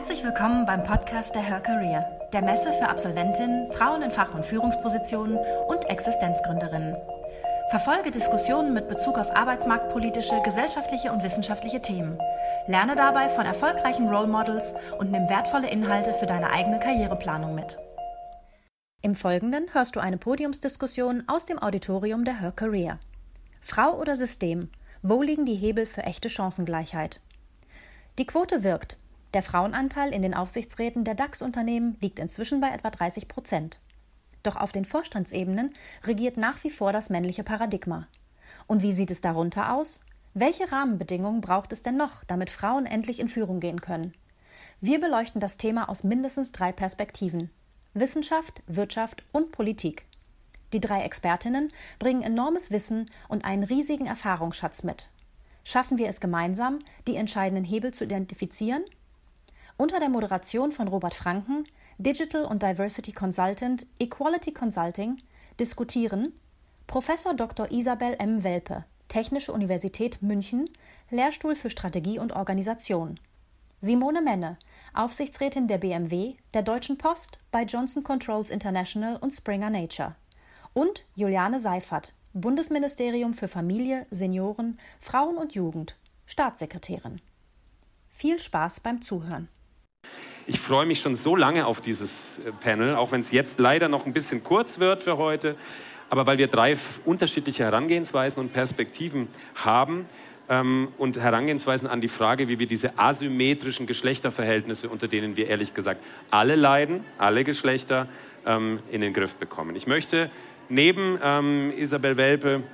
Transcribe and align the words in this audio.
Herzlich 0.00 0.24
willkommen 0.24 0.64
beim 0.64 0.82
Podcast 0.82 1.34
der 1.34 1.42
Her 1.42 1.60
Career, 1.60 2.28
der 2.32 2.40
Messe 2.40 2.72
für 2.72 2.88
Absolventinnen, 2.88 3.70
Frauen 3.70 4.00
in 4.00 4.10
Fach- 4.10 4.32
und 4.32 4.46
Führungspositionen 4.46 5.36
und 5.68 5.84
Existenzgründerinnen. 5.90 6.96
Verfolge 7.68 8.10
Diskussionen 8.10 8.72
mit 8.72 8.88
Bezug 8.88 9.18
auf 9.18 9.30
arbeitsmarktpolitische, 9.36 10.40
gesellschaftliche 10.42 11.12
und 11.12 11.22
wissenschaftliche 11.22 11.82
Themen. 11.82 12.18
Lerne 12.66 12.96
dabei 12.96 13.28
von 13.28 13.44
erfolgreichen 13.44 14.08
Role 14.08 14.26
Models 14.26 14.72
und 14.98 15.10
nimm 15.10 15.28
wertvolle 15.28 15.68
Inhalte 15.68 16.14
für 16.14 16.24
deine 16.24 16.48
eigene 16.48 16.78
Karriereplanung 16.78 17.54
mit. 17.54 17.76
Im 19.02 19.14
Folgenden 19.14 19.66
hörst 19.74 19.96
du 19.96 20.00
eine 20.00 20.16
Podiumsdiskussion 20.16 21.24
aus 21.26 21.44
dem 21.44 21.62
Auditorium 21.62 22.24
der 22.24 22.40
Her 22.40 22.52
Career. 22.52 22.98
Frau 23.60 23.98
oder 24.00 24.16
System? 24.16 24.70
Wo 25.02 25.20
liegen 25.20 25.44
die 25.44 25.56
Hebel 25.56 25.84
für 25.84 26.04
echte 26.04 26.30
Chancengleichheit? 26.30 27.20
Die 28.18 28.26
Quote 28.26 28.64
wirkt. 28.64 28.96
Der 29.34 29.42
Frauenanteil 29.42 30.12
in 30.12 30.22
den 30.22 30.34
Aufsichtsräten 30.34 31.04
der 31.04 31.14
DAX-Unternehmen 31.14 31.96
liegt 32.00 32.18
inzwischen 32.18 32.60
bei 32.60 32.70
etwa 32.70 32.90
30 32.90 33.28
Prozent. 33.28 33.78
Doch 34.42 34.56
auf 34.56 34.72
den 34.72 34.84
Vorstandsebenen 34.84 35.72
regiert 36.04 36.36
nach 36.36 36.62
wie 36.64 36.70
vor 36.70 36.92
das 36.92 37.10
männliche 37.10 37.44
Paradigma. 37.44 38.08
Und 38.66 38.82
wie 38.82 38.92
sieht 38.92 39.10
es 39.10 39.20
darunter 39.20 39.74
aus? 39.74 40.00
Welche 40.34 40.70
Rahmenbedingungen 40.70 41.40
braucht 41.40 41.72
es 41.72 41.82
denn 41.82 41.96
noch, 41.96 42.24
damit 42.24 42.50
Frauen 42.50 42.86
endlich 42.86 43.20
in 43.20 43.28
Führung 43.28 43.60
gehen 43.60 43.80
können? 43.80 44.14
Wir 44.80 45.00
beleuchten 45.00 45.40
das 45.40 45.56
Thema 45.56 45.88
aus 45.88 46.04
mindestens 46.04 46.52
drei 46.52 46.72
Perspektiven 46.72 47.50
Wissenschaft, 47.92 48.62
Wirtschaft 48.66 49.24
und 49.32 49.50
Politik. 49.50 50.06
Die 50.72 50.80
drei 50.80 51.02
Expertinnen 51.02 51.72
bringen 51.98 52.22
enormes 52.22 52.70
Wissen 52.70 53.10
und 53.28 53.44
einen 53.44 53.64
riesigen 53.64 54.06
Erfahrungsschatz 54.06 54.84
mit. 54.84 55.10
Schaffen 55.64 55.98
wir 55.98 56.08
es 56.08 56.20
gemeinsam, 56.20 56.78
die 57.08 57.16
entscheidenden 57.16 57.64
Hebel 57.64 57.92
zu 57.92 58.04
identifizieren? 58.04 58.84
Unter 59.80 59.98
der 59.98 60.10
Moderation 60.10 60.72
von 60.72 60.88
Robert 60.88 61.14
Franken 61.14 61.64
Digital 61.96 62.44
und 62.44 62.62
Diversity 62.62 63.12
Consultant, 63.12 63.86
Equality 63.98 64.52
Consulting, 64.52 65.22
diskutieren 65.58 66.34
Professor 66.86 67.32
Dr. 67.32 67.70
Isabel 67.72 68.14
M. 68.18 68.44
Welpe, 68.44 68.84
Technische 69.08 69.54
Universität 69.54 70.20
München, 70.20 70.68
Lehrstuhl 71.08 71.54
für 71.54 71.70
Strategie 71.70 72.18
und 72.18 72.34
Organisation. 72.34 73.18
Simone 73.80 74.20
Menne, 74.20 74.58
Aufsichtsrätin 74.92 75.66
der 75.66 75.78
BMW, 75.78 76.34
der 76.52 76.60
Deutschen 76.60 76.98
Post, 76.98 77.38
bei 77.50 77.62
Johnson 77.62 78.02
Controls 78.02 78.50
International 78.50 79.16
und 79.16 79.30
Springer 79.30 79.70
Nature. 79.70 80.14
Und 80.74 81.06
Juliane 81.14 81.58
Seifert, 81.58 82.12
Bundesministerium 82.34 83.32
für 83.32 83.48
Familie, 83.48 84.06
Senioren, 84.10 84.78
Frauen 84.98 85.38
und 85.38 85.54
Jugend, 85.54 85.96
Staatssekretärin. 86.26 87.22
Viel 88.10 88.38
Spaß 88.38 88.80
beim 88.80 89.00
Zuhören. 89.00 89.48
Ich 90.50 90.58
freue 90.58 90.84
mich 90.84 91.00
schon 91.00 91.14
so 91.14 91.36
lange 91.36 91.64
auf 91.64 91.80
dieses 91.80 92.40
äh, 92.40 92.50
Panel, 92.50 92.96
auch 92.96 93.12
wenn 93.12 93.20
es 93.20 93.30
jetzt 93.30 93.60
leider 93.60 93.86
noch 93.86 94.04
ein 94.04 94.12
bisschen 94.12 94.42
kurz 94.42 94.80
wird 94.80 95.04
für 95.04 95.16
heute. 95.16 95.54
Aber 96.08 96.26
weil 96.26 96.38
wir 96.38 96.48
drei 96.48 96.76
unterschiedliche 97.04 97.62
Herangehensweisen 97.62 98.40
und 98.40 98.52
Perspektiven 98.52 99.28
haben 99.54 100.06
ähm, 100.48 100.88
und 100.98 101.20
Herangehensweisen 101.20 101.88
an 101.88 102.00
die 102.00 102.08
Frage, 102.08 102.48
wie 102.48 102.58
wir 102.58 102.66
diese 102.66 102.98
asymmetrischen 102.98 103.86
Geschlechterverhältnisse, 103.86 104.88
unter 104.88 105.06
denen 105.06 105.36
wir 105.36 105.46
ehrlich 105.46 105.72
gesagt 105.72 106.02
alle 106.32 106.56
leiden, 106.56 107.04
alle 107.16 107.44
Geschlechter, 107.44 108.08
ähm, 108.44 108.80
in 108.90 109.02
den 109.02 109.12
Griff 109.12 109.36
bekommen. 109.36 109.76
Ich 109.76 109.86
möchte 109.86 110.32
neben 110.68 111.16
ähm, 111.22 111.72
Isabel 111.76 112.16
Welpe 112.16 112.64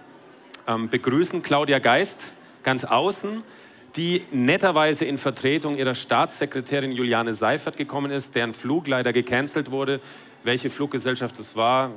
ähm, 0.66 0.88
begrüßen 0.88 1.42
Claudia 1.42 1.78
Geist 1.78 2.32
ganz 2.62 2.84
außen 2.84 3.42
die 3.96 4.24
netterweise 4.30 5.04
in 5.04 5.16
Vertretung 5.16 5.76
ihrer 5.76 5.94
Staatssekretärin 5.94 6.92
Juliane 6.92 7.34
Seifert 7.34 7.76
gekommen 7.76 8.10
ist, 8.10 8.34
deren 8.34 8.52
Flug 8.52 8.88
leider 8.88 9.12
gecancelt 9.12 9.70
wurde. 9.70 10.00
Welche 10.44 10.70
Fluggesellschaft 10.70 11.38
es 11.38 11.56
war, 11.56 11.92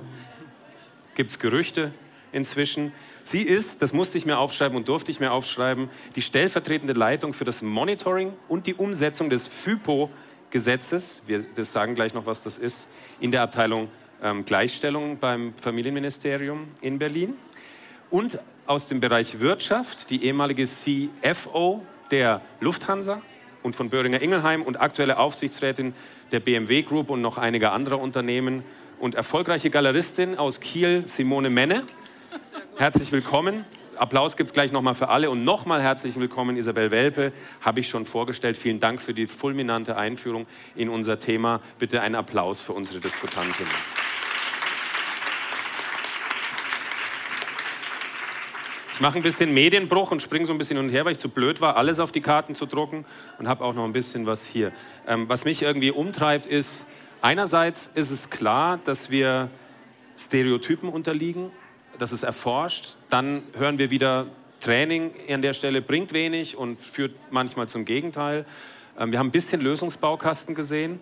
gibt 1.16 1.32
es 1.32 1.40
Gerüchte 1.40 1.92
inzwischen. 2.32 2.94
Sie 3.24 3.42
ist, 3.42 3.82
das 3.82 3.94
musste 3.94 4.18
ich 4.18 4.26
mir 4.26 4.40
aufschreiben 4.40 4.78
und 4.78 4.88
durfte 4.88 5.12
ich 5.12 5.20
mir 5.20 5.32
aufschreiben, 5.32 5.90
die 6.16 6.22
stellvertretende 6.22 6.94
Leitung 6.94 7.34
für 7.34 7.44
das 7.44 7.62
Monitoring 7.62 8.34
und 8.48 8.66
die 8.66 8.74
Umsetzung 8.74 9.30
des 9.30 9.48
FIPO-Gesetzes, 9.48 11.22
wir 11.28 11.46
das 11.56 11.74
sagen 11.74 11.96
gleich 11.96 12.14
noch, 12.14 12.26
was 12.26 12.42
das 12.42 12.58
ist, 12.58 12.88
in 13.20 13.32
der 13.32 13.42
Abteilung 13.42 13.90
ähm, 14.24 14.46
Gleichstellung 14.46 15.18
beim 15.20 15.54
Familienministerium 15.62 16.70
in 16.82 16.98
Berlin. 16.98 17.36
Und 18.10 18.40
aus 18.66 18.88
dem 18.88 19.00
Bereich 19.00 19.40
Wirtschaft, 19.40 20.10
die 20.10 20.24
ehemalige 20.24 20.66
CFO 20.66 21.84
der 22.10 22.42
Lufthansa 22.60 23.22
und 23.62 23.76
von 23.76 23.90
Böhringer 23.90 24.22
Ingelheim 24.22 24.64
und 24.64 24.82
aktuelle 24.82 25.20
Aufsichtsrätin 25.20 25.94
der 26.32 26.40
BMW 26.40 26.82
Group 26.82 27.12
und 27.12 27.22
noch 27.22 27.38
einiger 27.38 27.72
anderer 27.72 28.00
Unternehmen 28.00 28.64
und 29.00 29.14
erfolgreiche 29.16 29.70
Galeristin 29.70 30.38
aus 30.38 30.60
Kiel, 30.60 31.08
Simone 31.08 31.52
Menne. 31.52 31.84
Herzlich 32.78 33.12
willkommen. 33.12 33.66
Applaus 33.96 34.38
gibt 34.38 34.50
es 34.50 34.54
gleich 34.54 34.72
nochmal 34.72 34.96
für 34.96 35.10
alle 35.10 35.30
und 35.30 35.44
nochmal 35.44 35.82
herzlich 35.82 36.20
willkommen 36.20 36.56
Isabel 36.58 36.90
Welpe, 36.90 37.34
habe 37.62 37.82
ich 37.82 37.90
schon 37.90 38.06
vorgestellt. 38.06 38.56
Vielen 38.56 38.80
Dank 38.80 39.02
für 39.02 39.14
die 39.14 39.28
fulminante 39.28 39.98
Einführung 39.98 40.48
in 40.76 40.90
unser 40.90 41.20
Thema. 41.20 41.62
Bitte 41.80 42.02
einen 42.02 42.16
Applaus 42.16 42.62
für 42.62 42.74
unsere 42.74 43.00
Diskutantin. 43.00 43.68
Ich 49.00 49.02
mache 49.02 49.16
ein 49.16 49.24
bisschen 49.24 49.54
Medienbruch 49.54 50.12
und 50.12 50.22
springe 50.22 50.46
so 50.46 50.52
ein 50.52 50.58
bisschen 50.58 50.76
hin 50.76 50.86
und 50.86 50.92
her, 50.92 51.06
weil 51.06 51.14
ich 51.14 51.20
zu 51.20 51.30
blöd 51.30 51.62
war, 51.62 51.78
alles 51.78 52.02
auf 52.02 52.12
die 52.12 52.20
Karten 52.20 52.54
zu 52.54 52.66
drucken 52.66 53.06
und 53.38 53.48
habe 53.48 53.64
auch 53.64 53.74
noch 53.74 53.86
ein 53.86 53.94
bisschen 53.94 54.26
was 54.26 54.46
hier. 54.46 54.74
Ähm, 55.08 55.30
was 55.30 55.46
mich 55.46 55.62
irgendwie 55.62 55.92
umtreibt, 55.92 56.46
ist, 56.46 56.86
einerseits 57.22 57.90
ist 57.96 58.12
es 58.12 58.30
klar, 58.30 58.78
dass 58.84 59.10
wir 59.10 59.50
Stereotypen 60.20 60.90
unterliegen, 60.90 61.50
das 61.98 62.12
ist 62.12 62.24
erforscht. 62.24 62.98
Dann 63.10 63.44
hören 63.54 63.80
wir 63.80 63.90
wieder, 63.90 64.26
Training 64.60 65.14
an 65.30 65.42
der 65.42 65.54
Stelle 65.54 65.82
bringt 65.82 66.12
wenig 66.12 66.58
und 66.58 66.82
führt 66.82 67.16
manchmal 67.32 67.70
zum 67.70 67.86
Gegenteil. 67.86 68.46
Ähm, 69.00 69.14
wir 69.14 69.20
haben 69.20 69.28
ein 69.28 69.32
bisschen 69.32 69.62
Lösungsbaukasten 69.62 70.56
gesehen. 70.56 71.00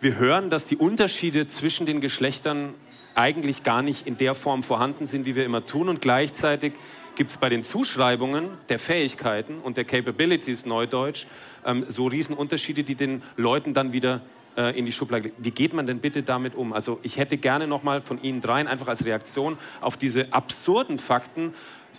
Wir 0.00 0.18
hören, 0.18 0.50
dass 0.50 0.66
die 0.66 0.76
Unterschiede 0.76 1.48
zwischen 1.48 1.84
den 1.84 2.00
Geschlechtern 2.00 2.74
eigentlich 3.16 3.64
gar 3.64 3.82
nicht 3.82 4.06
in 4.06 4.16
der 4.18 4.36
Form 4.36 4.62
vorhanden 4.62 5.06
sind, 5.06 5.26
wie 5.26 5.34
wir 5.34 5.44
immer 5.44 5.66
tun. 5.66 5.88
Und 5.88 6.00
gleichzeitig 6.00 6.74
gibt 7.16 7.30
es 7.30 7.36
bei 7.36 7.48
den 7.48 7.62
Zuschreibungen 7.62 8.48
der 8.68 8.78
Fähigkeiten 8.78 9.58
und 9.58 9.76
der 9.76 9.84
Capabilities, 9.84 10.66
Neudeutsch, 10.66 11.26
ähm, 11.64 11.84
so 11.88 12.06
Riesenunterschiede, 12.06 12.84
die 12.84 12.94
den 12.94 13.22
Leuten 13.36 13.74
dann 13.74 13.92
wieder 13.92 14.20
äh, 14.56 14.78
in 14.78 14.86
die 14.86 14.92
Schublade. 14.92 15.32
Wie 15.38 15.50
geht 15.50 15.72
man 15.72 15.86
denn 15.86 15.98
bitte 15.98 16.22
damit 16.22 16.54
um? 16.54 16.72
Also 16.72 17.00
ich 17.02 17.16
hätte 17.16 17.36
gerne 17.36 17.66
nochmal 17.66 18.00
von 18.00 18.22
Ihnen 18.22 18.40
dreien 18.40 18.68
einfach 18.68 18.88
als 18.88 19.04
Reaktion 19.04 19.58
auf 19.80 19.96
diese 19.96 20.32
absurden 20.32 20.98
Fakten 20.98 21.54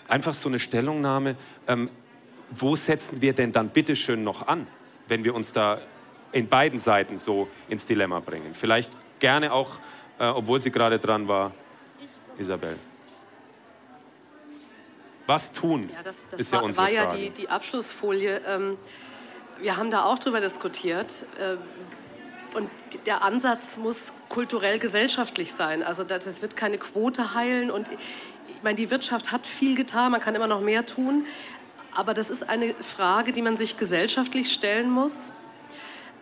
einfach 0.07 0.33
so 0.33 0.49
eine 0.49 0.59
Stellungnahme. 0.59 1.35
Ähm, 1.67 1.89
wo 2.51 2.75
setzen 2.75 3.21
wir 3.21 3.33
denn 3.33 3.51
dann 3.51 3.69
bitte 3.69 3.95
schön 3.95 4.23
noch 4.23 4.47
an, 4.47 4.67
wenn 5.07 5.23
wir 5.23 5.33
uns 5.33 5.51
da 5.51 5.79
in 6.31 6.47
beiden 6.47 6.79
Seiten 6.79 7.17
so 7.17 7.47
ins 7.69 7.85
Dilemma 7.85 8.19
bringen? 8.19 8.53
Vielleicht 8.53 8.91
gerne 9.19 9.51
auch, 9.51 9.71
äh, 10.19 10.25
obwohl 10.25 10.61
sie 10.61 10.71
gerade 10.71 10.99
dran 10.99 11.27
war, 11.27 11.53
Isabel. 12.37 12.77
Was 15.27 15.51
tun? 15.51 15.89
Ja, 15.91 16.03
das, 16.03 16.17
das 16.29 16.39
ist 16.39 16.51
war, 16.51 16.59
ja 16.59 16.65
unsere 16.65 16.85
war 16.85 16.91
ja 16.91 17.05
die, 17.07 17.29
die 17.29 17.49
Abschlussfolie. 17.49 18.41
Ähm, 18.47 18.77
wir 19.59 19.77
haben 19.77 19.91
da 19.91 20.05
auch 20.05 20.19
drüber 20.19 20.39
diskutiert. 20.39 21.25
Äh, 21.39 21.57
und 22.55 22.69
der 23.05 23.23
Ansatz 23.23 23.77
muss 23.77 24.13
kulturell 24.29 24.79
gesellschaftlich 24.79 25.51
sein. 25.51 25.83
Also 25.83 26.03
das, 26.03 26.25
das 26.25 26.41
wird 26.41 26.55
keine 26.55 26.77
Quote 26.77 27.33
heilen. 27.33 27.69
Und 27.69 27.87
ich 28.47 28.63
meine, 28.63 28.75
die 28.75 28.89
Wirtschaft 28.89 29.31
hat 29.31 29.45
viel 29.45 29.75
getan, 29.75 30.11
man 30.11 30.21
kann 30.21 30.35
immer 30.35 30.47
noch 30.47 30.61
mehr 30.61 30.85
tun. 30.85 31.25
Aber 31.93 32.13
das 32.13 32.29
ist 32.29 32.47
eine 32.47 32.73
Frage, 32.75 33.33
die 33.33 33.41
man 33.41 33.57
sich 33.57 33.77
gesellschaftlich 33.77 34.51
stellen 34.51 34.89
muss 34.89 35.31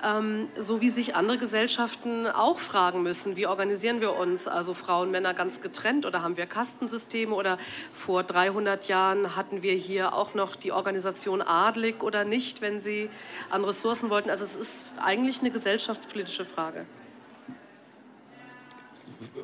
ähm, 0.03 0.47
so 0.57 0.81
wie 0.81 0.89
sich 0.89 1.15
andere 1.15 1.38
Gesellschaften 1.38 2.27
auch 2.27 2.59
fragen 2.59 3.03
müssen, 3.03 3.38
wie 3.38 3.47
organisieren 3.47 4.01
wir 4.01 4.15
uns, 4.15 4.47
also 4.47 4.73
Frauen, 4.73 5.11
Männer 5.11 5.33
ganz 5.33 5.61
getrennt 5.61 6.05
oder 6.05 6.21
haben 6.21 6.38
wir 6.38 6.45
Kastensysteme 6.45 7.33
oder 7.33 7.57
vor 7.94 8.23
300 8.23 8.88
Jahren 8.88 9.35
hatten 9.35 9.63
wir 9.63 9.73
hier 9.73 10.13
auch 10.13 10.33
noch 10.33 10.55
die 10.55 10.71
Organisation 10.71 11.41
adlig 11.41 12.03
oder 12.03 12.25
nicht, 12.25 12.61
wenn 12.61 12.79
sie 12.79 13.09
an 13.50 13.63
Ressourcen 13.63 14.09
wollten. 14.09 14.29
Also 14.29 14.44
es 14.44 14.55
ist 14.55 14.85
eigentlich 15.01 15.39
eine 15.39 15.51
gesellschaftspolitische 15.51 16.45
Frage. 16.45 16.85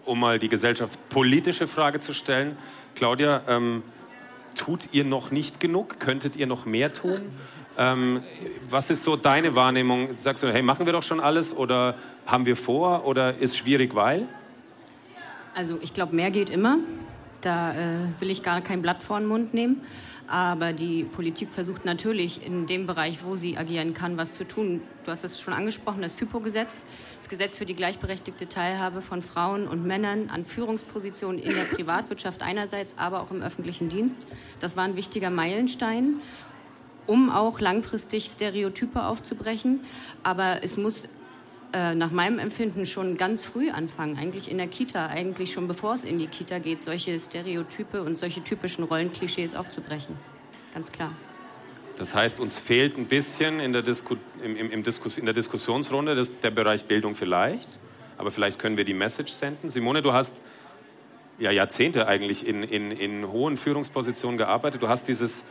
Um 0.06 0.20
mal 0.20 0.40
die 0.40 0.50
gesellschaftspolitische 0.50 1.68
Frage 1.68 2.00
zu 2.00 2.14
stellen, 2.14 2.58
Claudia, 2.96 3.44
ähm, 3.48 3.84
tut 4.56 4.90
ihr 4.92 5.06
noch 5.06 5.32
nicht 5.32 5.60
genug? 5.60 6.00
Könntet 6.00 6.36
ihr 6.36 6.48
noch 6.48 6.66
mehr 6.66 6.92
tun? 6.92 7.32
Ähm, 7.80 8.24
was 8.70 8.90
ist 8.90 9.06
so 9.06 9.16
deine 9.16 9.56
Wahrnehmung? 9.56 10.10
Sagst 10.18 10.44
du, 10.44 10.52
hey, 10.52 10.62
machen 10.62 10.86
wir 10.86 10.92
doch 10.92 11.02
schon 11.02 11.22
alles 11.22 11.56
oder 11.56 11.96
haben 12.26 12.46
wir 12.46 12.58
vor 12.58 13.06
oder 13.06 13.38
ist 13.38 13.56
schwierig, 13.56 13.96
weil? 13.96 14.28
Also 15.56 15.80
ich 15.82 15.94
glaube, 15.94 16.14
mehr 16.14 16.30
geht 16.30 16.50
immer. 16.50 16.80
Da 17.40 17.72
äh, 17.72 17.76
will 18.20 18.30
ich 18.30 18.44
gar 18.44 18.60
kein 18.60 18.82
Blatt 18.82 19.02
vor 19.02 19.18
den 19.18 19.30
Mund 19.30 19.54
nehmen. 19.54 19.82
Aber 20.28 20.74
die 20.74 21.06
Politik 21.06 21.50
versucht 21.50 21.86
natürlich 21.86 22.46
in 22.46 22.68
dem 22.68 22.86
Bereich, 22.86 23.24
wo 23.24 23.36
sie 23.36 23.58
agieren 23.58 23.96
kann, 23.96 24.16
was 24.18 24.38
zu 24.38 24.48
tun. 24.48 24.82
Du 25.04 25.10
hast 25.10 25.24
es 25.24 25.40
schon 25.40 25.56
angesprochen, 25.56 26.04
das 26.04 26.14
FIPO-Gesetz, 26.14 26.84
das 27.18 27.30
Gesetz 27.30 27.58
für 27.58 27.66
die 27.66 27.74
gleichberechtigte 27.74 28.48
Teilhabe 28.48 29.02
von 29.02 29.24
Frauen 29.24 29.68
und 29.68 29.88
Männern 29.88 30.30
an 30.30 30.46
Führungspositionen 30.46 31.40
in 31.40 31.56
der 31.56 31.64
Privatwirtschaft 31.64 32.44
einerseits, 32.44 32.94
aber 32.98 33.22
auch 33.22 33.32
im 33.32 33.42
öffentlichen 33.42 33.90
Dienst. 33.90 34.20
Das 34.60 34.78
war 34.78 34.84
ein 34.84 34.96
wichtiger 34.96 35.32
Meilenstein, 35.32 36.22
um 37.10 37.32
auch 37.32 37.60
langfristig 37.60 38.26
Stereotype 38.26 39.04
aufzubrechen. 39.04 39.82
Aber 40.24 40.64
es 40.64 40.78
muss 40.78 41.10
äh, 41.74 41.96
nach 41.96 42.12
meinem 42.12 42.38
Empfinden 42.38 42.86
schon 42.86 43.18
ganz 43.18 43.44
früh 43.44 43.72
anfangen, 43.72 44.18
eigentlich 44.18 44.50
in 44.50 44.58
der 44.58 44.68
Kita, 44.68 45.08
eigentlich 45.08 45.52
schon 45.52 45.68
bevor 45.68 45.96
es 45.96 46.04
in 46.04 46.20
die 46.20 46.28
Kita 46.28 46.60
geht, 46.60 46.84
solche 46.84 47.20
Stereotype 47.20 48.04
und 48.04 48.18
solche 48.18 48.44
typischen 48.44 48.84
Rollenklischees 48.84 49.56
aufzubrechen. 49.56 50.16
Ganz 50.74 50.92
klar. 50.92 51.12
Das 51.98 52.14
heißt, 52.14 52.40
uns 52.40 52.58
fehlt 52.58 52.98
ein 52.98 53.06
bisschen 53.06 53.60
in 53.60 53.74
der, 53.74 53.82
Disku 53.82 54.16
im, 54.44 54.56
im, 54.56 54.72
im 54.72 54.84
Diskus 54.84 55.18
in 55.18 55.26
der 55.26 55.34
Diskussionsrunde 55.34 56.16
das, 56.16 56.40
der 56.40 56.52
Bereich 56.52 56.86
Bildung 56.86 57.16
vielleicht, 57.16 57.68
aber 58.18 58.32
vielleicht 58.32 58.60
können 58.60 58.78
wir 58.78 58.86
die 58.86 58.94
Message 58.94 59.34
senden. 59.34 59.70
Simone, 59.70 60.02
du 60.02 60.14
hast 60.14 60.34
ja 61.40 61.52
Jahrzehnte 61.52 62.08
eigentlich 62.08 62.48
in, 62.48 62.64
in, 62.64 62.92
in 62.92 63.32
hohen 63.32 63.58
Führungspositionen 63.58 64.38
gearbeitet. 64.38 64.82
Du 64.82 64.90
hast 64.90 65.08
dieses 65.08 65.44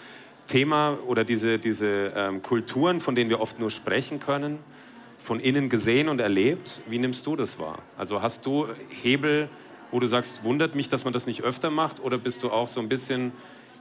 Thema 0.48 0.98
oder 1.06 1.22
diese, 1.22 1.58
diese 1.58 2.12
ähm, 2.16 2.42
Kulturen, 2.42 3.00
von 3.00 3.14
denen 3.14 3.30
wir 3.30 3.40
oft 3.40 3.60
nur 3.60 3.70
sprechen 3.70 4.18
können, 4.18 4.58
von 5.22 5.38
innen 5.38 5.68
gesehen 5.68 6.08
und 6.08 6.20
erlebt. 6.20 6.80
Wie 6.88 6.98
nimmst 6.98 7.26
du 7.26 7.36
das 7.36 7.58
wahr? 7.58 7.78
Also 7.96 8.22
hast 8.22 8.44
du 8.46 8.66
Hebel, 9.02 9.48
wo 9.92 10.00
du 10.00 10.06
sagst, 10.06 10.42
wundert 10.42 10.74
mich, 10.74 10.88
dass 10.88 11.04
man 11.04 11.12
das 11.12 11.26
nicht 11.26 11.42
öfter 11.42 11.70
macht, 11.70 12.00
oder 12.00 12.18
bist 12.18 12.42
du 12.42 12.50
auch 12.50 12.68
so 12.68 12.80
ein 12.80 12.88
bisschen 12.88 13.32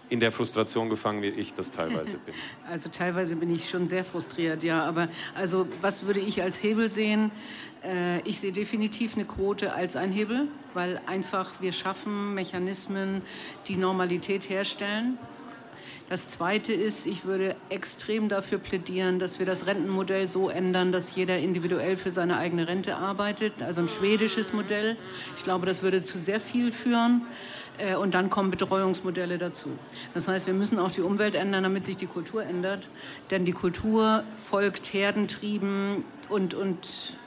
in 0.10 0.20
der 0.20 0.32
Frustration 0.32 0.90
gefangen, 0.90 1.22
wie 1.22 1.28
ich 1.28 1.54
das 1.54 1.72
teilweise 1.72 2.18
bin. 2.26 2.34
Also 2.70 2.90
teilweise 2.90 3.36
bin 3.36 3.54
ich 3.54 3.70
schon 3.70 3.88
sehr 3.88 4.04
frustriert, 4.04 4.64
ja. 4.64 4.84
Aber 4.84 5.10
also 5.36 5.68
was 5.82 6.06
würde 6.06 6.20
ich 6.20 6.42
als 6.42 6.62
Hebel 6.62 6.90
sehen? 6.90 7.32
Äh, 7.84 8.22
ich 8.22 8.40
sehe 8.40 8.52
definitiv 8.52 9.16
eine 9.16 9.26
Quote 9.26 9.74
als 9.74 9.96
ein 9.96 10.12
Hebel, 10.12 10.48
weil 10.74 11.02
einfach 11.06 11.62
wir 11.62 11.72
schaffen 11.72 12.34
Mechanismen, 12.34 13.22
die 13.68 13.76
Normalität 13.76 14.50
herstellen. 14.50 15.18
Das 16.10 16.30
Zweite 16.30 16.72
ist, 16.72 17.06
ich 17.06 17.26
würde 17.26 17.54
extrem 17.70 18.30
dafür 18.30 18.60
plädieren, 18.60 19.20
dass 19.20 19.40
wir 19.40 19.46
das 19.46 19.68
Rentenmodell 19.68 20.26
so 20.26 20.48
ändern, 20.50 20.94
dass 20.94 21.14
jeder 21.14 21.38
individuell 21.38 21.98
für 21.98 22.12
seine 22.12 22.38
eigene 22.38 22.66
Rente 22.70 22.96
arbeitet. 22.96 23.62
Also 23.62 23.82
ein 23.82 23.90
schwedisches 23.90 24.54
Modell. 24.54 24.96
Ich 25.36 25.44
glaube, 25.44 25.66
das 25.66 25.82
würde 25.84 26.04
zu 26.04 26.18
sehr 26.18 26.40
viel 26.40 26.72
führen. 26.72 27.24
Äh, 27.78 27.96
und 27.96 28.14
dann 28.14 28.30
kommen 28.30 28.52
Betreuungsmodelle 28.52 29.38
dazu. 29.38 29.68
Das 30.14 30.30
heißt, 30.30 30.48
wir 30.48 30.54
müssen 30.54 30.80
auch 30.80 30.92
die 30.92 31.02
Umwelt 31.02 31.36
ändern, 31.36 31.64
damit 31.64 31.84
sich 31.84 31.98
die 31.98 32.08
Kultur 32.08 32.42
ändert. 32.42 32.88
Denn 33.30 33.44
die 33.44 33.52
Kultur 33.52 34.24
folgt 34.46 34.94
Herdentrieben 34.94 36.06
und, 36.30 36.54
und 36.54 37.18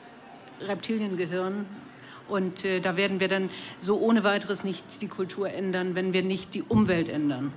Reptiliengehirn. 0.62 1.66
Und 2.28 2.64
äh, 2.64 2.80
da 2.80 2.96
werden 2.96 3.20
wir 3.20 3.28
dann 3.28 3.50
so 3.78 3.98
ohne 3.98 4.24
weiteres 4.24 4.64
nicht 4.64 5.02
die 5.02 5.08
Kultur 5.08 5.50
ändern, 5.50 5.94
wenn 5.94 6.14
wir 6.14 6.22
nicht 6.22 6.54
die 6.54 6.62
Umwelt 6.62 7.10
ändern. 7.10 7.52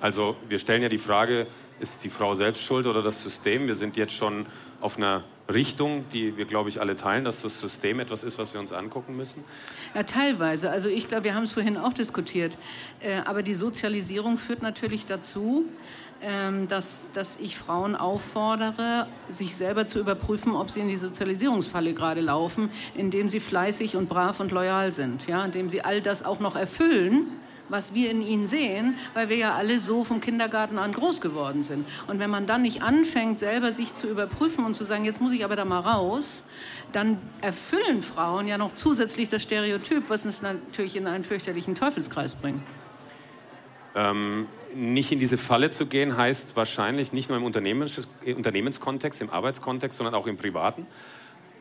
Also 0.00 0.36
wir 0.48 0.58
stellen 0.58 0.82
ja 0.82 0.88
die 0.88 0.98
Frage, 0.98 1.46
ist 1.78 2.04
die 2.04 2.10
Frau 2.10 2.34
selbst 2.34 2.62
schuld 2.62 2.86
oder 2.86 3.02
das 3.02 3.22
System? 3.22 3.66
Wir 3.66 3.74
sind 3.74 3.96
jetzt 3.96 4.12
schon 4.12 4.46
auf 4.80 4.96
einer 4.96 5.24
Richtung, 5.52 6.04
die 6.12 6.36
wir, 6.36 6.44
glaube 6.44 6.68
ich, 6.68 6.80
alle 6.80 6.96
teilen, 6.96 7.24
dass 7.24 7.42
das 7.42 7.60
System 7.60 8.00
etwas 8.00 8.22
ist, 8.22 8.38
was 8.38 8.54
wir 8.54 8.60
uns 8.60 8.72
angucken 8.72 9.16
müssen? 9.16 9.44
Ja, 9.94 10.02
teilweise. 10.04 10.70
Also 10.70 10.88
ich 10.88 11.08
glaube, 11.08 11.24
wir 11.24 11.34
haben 11.34 11.44
es 11.44 11.52
vorhin 11.52 11.76
auch 11.76 11.92
diskutiert. 11.92 12.56
Äh, 13.00 13.20
aber 13.24 13.42
die 13.42 13.54
Sozialisierung 13.54 14.38
führt 14.38 14.62
natürlich 14.62 15.06
dazu, 15.06 15.64
ähm, 16.22 16.68
dass, 16.68 17.12
dass 17.12 17.40
ich 17.40 17.58
Frauen 17.58 17.96
auffordere, 17.96 19.06
sich 19.28 19.56
selber 19.56 19.86
zu 19.86 19.98
überprüfen, 19.98 20.54
ob 20.54 20.70
sie 20.70 20.80
in 20.80 20.88
die 20.88 20.96
Sozialisierungsfalle 20.96 21.94
gerade 21.94 22.20
laufen, 22.20 22.70
indem 22.94 23.28
sie 23.28 23.40
fleißig 23.40 23.96
und 23.96 24.08
brav 24.08 24.40
und 24.40 24.52
loyal 24.52 24.92
sind, 24.92 25.26
ja? 25.26 25.44
indem 25.44 25.68
sie 25.68 25.82
all 25.82 26.00
das 26.00 26.24
auch 26.24 26.40
noch 26.40 26.56
erfüllen 26.56 27.26
was 27.70 27.94
wir 27.94 28.10
in 28.10 28.20
ihnen 28.20 28.46
sehen, 28.46 28.96
weil 29.14 29.28
wir 29.28 29.36
ja 29.36 29.54
alle 29.54 29.78
so 29.78 30.04
vom 30.04 30.20
Kindergarten 30.20 30.78
an 30.78 30.92
groß 30.92 31.20
geworden 31.20 31.62
sind. 31.62 31.86
Und 32.08 32.18
wenn 32.18 32.28
man 32.28 32.46
dann 32.46 32.62
nicht 32.62 32.82
anfängt, 32.82 33.38
selber 33.38 33.72
sich 33.72 33.94
zu 33.94 34.08
überprüfen 34.08 34.64
und 34.64 34.74
zu 34.74 34.84
sagen, 34.84 35.04
jetzt 35.04 35.20
muss 35.20 35.32
ich 35.32 35.44
aber 35.44 35.56
da 35.56 35.64
mal 35.64 35.80
raus, 35.80 36.44
dann 36.92 37.18
erfüllen 37.40 38.02
Frauen 38.02 38.48
ja 38.48 38.58
noch 38.58 38.74
zusätzlich 38.74 39.28
das 39.28 39.42
Stereotyp, 39.42 40.10
was 40.10 40.26
uns 40.26 40.42
natürlich 40.42 40.96
in 40.96 41.06
einen 41.06 41.24
fürchterlichen 41.24 41.74
Teufelskreis 41.76 42.34
bringt. 42.34 42.62
Ähm, 43.94 44.46
nicht 44.74 45.10
in 45.12 45.18
diese 45.18 45.38
Falle 45.38 45.70
zu 45.70 45.86
gehen, 45.86 46.16
heißt 46.16 46.56
wahrscheinlich 46.56 47.12
nicht 47.12 47.28
nur 47.28 47.38
im 47.38 47.44
Unternehmens 47.44 48.00
Unternehmenskontext, 48.24 49.20
im 49.20 49.30
Arbeitskontext, 49.30 49.96
sondern 49.96 50.14
auch 50.14 50.26
im 50.26 50.36
privaten 50.36 50.86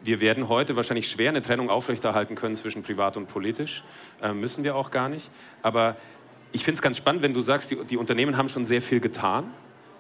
wir 0.04 0.22
werden 0.22 0.50
heute 0.50 0.75
wahrscheinlich 0.75 1.10
schwer 1.10 1.30
eine 1.30 1.42
Trennung 1.42 1.69
aufrechterhalten 1.69 2.36
können 2.36 2.56
zwischen 2.56 2.84
privat 2.84 3.18
und 3.18 3.28
politisch. 3.28 3.84
Äh, 4.22 4.34
müssen 4.34 4.63
wir 4.63 4.75
auch 4.75 4.92
gar 4.92 5.10
nicht. 5.10 5.30
Aber 5.62 5.98
ich 6.51 6.63
finde 6.63 6.78
es 6.78 6.81
ganz 6.81 6.98
spannend, 6.98 7.22
wenn 7.22 7.34
du 7.34 7.42
sagst, 7.42 7.72
die, 7.72 7.78
die, 7.84 7.98
Unternehmen 7.98 8.38
haben 8.38 8.50
schon 8.50 8.66
sehr 8.66 8.81
viel 8.81 9.00
getan. 9.00 9.46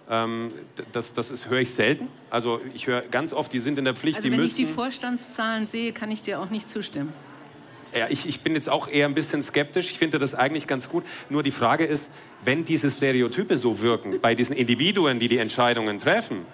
Ähm, 0.09 0.51
das 0.91 1.13
das 1.13 1.49
höre 1.49 1.59
ich 1.59 1.71
selten. 1.71 2.07
Also 2.29 2.61
ich 2.73 2.87
höre 2.87 3.01
ganz 3.01 3.33
oft, 3.33 3.53
die 3.53 3.59
sind 3.59 3.77
in 3.77 3.85
der 3.85 3.95
Pflicht. 3.95 4.17
Also 4.17 4.27
die 4.27 4.31
wenn 4.31 4.41
müssen, 4.41 4.59
ich 4.59 4.67
die 4.67 4.71
Vorstandszahlen 4.71 5.67
sehe, 5.67 5.91
kann 5.91 6.09
ich 6.11 6.23
dir 6.23 6.39
auch 6.39 6.49
nicht 6.49 6.69
zustimmen. 6.69 7.13
Ja, 7.95 8.05
ich, 8.09 8.27
ich 8.27 8.41
bin 8.41 8.53
jetzt 8.53 8.69
auch 8.69 8.87
eher 8.87 9.07
ein 9.07 9.15
bisschen 9.15 9.41
skeptisch. 9.41 9.89
Ich 9.89 9.97
finde 9.97 10.19
das 10.19 10.35
eigentlich 10.35 10.67
ganz 10.67 10.89
gut. 10.89 11.03
Nur 11.29 11.41
die 11.41 11.51
Frage 11.51 11.85
ist, 11.85 12.11
wenn 12.43 12.63
diese 12.63 12.89
Stereotype 12.89 13.57
so 13.57 13.81
wirken 13.81 14.19
bei 14.21 14.35
diesen 14.35 14.55
Individuen, 14.55 15.19
die 15.19 15.27
die 15.27 15.39
Entscheidungen 15.39 15.97
treffen, 15.97 16.45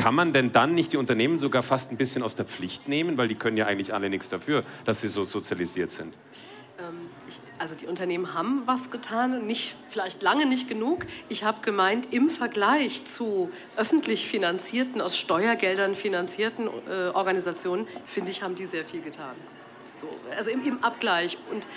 kann 0.00 0.14
man 0.14 0.32
denn 0.32 0.50
dann 0.50 0.74
nicht 0.74 0.92
die 0.92 0.96
Unternehmen 0.96 1.38
sogar 1.38 1.62
fast 1.62 1.90
ein 1.90 1.98
bisschen 1.98 2.22
aus 2.22 2.34
der 2.34 2.46
Pflicht 2.46 2.88
nehmen, 2.88 3.18
weil 3.18 3.28
die 3.28 3.34
können 3.34 3.58
ja 3.58 3.66
eigentlich 3.66 3.92
alle 3.92 4.08
nichts 4.08 4.30
dafür, 4.30 4.64
dass 4.86 5.02
sie 5.02 5.08
so 5.08 5.24
sozialisiert 5.24 5.90
sind? 5.90 6.14
Ähm, 6.78 7.10
also 7.58 7.74
die 7.74 7.86
Unternehmen 7.86 8.32
haben 8.32 8.62
was 8.64 8.90
getan, 8.90 9.46
nicht, 9.46 9.76
vielleicht 9.90 10.22
lange 10.22 10.46
nicht 10.46 10.68
genug. 10.68 11.04
Ich 11.28 11.44
habe 11.44 11.60
gemeint, 11.60 12.14
im 12.14 12.30
Vergleich 12.30 13.04
zu 13.04 13.50
öffentlich 13.76 14.26
finanzierten, 14.26 15.02
aus 15.02 15.18
Steuergeldern 15.18 15.94
finanzierten 15.94 16.68
äh, 16.88 17.08
Organisationen, 17.08 17.86
finde 18.06 18.30
ich, 18.30 18.42
haben 18.42 18.54
die 18.54 18.64
sehr 18.64 18.86
viel 18.86 19.02
getan. 19.02 19.34
So, 19.96 20.08
also 20.34 20.50
im, 20.50 20.64
im 20.64 20.82
Abgleich 20.82 21.36
und 21.50 21.68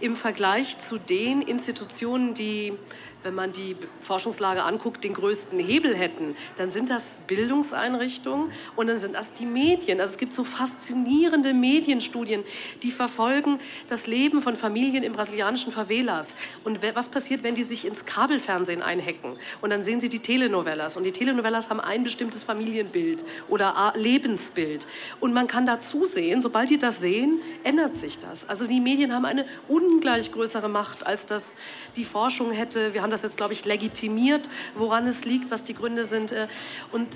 im 0.00 0.16
Vergleich 0.16 0.78
zu 0.78 0.98
den 0.98 1.40
Institutionen, 1.40 2.34
die 2.34 2.74
wenn 3.22 3.34
man 3.34 3.52
die 3.52 3.76
Forschungslage 4.00 4.62
anguckt, 4.62 5.04
den 5.04 5.14
größten 5.14 5.58
Hebel 5.58 5.94
hätten, 5.96 6.36
dann 6.56 6.70
sind 6.70 6.90
das 6.90 7.16
Bildungseinrichtungen 7.26 8.50
und 8.76 8.86
dann 8.86 8.98
sind 8.98 9.14
das 9.14 9.32
die 9.34 9.46
Medien. 9.46 10.00
Also 10.00 10.12
es 10.12 10.18
gibt 10.18 10.32
so 10.32 10.44
faszinierende 10.44 11.52
Medienstudien, 11.54 12.44
die 12.82 12.90
verfolgen 12.90 13.60
das 13.88 14.06
Leben 14.06 14.42
von 14.42 14.56
Familien 14.56 15.02
in 15.02 15.12
brasilianischen 15.12 15.72
Favelas. 15.72 16.34
Und 16.64 16.80
was 16.94 17.08
passiert, 17.08 17.42
wenn 17.42 17.54
die 17.54 17.62
sich 17.62 17.86
ins 17.86 18.04
Kabelfernsehen 18.04 18.82
einhacken? 18.82 19.34
Und 19.60 19.70
dann 19.70 19.82
sehen 19.82 20.00
sie 20.00 20.08
die 20.08 20.18
Telenovelas. 20.18 20.96
Und 20.96 21.04
die 21.04 21.12
Telenovelas 21.12 21.70
haben 21.70 21.80
ein 21.80 22.04
bestimmtes 22.04 22.42
Familienbild 22.42 23.24
oder 23.48 23.92
Lebensbild. 23.96 24.86
Und 25.20 25.32
man 25.32 25.46
kann 25.46 25.64
da 25.64 25.80
zusehen, 25.80 26.42
sobald 26.42 26.70
die 26.70 26.78
das 26.78 27.00
sehen, 27.00 27.40
ändert 27.64 27.96
sich 27.96 28.18
das. 28.18 28.48
Also 28.48 28.66
die 28.66 28.80
Medien 28.80 29.14
haben 29.14 29.24
eine 29.24 29.46
ungleich 29.68 30.32
größere 30.32 30.68
Macht, 30.68 31.06
als 31.06 31.26
das 31.26 31.54
die 31.96 32.04
Forschung 32.04 32.52
hätte. 32.52 32.94
Wir 32.94 33.02
haben 33.02 33.10
das 33.10 33.22
jetzt, 33.22 33.36
glaube 33.36 33.52
ich, 33.52 33.64
legitimiert, 33.64 34.48
woran 34.74 35.06
es 35.06 35.24
liegt, 35.24 35.50
was 35.50 35.64
die 35.64 35.74
Gründe 35.74 36.04
sind. 36.04 36.32
Äh, 36.32 36.46
und 36.92 37.08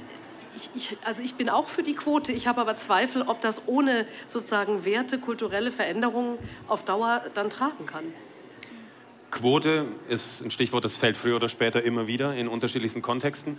ich, 0.57 0.71
ich, 0.75 0.99
also 1.05 1.23
ich 1.23 1.35
bin 1.35 1.49
auch 1.49 1.69
für 1.69 1.83
die 1.83 1.95
Quote. 1.95 2.33
Ich 2.33 2.47
habe 2.47 2.61
aber 2.61 2.77
Zweifel, 2.77 3.23
ob 3.23 3.41
das 3.41 3.67
ohne 3.67 4.07
sozusagen 4.27 4.85
Werte, 4.85 5.19
kulturelle 5.19 5.71
Veränderungen 5.71 6.39
auf 6.69 6.85
Dauer 6.85 7.23
dann 7.35 7.51
tragen 7.51 7.87
kann. 7.87 8.05
Quote 9.35 9.85
ist 10.09 10.41
ein 10.43 10.51
Stichwort, 10.51 10.85
das 10.85 10.97
fällt 10.97 11.17
früher 11.17 11.37
oder 11.37 11.51
später 11.51 11.83
immer 11.83 12.07
wieder 12.07 12.35
in 12.35 12.49
unterschiedlichsten 12.49 13.03
Kontexten. 13.03 13.59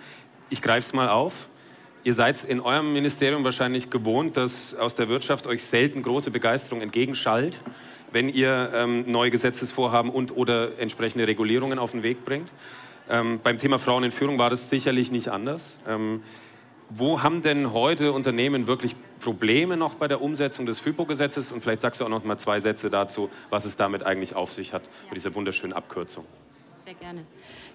Ich 0.49 0.61
greife 0.61 0.87
es 0.87 0.93
mal 0.93 1.09
auf. 1.09 1.47
Ihr 2.03 2.13
seid 2.13 2.43
in 2.43 2.59
eurem 2.59 2.93
Ministerium 2.93 3.43
wahrscheinlich 3.43 3.89
gewohnt, 3.89 4.37
dass 4.37 4.73
aus 4.75 4.95
der 4.95 5.09
Wirtschaft 5.09 5.47
euch 5.47 5.63
selten 5.63 6.01
große 6.01 6.31
Begeisterung 6.31 6.81
entgegenschallt 6.81 7.61
wenn 8.15 8.29
ihr 8.29 8.71
ähm, 8.73 9.03
neue 9.11 9.29
Gesetzesvorhaben 9.29 10.09
und 10.09 10.37
oder 10.37 10.79
entsprechende 10.79 11.27
Regulierungen 11.27 11.77
auf 11.77 11.91
den 11.91 12.01
Weg 12.01 12.23
bringt. 12.23 12.49
Ähm, 13.09 13.41
beim 13.43 13.57
Thema 13.57 13.77
Frauen 13.77 14.05
in 14.05 14.11
Führung 14.11 14.39
war 14.39 14.49
das 14.49 14.69
sicherlich 14.69 15.11
nicht 15.11 15.27
anders. 15.27 15.77
Ähm, 15.85 16.23
wo 16.87 17.23
haben 17.23 17.41
denn 17.41 17.73
heute 17.73 18.13
Unternehmen 18.13 18.67
wirklich 18.67 18.95
Probleme 19.25 19.75
noch 19.75 19.95
bei 19.95 20.07
der 20.07 20.21
Umsetzung 20.21 20.67
des 20.67 20.79
FIPO-Gesetzes? 20.79 21.51
Und 21.51 21.61
vielleicht 21.61 21.81
sagst 21.81 21.99
du 21.99 22.05
auch 22.05 22.09
noch 22.09 22.23
mal 22.23 22.37
zwei 22.37 22.59
Sätze 22.59 22.91
dazu, 22.91 23.31
was 23.49 23.65
es 23.65 23.75
damit 23.75 24.03
eigentlich 24.03 24.35
auf 24.35 24.53
sich 24.53 24.71
hat, 24.71 24.83
ja. 24.83 24.89
mit 25.09 25.15
dieser 25.15 25.33
wunderschönen 25.33 25.73
Abkürzung. 25.73 26.25
Sehr 26.85 26.93
gerne. 26.93 27.25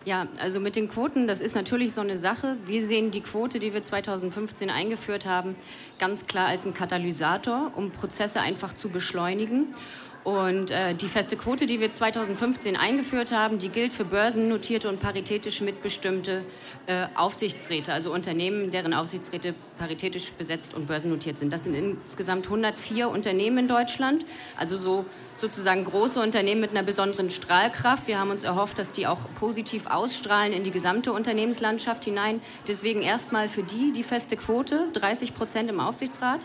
Ja, 0.04 0.28
also 0.40 0.60
mit 0.60 0.76
den 0.76 0.88
Quoten, 0.88 1.26
das 1.26 1.40
ist 1.40 1.56
natürlich 1.56 1.92
so 1.92 2.02
eine 2.02 2.16
Sache. 2.16 2.56
Wir 2.66 2.84
sehen 2.84 3.10
die 3.10 3.20
Quote, 3.20 3.58
die 3.58 3.74
wir 3.74 3.82
2015 3.82 4.70
eingeführt 4.70 5.26
haben, 5.26 5.56
ganz 5.98 6.28
klar 6.28 6.46
als 6.46 6.64
einen 6.64 6.74
Katalysator, 6.74 7.72
um 7.74 7.90
Prozesse 7.90 8.40
einfach 8.40 8.72
zu 8.72 8.90
beschleunigen 8.90 9.74
Und 10.22 10.70
äh, 10.70 10.94
die 10.94 11.08
feste 11.08 11.36
Quote, 11.36 11.66
die 11.66 11.80
wir 11.80 11.90
2015 11.90 12.76
eingeführt 12.76 13.32
haben, 13.32 13.58
die 13.58 13.70
gilt 13.70 13.92
für 13.92 14.04
börsennotierte 14.04 14.88
und 14.88 15.00
paritätisch 15.00 15.62
mitbestimmte 15.62 16.44
äh, 16.90 17.06
Aufsichtsräte, 17.14 17.92
also 17.92 18.12
Unternehmen, 18.12 18.72
deren 18.72 18.94
Aufsichtsräte 18.94 19.54
paritätisch 19.78 20.32
besetzt 20.32 20.74
und 20.74 20.88
börsennotiert 20.88 21.38
sind. 21.38 21.52
Das 21.52 21.62
sind 21.62 21.74
insgesamt 21.74 22.46
104 22.46 23.08
Unternehmen 23.08 23.58
in 23.58 23.68
Deutschland, 23.68 24.24
also 24.58 24.76
so 24.76 25.04
sozusagen 25.36 25.84
große 25.84 26.20
Unternehmen 26.20 26.60
mit 26.60 26.70
einer 26.70 26.82
besonderen 26.82 27.30
Strahlkraft. 27.30 28.06
Wir 28.06 28.18
haben 28.18 28.30
uns 28.30 28.44
erhofft, 28.44 28.78
dass 28.78 28.92
die 28.92 29.06
auch 29.06 29.18
positiv 29.38 29.86
ausstrahlen 29.86 30.52
in 30.52 30.64
die 30.64 30.70
gesamte 30.70 31.12
Unternehmenslandschaft 31.12 32.04
hinein. 32.04 32.42
Deswegen 32.68 33.00
erstmal 33.00 33.48
für 33.48 33.62
die 33.62 33.92
die 33.92 34.02
feste 34.02 34.36
Quote, 34.36 34.88
30 34.92 35.34
Prozent 35.34 35.70
im 35.70 35.80
Aufsichtsrat. 35.80 36.40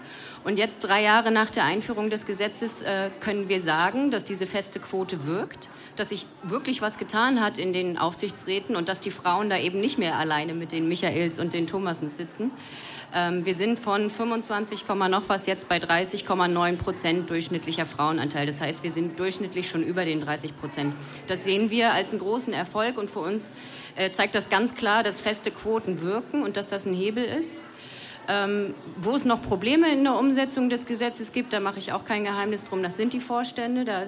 Und 0.45 0.57
jetzt, 0.57 0.79
drei 0.79 1.03
Jahre 1.03 1.31
nach 1.31 1.49
der 1.49 1.65
Einführung 1.65 2.09
des 2.09 2.25
Gesetzes, 2.25 2.83
äh, 2.83 3.09
können 3.19 3.49
wir 3.49 3.59
sagen, 3.59 4.11
dass 4.11 4.23
diese 4.23 4.47
feste 4.47 4.79
Quote 4.79 5.27
wirkt, 5.27 5.67
dass 5.95 6.09
sich 6.09 6.25
wirklich 6.43 6.81
was 6.81 6.97
getan 6.97 7.41
hat 7.41 7.57
in 7.57 7.73
den 7.73 7.97
Aufsichtsräten 7.97 8.75
und 8.75 8.87
dass 8.87 9.01
die 9.01 9.11
Frauen 9.11 9.49
da 9.49 9.57
eben 9.57 9.79
nicht 9.79 9.97
mehr 9.97 10.17
alleine 10.35 10.53
mit 10.53 10.71
den 10.71 10.87
Michaels 10.87 11.39
und 11.39 11.53
den 11.53 11.65
Thomasen 11.65 12.09
sitzen. 12.09 12.51
Ähm, 13.13 13.45
wir 13.45 13.53
sind 13.53 13.79
von 13.79 14.09
25, 14.09 14.85
noch 14.87 15.23
was 15.29 15.47
jetzt 15.47 15.69
bei 15.69 15.77
30,9 15.77 16.75
Prozent 16.75 17.29
durchschnittlicher 17.29 17.85
Frauenanteil. 17.85 18.45
Das 18.45 18.59
heißt, 18.59 18.83
wir 18.83 18.91
sind 18.91 19.17
durchschnittlich 19.17 19.69
schon 19.69 19.81
über 19.81 20.03
den 20.03 20.19
30 20.19 20.57
Prozent. 20.59 20.93
Das 21.27 21.45
sehen 21.45 21.69
wir 21.69 21.93
als 21.93 22.11
einen 22.11 22.19
großen 22.19 22.51
Erfolg 22.51 22.97
und 22.97 23.09
für 23.09 23.19
uns 23.19 23.51
äh, 23.95 24.09
zeigt 24.09 24.35
das 24.35 24.49
ganz 24.49 24.75
klar, 24.75 25.03
dass 25.03 25.21
feste 25.21 25.51
Quoten 25.51 26.01
wirken 26.01 26.43
und 26.43 26.57
dass 26.57 26.67
das 26.67 26.85
ein 26.85 26.93
Hebel 26.93 27.23
ist. 27.23 27.63
Ähm, 28.27 28.73
wo 28.97 29.15
es 29.15 29.23
noch 29.23 29.41
Probleme 29.41 29.89
in 29.93 30.03
der 30.03 30.17
Umsetzung 30.17 30.69
des 30.69 30.87
Gesetzes 30.87 31.31
gibt, 31.31 31.53
da 31.53 31.59
mache 31.59 31.77
ich 31.77 31.93
auch 31.93 32.05
kein 32.05 32.23
Geheimnis 32.23 32.63
drum, 32.63 32.81
das 32.81 32.97
sind 32.97 33.13
die 33.13 33.19
Vorstände. 33.19 33.85
Da 33.85 34.03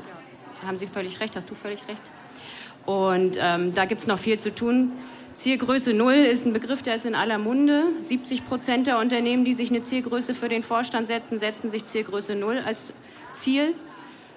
haben 0.65 0.75
Sie 0.75 0.87
völlig 0.87 1.19
recht, 1.21 1.35
hast 1.35 1.49
du 1.51 1.55
völlig 1.55 1.87
recht. 1.87 2.01
Und 2.87 3.37
ähm, 3.39 3.73
da 3.75 3.85
gibt 3.85 4.01
es 4.01 4.07
noch 4.07 4.17
viel 4.17 4.39
zu 4.39 4.53
tun. 4.53 4.91
Zielgröße 5.37 5.93
Null 5.93 6.15
ist 6.15 6.47
ein 6.47 6.53
Begriff, 6.53 6.81
der 6.81 6.95
ist 6.95 7.05
in 7.05 7.13
aller 7.13 7.37
Munde. 7.37 7.83
70 7.99 8.43
Prozent 8.43 8.87
der 8.87 8.97
Unternehmen, 8.97 9.45
die 9.45 9.53
sich 9.53 9.69
eine 9.69 9.83
Zielgröße 9.83 10.33
für 10.33 10.49
den 10.49 10.63
Vorstand 10.63 11.05
setzen, 11.05 11.37
setzen 11.37 11.69
sich 11.69 11.85
Zielgröße 11.85 12.33
Null 12.33 12.57
als 12.65 12.91
Ziel. 13.33 13.75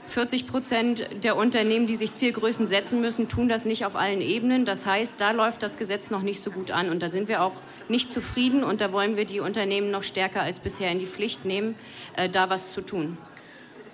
40 0.09 0.47
Prozent 0.47 1.09
der 1.23 1.37
Unternehmen, 1.37 1.87
die 1.87 1.97
sich 1.97 2.13
Zielgrößen 2.13 2.69
setzen 2.69 3.01
müssen, 3.01 3.31
tun 3.31 3.49
das 3.49 3.65
nicht 3.65 3.87
auf 3.87 3.97
allen 3.97 4.21
Ebenen. 4.21 4.67
Das 4.67 4.85
heißt, 4.85 5.15
da 5.17 5.31
läuft 5.31 5.63
das 5.63 5.79
Gesetz 5.79 6.11
noch 6.11 6.21
nicht 6.21 6.45
so 6.45 6.51
gut 6.51 6.71
an. 6.71 6.91
Und 6.91 7.01
da 7.03 7.09
sind 7.09 7.31
wir 7.31 7.43
auch 7.43 7.55
nicht 7.89 8.13
zufrieden. 8.13 8.63
Und 8.63 8.83
da 8.83 8.93
wollen 8.93 9.17
wir 9.17 9.25
die 9.25 9.41
Unternehmen 9.41 9.91
noch 9.91 10.03
stärker 10.03 10.43
als 10.43 10.61
bisher 10.61 10.93
in 10.93 10.99
die 10.99 11.07
Pflicht 11.07 11.47
nehmen, 11.47 11.77
äh, 12.15 12.29
da 12.29 12.51
was 12.51 12.73
zu 12.73 12.83
tun. 12.83 13.17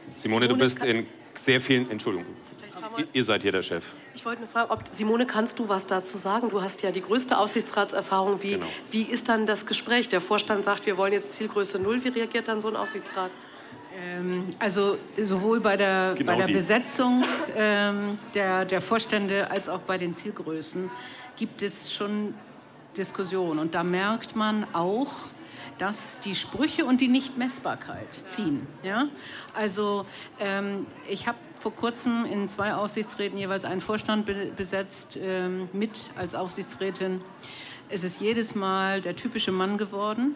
Simone, 0.08 0.48
du 0.48 0.56
bist 0.56 0.82
in 0.82 1.06
sehr 1.34 1.60
vielen, 1.60 1.88
Entschuldigung, 1.88 2.26
ihr 3.12 3.24
seid 3.24 3.42
hier 3.42 3.52
der 3.52 3.62
Chef. 3.62 3.84
Ich 4.14 4.24
wollte 4.24 4.42
nur 4.42 4.48
fragen, 4.48 4.70
ob, 4.70 4.84
Simone, 4.90 5.26
kannst 5.26 5.58
du 5.58 5.68
was 5.68 5.86
dazu 5.86 6.18
sagen? 6.18 6.50
Du 6.50 6.62
hast 6.62 6.82
ja 6.82 6.90
die 6.90 7.02
größte 7.02 7.38
Aufsichtsratserfahrung. 7.38 8.42
Wie, 8.42 8.50
genau. 8.50 8.66
wie 8.90 9.02
ist 9.02 9.28
dann 9.28 9.46
das 9.46 9.66
Gespräch? 9.66 10.08
Der 10.08 10.20
Vorstand 10.20 10.64
sagt, 10.64 10.86
wir 10.86 10.96
wollen 10.96 11.12
jetzt 11.12 11.34
Zielgröße 11.34 11.78
Null. 11.78 12.02
Wie 12.04 12.08
reagiert 12.08 12.48
dann 12.48 12.60
so 12.60 12.68
ein 12.68 12.76
Aufsichtsrat? 12.76 13.30
Ähm, 13.98 14.44
also 14.58 14.98
sowohl 15.16 15.60
bei 15.60 15.76
der, 15.76 16.14
genau 16.16 16.32
bei 16.32 16.44
der 16.44 16.52
Besetzung 16.52 17.24
ähm, 17.56 18.18
der, 18.34 18.64
der 18.64 18.80
Vorstände 18.80 19.50
als 19.50 19.68
auch 19.68 19.80
bei 19.80 19.98
den 19.98 20.14
Zielgrößen 20.14 20.90
gibt 21.36 21.62
es 21.62 21.92
schon 21.92 22.34
Diskussionen. 22.96 23.58
Und 23.58 23.74
da 23.74 23.82
merkt 23.82 24.36
man 24.36 24.66
auch, 24.72 25.12
dass 25.78 26.20
die 26.20 26.34
Sprüche 26.34 26.84
und 26.84 27.00
die 27.00 27.08
Nichtmessbarkeit 27.08 28.14
ziehen. 28.28 28.66
Ja? 28.82 29.08
Also 29.54 30.06
ähm, 30.38 30.86
ich 31.08 31.26
habe 31.26 31.38
vor 31.58 31.74
kurzem 31.74 32.24
in 32.24 32.48
zwei 32.48 32.74
Aufsichtsräten 32.74 33.38
jeweils 33.38 33.64
einen 33.64 33.80
Vorstand 33.80 34.26
be 34.26 34.52
besetzt, 34.56 35.18
ähm, 35.20 35.68
mit 35.72 36.10
als 36.16 36.34
Aufsichtsrätin. 36.34 37.20
Es 37.88 38.04
ist 38.04 38.20
jedes 38.20 38.54
Mal 38.54 39.00
der 39.00 39.16
typische 39.16 39.52
Mann 39.52 39.78
geworden. 39.78 40.34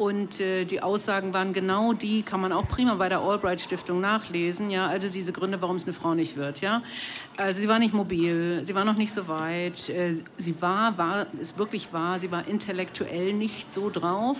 Und 0.00 0.40
äh, 0.40 0.64
die 0.64 0.80
Aussagen 0.80 1.34
waren 1.34 1.52
genau 1.52 1.92
die, 1.92 2.22
kann 2.22 2.40
man 2.40 2.52
auch 2.52 2.66
prima 2.66 2.94
bei 2.94 3.10
der 3.10 3.20
Albright 3.20 3.60
Stiftung 3.60 4.00
nachlesen. 4.00 4.70
Ja, 4.70 4.86
also 4.86 5.10
diese 5.10 5.30
Gründe, 5.30 5.60
warum 5.60 5.76
es 5.76 5.82
eine 5.82 5.92
Frau 5.92 6.14
nicht 6.14 6.36
wird. 6.36 6.62
Ja, 6.62 6.80
also 7.36 7.60
sie 7.60 7.68
war 7.68 7.78
nicht 7.78 7.92
mobil, 7.92 8.64
sie 8.64 8.74
war 8.74 8.86
noch 8.86 8.96
nicht 8.96 9.12
so 9.12 9.28
weit. 9.28 9.90
Äh, 9.90 10.14
sie 10.38 10.62
war, 10.62 10.96
war, 10.96 11.26
ist 11.38 11.58
wirklich 11.58 11.92
wahr, 11.92 12.18
sie 12.18 12.30
war 12.30 12.48
intellektuell 12.48 13.34
nicht 13.34 13.74
so 13.74 13.90
drauf. 13.90 14.38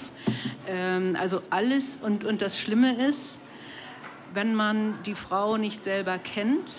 Ähm, 0.67 1.14
also 1.21 1.43
alles 1.50 1.99
und 1.99 2.25
und 2.25 2.40
das 2.40 2.59
Schlimme 2.59 2.95
ist, 2.95 3.43
wenn 4.33 4.55
man 4.55 4.95
die 5.05 5.14
Frau 5.14 5.59
nicht 5.59 5.83
selber 5.83 6.17
kennt 6.17 6.73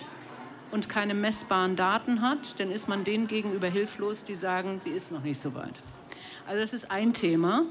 und 0.71 0.89
keine 0.89 1.13
messbaren 1.13 1.75
Daten 1.75 2.23
hat, 2.23 2.59
dann 2.59 2.71
ist 2.71 2.89
man 2.89 3.03
denen 3.03 3.27
gegenüber 3.27 3.67
hilflos, 3.67 4.23
die 4.23 4.35
sagen, 4.35 4.79
sie 4.79 4.89
ist 4.89 5.11
noch 5.11 5.21
nicht 5.21 5.39
so 5.39 5.53
weit. 5.53 5.83
Also 6.47 6.61
das 6.61 6.73
ist 6.73 6.89
ein 6.89 7.13
Thema. 7.13 7.65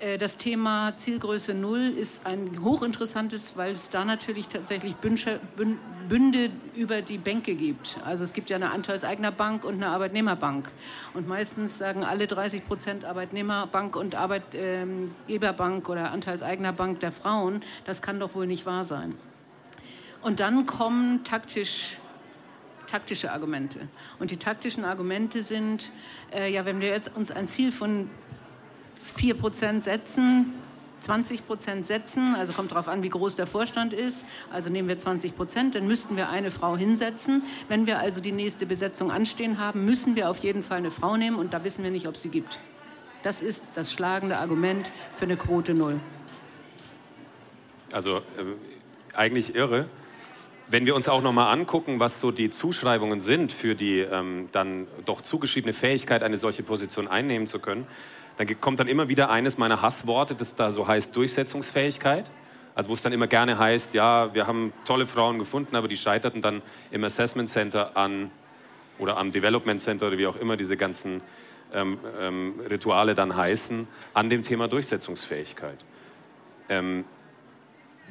Äh, 0.00 0.18
das 0.18 0.36
Thema 0.36 0.96
Zielgröße 0.96 1.54
Null 1.54 1.94
ist 1.96 2.26
ein 2.26 2.62
hochinteressantes, 2.64 3.56
weil 3.56 3.72
es 3.72 3.90
da 3.90 4.04
natürlich 4.04 4.48
tatsächlich 4.48 4.94
Bünde 4.96 6.50
über 6.74 7.02
die 7.02 7.18
Bänke 7.18 7.54
gibt. 7.54 7.98
Also 8.04 8.24
es 8.24 8.32
gibt 8.32 8.50
ja 8.50 8.56
eine 8.56 8.70
Anteilseignerbank 8.70 9.64
und 9.64 9.74
eine 9.74 9.88
Arbeitnehmerbank. 9.88 10.68
Und 11.14 11.28
meistens 11.28 11.78
sagen 11.78 12.04
alle 12.04 12.26
30 12.26 12.66
Prozent 12.66 13.04
Arbeitnehmerbank 13.04 13.94
und 13.94 14.14
Arbeitgeberbank 14.14 15.88
oder 15.88 16.10
Anteilseignerbank 16.10 17.00
der 17.00 17.12
Frauen, 17.12 17.62
das 17.84 18.02
kann 18.02 18.18
doch 18.18 18.34
wohl 18.34 18.46
nicht 18.46 18.66
wahr 18.66 18.84
sein. 18.84 19.14
Und 20.22 20.40
dann 20.40 20.66
kommen 20.66 21.24
taktisch 21.24 21.96
taktische 22.86 23.30
Argumente. 23.30 23.86
Und 24.18 24.32
die 24.32 24.36
taktischen 24.36 24.84
Argumente 24.84 25.42
sind, 25.42 25.92
äh, 26.34 26.52
ja, 26.52 26.64
wenn 26.64 26.80
wir 26.80 26.88
jetzt 26.88 27.14
uns 27.14 27.30
ein 27.30 27.46
Ziel 27.46 27.70
von 27.70 28.10
4 29.02 29.34
Prozent 29.34 29.82
setzen, 29.82 30.52
20 31.00 31.46
Prozent 31.46 31.86
setzen, 31.86 32.34
also 32.34 32.52
kommt 32.52 32.72
darauf 32.72 32.88
an, 32.88 33.02
wie 33.02 33.08
groß 33.08 33.36
der 33.36 33.46
Vorstand 33.46 33.92
ist, 33.92 34.26
also 34.52 34.70
nehmen 34.70 34.88
wir 34.88 34.98
20 34.98 35.36
Prozent, 35.36 35.74
dann 35.74 35.86
müssten 35.86 36.16
wir 36.16 36.28
eine 36.28 36.50
Frau 36.50 36.76
hinsetzen. 36.76 37.42
Wenn 37.68 37.86
wir 37.86 37.98
also 37.98 38.20
die 38.20 38.32
nächste 38.32 38.66
Besetzung 38.66 39.10
anstehen 39.10 39.58
haben, 39.58 39.84
müssen 39.84 40.16
wir 40.16 40.28
auf 40.28 40.38
jeden 40.38 40.62
Fall 40.62 40.78
eine 40.78 40.90
Frau 40.90 41.16
nehmen 41.16 41.36
und 41.36 41.52
da 41.52 41.64
wissen 41.64 41.82
wir 41.82 41.90
nicht, 41.90 42.06
ob 42.06 42.16
sie 42.16 42.28
gibt. 42.28 42.58
Das 43.22 43.42
ist 43.42 43.64
das 43.74 43.92
schlagende 43.92 44.38
Argument 44.38 44.90
für 45.16 45.24
eine 45.24 45.36
Quote 45.36 45.74
Null. 45.74 46.00
Also 47.92 48.18
äh, 48.18 48.20
eigentlich 49.14 49.54
irre. 49.54 49.88
Wenn 50.68 50.86
wir 50.86 50.94
uns 50.94 51.08
auch 51.08 51.20
noch 51.20 51.32
mal 51.32 51.50
angucken, 51.50 51.98
was 51.98 52.20
so 52.20 52.30
die 52.30 52.48
Zuschreibungen 52.50 53.20
sind 53.20 53.50
für 53.50 53.74
die 53.74 53.98
ähm, 53.98 54.48
dann 54.52 54.86
doch 55.04 55.20
zugeschriebene 55.20 55.72
Fähigkeit, 55.72 56.22
eine 56.22 56.36
solche 56.36 56.62
Position 56.62 57.08
einnehmen 57.08 57.48
zu 57.48 57.58
können, 57.58 57.86
dann 58.40 58.58
kommt 58.58 58.80
dann 58.80 58.88
immer 58.88 59.10
wieder 59.10 59.28
eines 59.28 59.58
meiner 59.58 59.82
Hassworte, 59.82 60.34
das 60.34 60.54
da 60.54 60.70
so 60.70 60.88
heißt 60.88 61.14
Durchsetzungsfähigkeit. 61.14 62.24
Also 62.74 62.88
wo 62.88 62.94
es 62.94 63.02
dann 63.02 63.12
immer 63.12 63.26
gerne 63.26 63.58
heißt, 63.58 63.92
ja, 63.92 64.32
wir 64.32 64.46
haben 64.46 64.72
tolle 64.86 65.06
Frauen 65.06 65.38
gefunden, 65.38 65.76
aber 65.76 65.88
die 65.88 65.98
scheiterten 65.98 66.40
dann 66.40 66.62
im 66.90 67.04
Assessment 67.04 67.50
Center 67.50 67.98
an 67.98 68.30
oder 68.98 69.18
am 69.18 69.30
Development 69.30 69.78
Center 69.78 70.06
oder 70.06 70.16
wie 70.16 70.26
auch 70.26 70.36
immer 70.36 70.56
diese 70.56 70.78
ganzen 70.78 71.20
ähm, 71.74 71.98
ähm, 72.18 72.54
Rituale 72.70 73.14
dann 73.14 73.36
heißen, 73.36 73.86
an 74.14 74.30
dem 74.30 74.42
Thema 74.42 74.68
Durchsetzungsfähigkeit. 74.68 75.78
Ähm, 76.70 77.04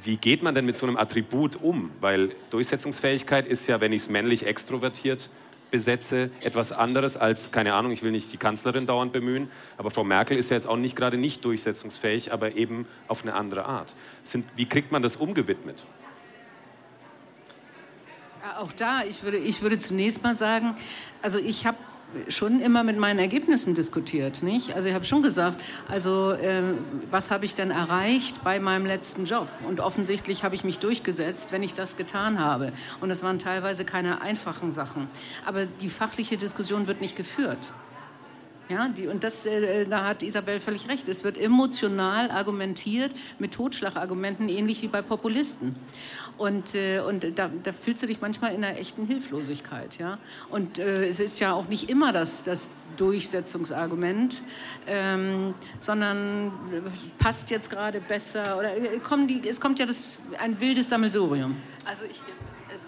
wie 0.03 0.17
geht 0.17 0.43
man 0.43 0.53
denn 0.53 0.67
mit 0.67 0.77
so 0.77 0.85
einem 0.85 0.97
Attribut 0.97 1.55
um? 1.55 1.89
Weil 2.01 2.35
Durchsetzungsfähigkeit 2.51 3.47
ist 3.47 3.67
ja, 3.67 3.81
wenn 3.81 3.93
ich 3.93 4.03
es 4.03 4.09
männlich 4.09 4.45
extrovertiert 4.45 5.27
besetze, 5.71 6.31
etwas 6.41 6.71
anderes 6.71 7.17
als, 7.17 7.51
keine 7.51 7.73
Ahnung, 7.73 7.91
ich 7.91 8.01
will 8.01 8.11
nicht 8.11 8.31
die 8.31 8.37
Kanzlerin 8.37 8.85
dauernd 8.85 9.13
bemühen, 9.13 9.49
aber 9.77 9.91
Frau 9.91 10.03
Merkel 10.03 10.37
ist 10.37 10.49
ja 10.49 10.55
jetzt 10.55 10.67
auch 10.67 10.77
nicht 10.77 10.95
gerade 10.95 11.17
nicht 11.17 11.45
durchsetzungsfähig, 11.45 12.33
aber 12.33 12.55
eben 12.55 12.87
auf 13.07 13.23
eine 13.23 13.33
andere 13.33 13.65
Art. 13.65 13.95
Sind, 14.23 14.45
wie 14.55 14.65
kriegt 14.65 14.91
man 14.91 15.01
das 15.01 15.15
umgewidmet? 15.15 15.83
Auch 18.57 18.71
da, 18.71 19.03
ich 19.03 19.23
würde, 19.23 19.37
ich 19.37 19.61
würde 19.61 19.79
zunächst 19.79 20.23
mal 20.23 20.35
sagen, 20.35 20.75
also 21.21 21.37
ich 21.37 21.65
habe 21.65 21.77
schon 22.27 22.59
immer 22.59 22.83
mit 22.83 22.97
meinen 22.97 23.19
Ergebnissen 23.19 23.75
diskutiert. 23.75 24.43
Nicht? 24.43 24.73
Also 24.75 24.87
ich 24.87 24.95
habe 24.95 25.05
schon 25.05 25.21
gesagt, 25.21 25.61
also 25.87 26.31
äh, 26.31 26.61
was 27.11 27.31
habe 27.31 27.45
ich 27.45 27.55
denn 27.55 27.71
erreicht 27.71 28.43
bei 28.43 28.59
meinem 28.59 28.85
letzten 28.85 29.25
Job? 29.25 29.47
Und 29.67 29.79
offensichtlich 29.79 30.43
habe 30.43 30.55
ich 30.55 30.63
mich 30.63 30.79
durchgesetzt, 30.79 31.51
wenn 31.51 31.63
ich 31.63 31.73
das 31.73 31.97
getan 31.97 32.39
habe. 32.39 32.73
Und 33.01 33.11
es 33.11 33.23
waren 33.23 33.39
teilweise 33.39 33.85
keine 33.85 34.21
einfachen 34.21 34.71
Sachen. 34.71 35.07
Aber 35.45 35.65
die 35.65 35.89
fachliche 35.89 36.37
Diskussion 36.37 36.87
wird 36.87 37.01
nicht 37.01 37.15
geführt. 37.15 37.59
Ja, 38.69 38.87
die, 38.87 39.07
und 39.07 39.23
das, 39.23 39.47
äh, 39.47 39.87
da 39.87 40.05
hat 40.05 40.21
Isabel 40.21 40.59
völlig 40.59 40.87
recht. 40.89 41.07
Es 41.07 41.23
wird 41.23 41.39
emotional 41.39 42.29
argumentiert 42.29 43.11
mit 43.39 43.51
Totschlagargumenten, 43.55 44.47
ähnlich 44.47 44.83
wie 44.83 44.87
bei 44.87 45.01
Populisten. 45.01 45.75
Und, 46.37 46.75
äh, 46.75 46.99
und 46.99 47.37
da, 47.37 47.49
da, 47.63 47.73
fühlst 47.73 48.03
du 48.03 48.07
dich 48.07 48.21
manchmal 48.21 48.53
in 48.53 48.63
einer 48.63 48.77
echten 48.77 49.07
Hilflosigkeit. 49.07 49.97
Ja? 49.97 50.19
Und 50.51 50.77
äh, 50.77 51.07
es 51.07 51.19
ist 51.19 51.39
ja 51.39 51.53
auch 51.53 51.67
nicht 51.67 51.89
immer 51.89 52.13
das, 52.13 52.43
das 52.43 52.69
Durchsetzungsargument, 52.95 54.43
ähm, 54.85 55.55
sondern 55.79 56.47
äh, 56.47 56.81
passt 57.17 57.49
jetzt 57.49 57.71
gerade 57.71 57.99
besser. 57.99 58.55
Oder 58.55 58.77
äh, 58.77 58.99
kommen 58.99 59.27
die, 59.27 59.41
es 59.49 59.59
kommt 59.59 59.79
ja 59.79 59.87
das, 59.87 60.17
ein 60.39 60.61
wildes 60.61 60.89
Sammelsurium. 60.89 61.57
Also 61.85 62.05
ich 62.05 62.21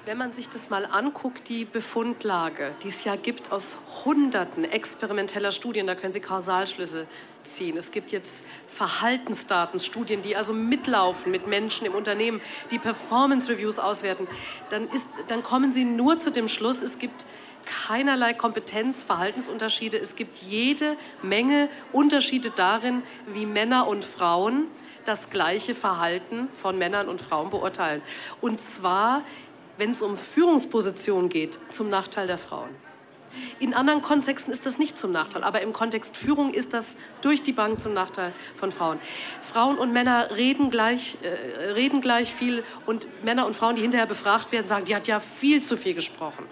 wenn 0.06 0.18
man 0.18 0.34
sich 0.34 0.50
das 0.50 0.70
mal 0.70 0.86
anguckt, 0.86 1.50
die 1.50 1.66
Befundlage, 1.66 2.72
die 2.84 2.90
es 2.90 3.04
ja 3.04 3.16
gibt 3.16 3.52
aus 3.52 3.78
Hunderten 4.06 4.64
experimenteller 4.64 5.52
Studien, 5.52 5.88
da 5.88 5.96
können 5.96 6.14
Sie 6.14 6.20
Kausalschlüsse 6.20 7.08
ziehen. 7.44 7.78
Es 7.78 7.92
gibt 7.92 8.12
jetzt 8.12 8.44
Verhaltensdatenstudien, 8.68 10.22
die 10.22 10.36
also 10.36 10.54
mitlaufen 10.54 11.32
mit 11.32 11.48
Menschen 11.48 11.86
im 11.86 11.94
Unternehmen, 11.94 12.42
die 12.70 12.80
Performance 12.80 13.52
Reviews 13.52 13.80
auswerten. 13.80 14.28
Dann, 14.70 14.88
ist, 14.90 15.08
dann 15.28 15.44
kommen 15.44 15.74
Sie 15.74 15.86
nur 15.86 16.20
zu 16.20 16.32
dem 16.32 16.48
Schluss, 16.48 16.82
es 16.82 17.00
gibt 17.00 17.26
keinerlei 17.66 18.34
Kompetenz, 18.34 19.04
Verhaltensunterschiede. 19.04 19.98
Es 19.98 20.16
gibt 20.16 20.38
jede 20.38 20.98
Menge 21.22 21.70
Unterschiede 21.92 22.52
darin, 22.52 23.04
wie 23.28 23.46
Männer 23.46 23.88
und 23.88 24.04
Frauen 24.04 24.66
das 25.06 25.30
gleiche 25.30 25.76
Verhalten 25.76 26.50
von 26.52 26.78
Männern 26.78 27.08
und 27.08 27.22
Frauen 27.22 27.50
beurteilen. 27.50 28.02
Und 28.40 28.60
zwar 28.60 29.24
wenn 29.78 29.92
es 29.92 30.02
um 30.02 30.18
Führungspositionen 30.18 31.30
geht, 31.30 31.58
zum 31.70 31.90
Nachteil 31.90 32.28
der 32.28 32.38
Frauen. 32.38 32.70
In 33.60 33.74
anderen 33.74 34.02
Kontexten 34.02 34.52
ist 34.52 34.66
das 34.66 34.78
nicht 34.78 34.98
zum 34.98 35.12
Nachteil, 35.12 35.44
aber 35.44 35.62
im 35.62 35.74
Kontext 35.74 36.18
Führung 36.18 36.54
ist 36.54 36.74
das 36.74 36.98
durch 37.22 37.44
die 37.44 37.52
Bank 37.52 37.80
zum 37.80 37.94
Nachteil 37.94 38.34
von 38.56 38.72
Frauen. 38.72 39.00
Frauen 39.52 39.78
und 39.78 39.92
Männer 39.92 40.30
reden 40.36 40.70
gleich, 40.70 41.18
äh, 41.22 41.72
reden 41.72 42.02
gleich 42.02 42.34
viel 42.34 42.64
und 42.86 43.06
Männer 43.24 43.46
und 43.46 43.56
Frauen, 43.56 43.76
die 43.76 43.82
hinterher 43.82 44.08
befragt 44.08 44.52
werden, 44.52 44.66
sagen, 44.68 44.86
die 44.86 44.96
hat 44.96 45.08
ja 45.08 45.20
viel 45.20 45.62
zu 45.62 45.78
viel 45.78 45.94
gesprochen. 45.94 46.46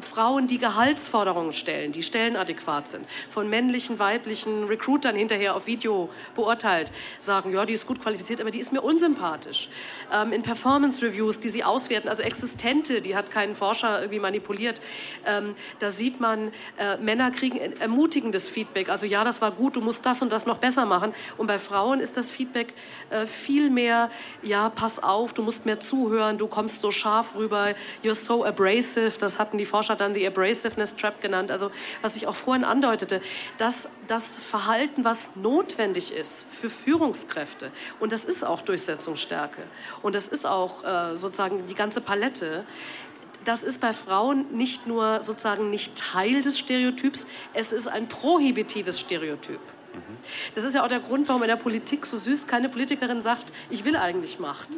Frauen, 0.00 0.46
die 0.46 0.58
Gehaltsforderungen 0.58 1.52
stellen, 1.52 1.92
die 1.92 2.02
stellenadäquat 2.02 2.88
sind, 2.88 3.06
von 3.30 3.48
männlichen, 3.48 3.98
weiblichen 3.98 4.64
Recruitern 4.64 5.16
hinterher 5.16 5.56
auf 5.56 5.66
Video 5.66 6.10
beurteilt, 6.34 6.92
sagen, 7.18 7.52
ja, 7.52 7.64
die 7.64 7.72
ist 7.72 7.86
gut 7.86 8.02
qualifiziert, 8.02 8.40
aber 8.40 8.50
die 8.50 8.60
ist 8.60 8.72
mir 8.72 8.82
unsympathisch. 8.82 9.68
Ähm, 10.12 10.32
in 10.32 10.42
Performance 10.42 11.04
Reviews, 11.04 11.40
die 11.40 11.48
sie 11.48 11.64
auswerten, 11.64 12.08
also 12.08 12.22
existente, 12.22 13.00
die 13.00 13.16
hat 13.16 13.30
keinen 13.30 13.54
Forscher 13.54 14.00
irgendwie 14.00 14.20
manipuliert, 14.20 14.80
ähm, 15.26 15.54
da 15.78 15.90
sieht 15.90 16.20
man, 16.20 16.21
äh, 16.22 16.96
Männer 16.98 17.30
kriegen 17.30 17.58
ermutigendes 17.80 18.48
Feedback, 18.48 18.88
also 18.88 19.06
ja, 19.06 19.24
das 19.24 19.40
war 19.40 19.50
gut, 19.50 19.76
du 19.76 19.80
musst 19.80 20.04
das 20.06 20.22
und 20.22 20.30
das 20.32 20.46
noch 20.46 20.58
besser 20.58 20.86
machen. 20.86 21.14
Und 21.36 21.46
bei 21.46 21.58
Frauen 21.58 22.00
ist 22.00 22.16
das 22.16 22.30
Feedback 22.30 22.42
Feedback 22.52 22.74
äh, 23.10 23.26
viel 23.26 23.70
mehr, 23.70 24.10
ja, 24.42 24.68
pass 24.68 25.02
auf, 25.02 25.32
du 25.32 25.42
musst 25.42 25.64
mehr 25.64 25.80
zuhören, 25.80 26.38
du 26.38 26.46
kommst 26.46 26.80
so 26.80 26.90
scharf 26.90 27.34
rüber, 27.34 27.74
you're 28.02 28.14
so 28.14 28.44
abrasive, 28.44 29.12
das 29.18 29.38
hatten 29.38 29.58
die 29.58 29.64
Forscher 29.64 29.96
dann 29.96 30.12
die 30.12 30.26
Abrasiveness 30.26 30.96
Trap 30.96 31.20
genannt, 31.20 31.50
also 31.50 31.70
was 32.00 32.16
ich 32.16 32.26
auch 32.26 32.34
vorhin 32.34 32.64
andeutete, 32.64 33.20
dass 33.58 33.88
das 34.06 34.38
Verhalten, 34.38 35.04
was 35.04 35.36
notwendig 35.36 36.12
ist 36.12 36.46
für 36.52 36.68
Führungskräfte, 36.68 37.70
und 38.00 38.12
das 38.12 38.24
ist 38.24 38.44
auch 38.44 38.60
Durchsetzungsstärke 38.60 39.62
und 40.02 40.14
das 40.14 40.28
ist 40.28 40.46
auch 40.46 40.84
äh, 40.84 41.16
sozusagen 41.16 41.66
die 41.68 41.74
ganze 41.74 42.00
Palette, 42.00 42.64
das 43.44 43.62
ist 43.62 43.80
bei 43.80 43.92
Frauen 43.92 44.44
nicht 44.56 44.86
nur 44.86 45.22
sozusagen 45.22 45.70
nicht 45.70 45.96
Teil 45.96 46.42
des 46.42 46.58
Stereotyps, 46.58 47.26
es 47.54 47.72
ist 47.72 47.88
ein 47.88 48.08
prohibitives 48.08 49.00
Stereotyp. 49.00 49.60
Das 50.54 50.64
ist 50.64 50.74
ja 50.74 50.84
auch 50.84 50.88
der 50.88 51.00
Grund, 51.00 51.28
warum 51.28 51.42
in 51.42 51.48
der 51.48 51.56
Politik 51.56 52.06
so 52.06 52.16
süß 52.16 52.46
keine 52.46 52.68
Politikerin 52.68 53.20
sagt, 53.20 53.52
ich 53.70 53.84
will 53.84 53.96
eigentlich 53.96 54.38
Macht. 54.38 54.68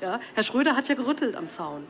Ja? 0.00 0.18
Herr 0.34 0.42
Schröder 0.42 0.76
hat 0.76 0.88
ja 0.88 0.94
gerüttelt 0.94 1.36
am 1.36 1.48
Zaun. 1.48 1.84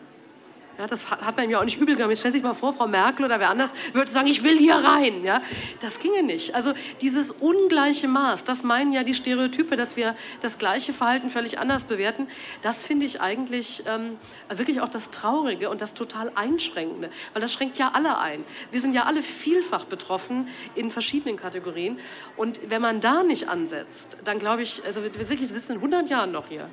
Ja, 0.78 0.86
das 0.86 1.10
hat 1.10 1.36
man 1.36 1.50
ja 1.50 1.60
auch 1.60 1.64
nicht 1.64 1.78
übel 1.78 1.94
genommen. 1.94 2.12
Jetzt 2.12 2.20
stell 2.20 2.32
sich 2.32 2.42
mal 2.42 2.54
vor, 2.54 2.72
Frau 2.72 2.88
Merkel 2.88 3.26
oder 3.26 3.38
wer 3.38 3.50
anders 3.50 3.74
würde 3.92 4.10
sagen, 4.10 4.26
ich 4.26 4.42
will 4.42 4.56
hier 4.56 4.76
rein. 4.76 5.22
Ja, 5.22 5.42
das 5.80 5.98
ginge 5.98 6.22
nicht. 6.22 6.54
Also 6.54 6.72
dieses 7.02 7.30
ungleiche 7.30 8.08
Maß, 8.08 8.44
das 8.44 8.62
meinen 8.62 8.92
ja 8.92 9.04
die 9.04 9.12
Stereotype, 9.12 9.76
dass 9.76 9.96
wir 9.96 10.16
das 10.40 10.56
gleiche 10.56 10.94
Verhalten 10.94 11.28
völlig 11.28 11.58
anders 11.58 11.84
bewerten. 11.84 12.26
Das 12.62 12.82
finde 12.82 13.04
ich 13.04 13.20
eigentlich 13.20 13.84
ähm, 13.86 14.16
wirklich 14.48 14.80
auch 14.80 14.88
das 14.88 15.10
Traurige 15.10 15.68
und 15.68 15.82
das 15.82 15.92
total 15.92 16.32
Einschränkende, 16.34 17.10
weil 17.34 17.42
das 17.42 17.52
schränkt 17.52 17.76
ja 17.76 17.90
alle 17.92 18.18
ein. 18.18 18.42
Wir 18.70 18.80
sind 18.80 18.94
ja 18.94 19.04
alle 19.04 19.22
vielfach 19.22 19.84
betroffen 19.84 20.48
in 20.74 20.90
verschiedenen 20.90 21.36
Kategorien. 21.36 21.98
Und 22.36 22.60
wenn 22.70 22.80
man 22.80 23.00
da 23.00 23.22
nicht 23.22 23.48
ansetzt, 23.48 24.16
dann 24.24 24.38
glaube 24.38 24.62
ich, 24.62 24.82
also 24.86 25.02
wirklich, 25.02 25.40
wir 25.40 25.48
sitzen 25.48 25.72
in 25.72 25.78
100 25.78 26.08
Jahren 26.08 26.32
noch 26.32 26.48
hier. 26.48 26.70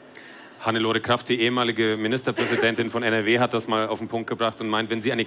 Hannelore 0.62 1.00
Kraft, 1.00 1.30
die 1.30 1.40
ehemalige 1.40 1.96
Ministerpräsidentin 1.98 2.90
von 2.90 3.04
NRW, 3.04 3.40
hat 3.40 3.54
das 3.54 3.68
mal 3.68 3.88
auf 3.88 4.00
den 4.00 4.08
Punkt 4.08 4.30
gebracht 4.30 4.60
und 4.60 4.68
meint, 4.68 4.90
wenn 4.90 5.02
sie 5.02 5.12
eine 5.12 5.26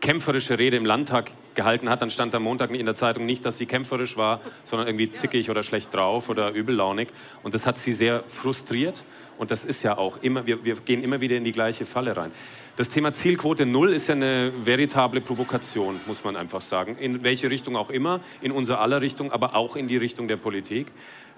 kämpferische 0.00 0.58
Rede 0.58 0.76
im 0.76 0.84
Landtag 0.84 1.30
gehalten 1.54 1.88
hat, 1.88 2.02
dann 2.02 2.10
stand 2.10 2.34
am 2.34 2.42
Montag 2.42 2.70
in 2.70 2.86
der 2.86 2.94
Zeitung 2.94 3.24
nicht, 3.24 3.44
dass 3.46 3.56
sie 3.56 3.66
kämpferisch 3.66 4.16
war, 4.16 4.40
sondern 4.64 4.88
irgendwie 4.88 5.10
zickig 5.10 5.48
oder 5.48 5.62
schlecht 5.62 5.94
drauf 5.94 6.28
oder 6.28 6.52
übellaunig. 6.52 7.08
Und 7.42 7.54
das 7.54 7.66
hat 7.66 7.78
sie 7.78 7.92
sehr 7.92 8.24
frustriert. 8.28 9.04
Und 9.38 9.50
das 9.50 9.64
ist 9.64 9.82
ja 9.82 9.98
auch 9.98 10.22
immer, 10.22 10.46
wir, 10.46 10.64
wir 10.64 10.76
gehen 10.76 11.02
immer 11.02 11.20
wieder 11.20 11.36
in 11.36 11.44
die 11.44 11.52
gleiche 11.52 11.86
Falle 11.86 12.16
rein. 12.16 12.30
Das 12.76 12.88
Thema 12.88 13.12
Zielquote 13.12 13.66
Null 13.66 13.92
ist 13.92 14.08
ja 14.08 14.14
eine 14.14 14.52
veritable 14.60 15.20
Provokation, 15.20 16.00
muss 16.06 16.24
man 16.24 16.36
einfach 16.36 16.60
sagen. 16.60 16.96
In 16.98 17.22
welche 17.22 17.50
Richtung 17.50 17.76
auch 17.76 17.90
immer, 17.90 18.20
in 18.40 18.52
unser 18.52 18.80
aller 18.80 19.00
Richtung, 19.00 19.32
aber 19.32 19.54
auch 19.54 19.76
in 19.76 19.88
die 19.88 19.96
Richtung 19.96 20.28
der 20.28 20.36
Politik. 20.36 20.88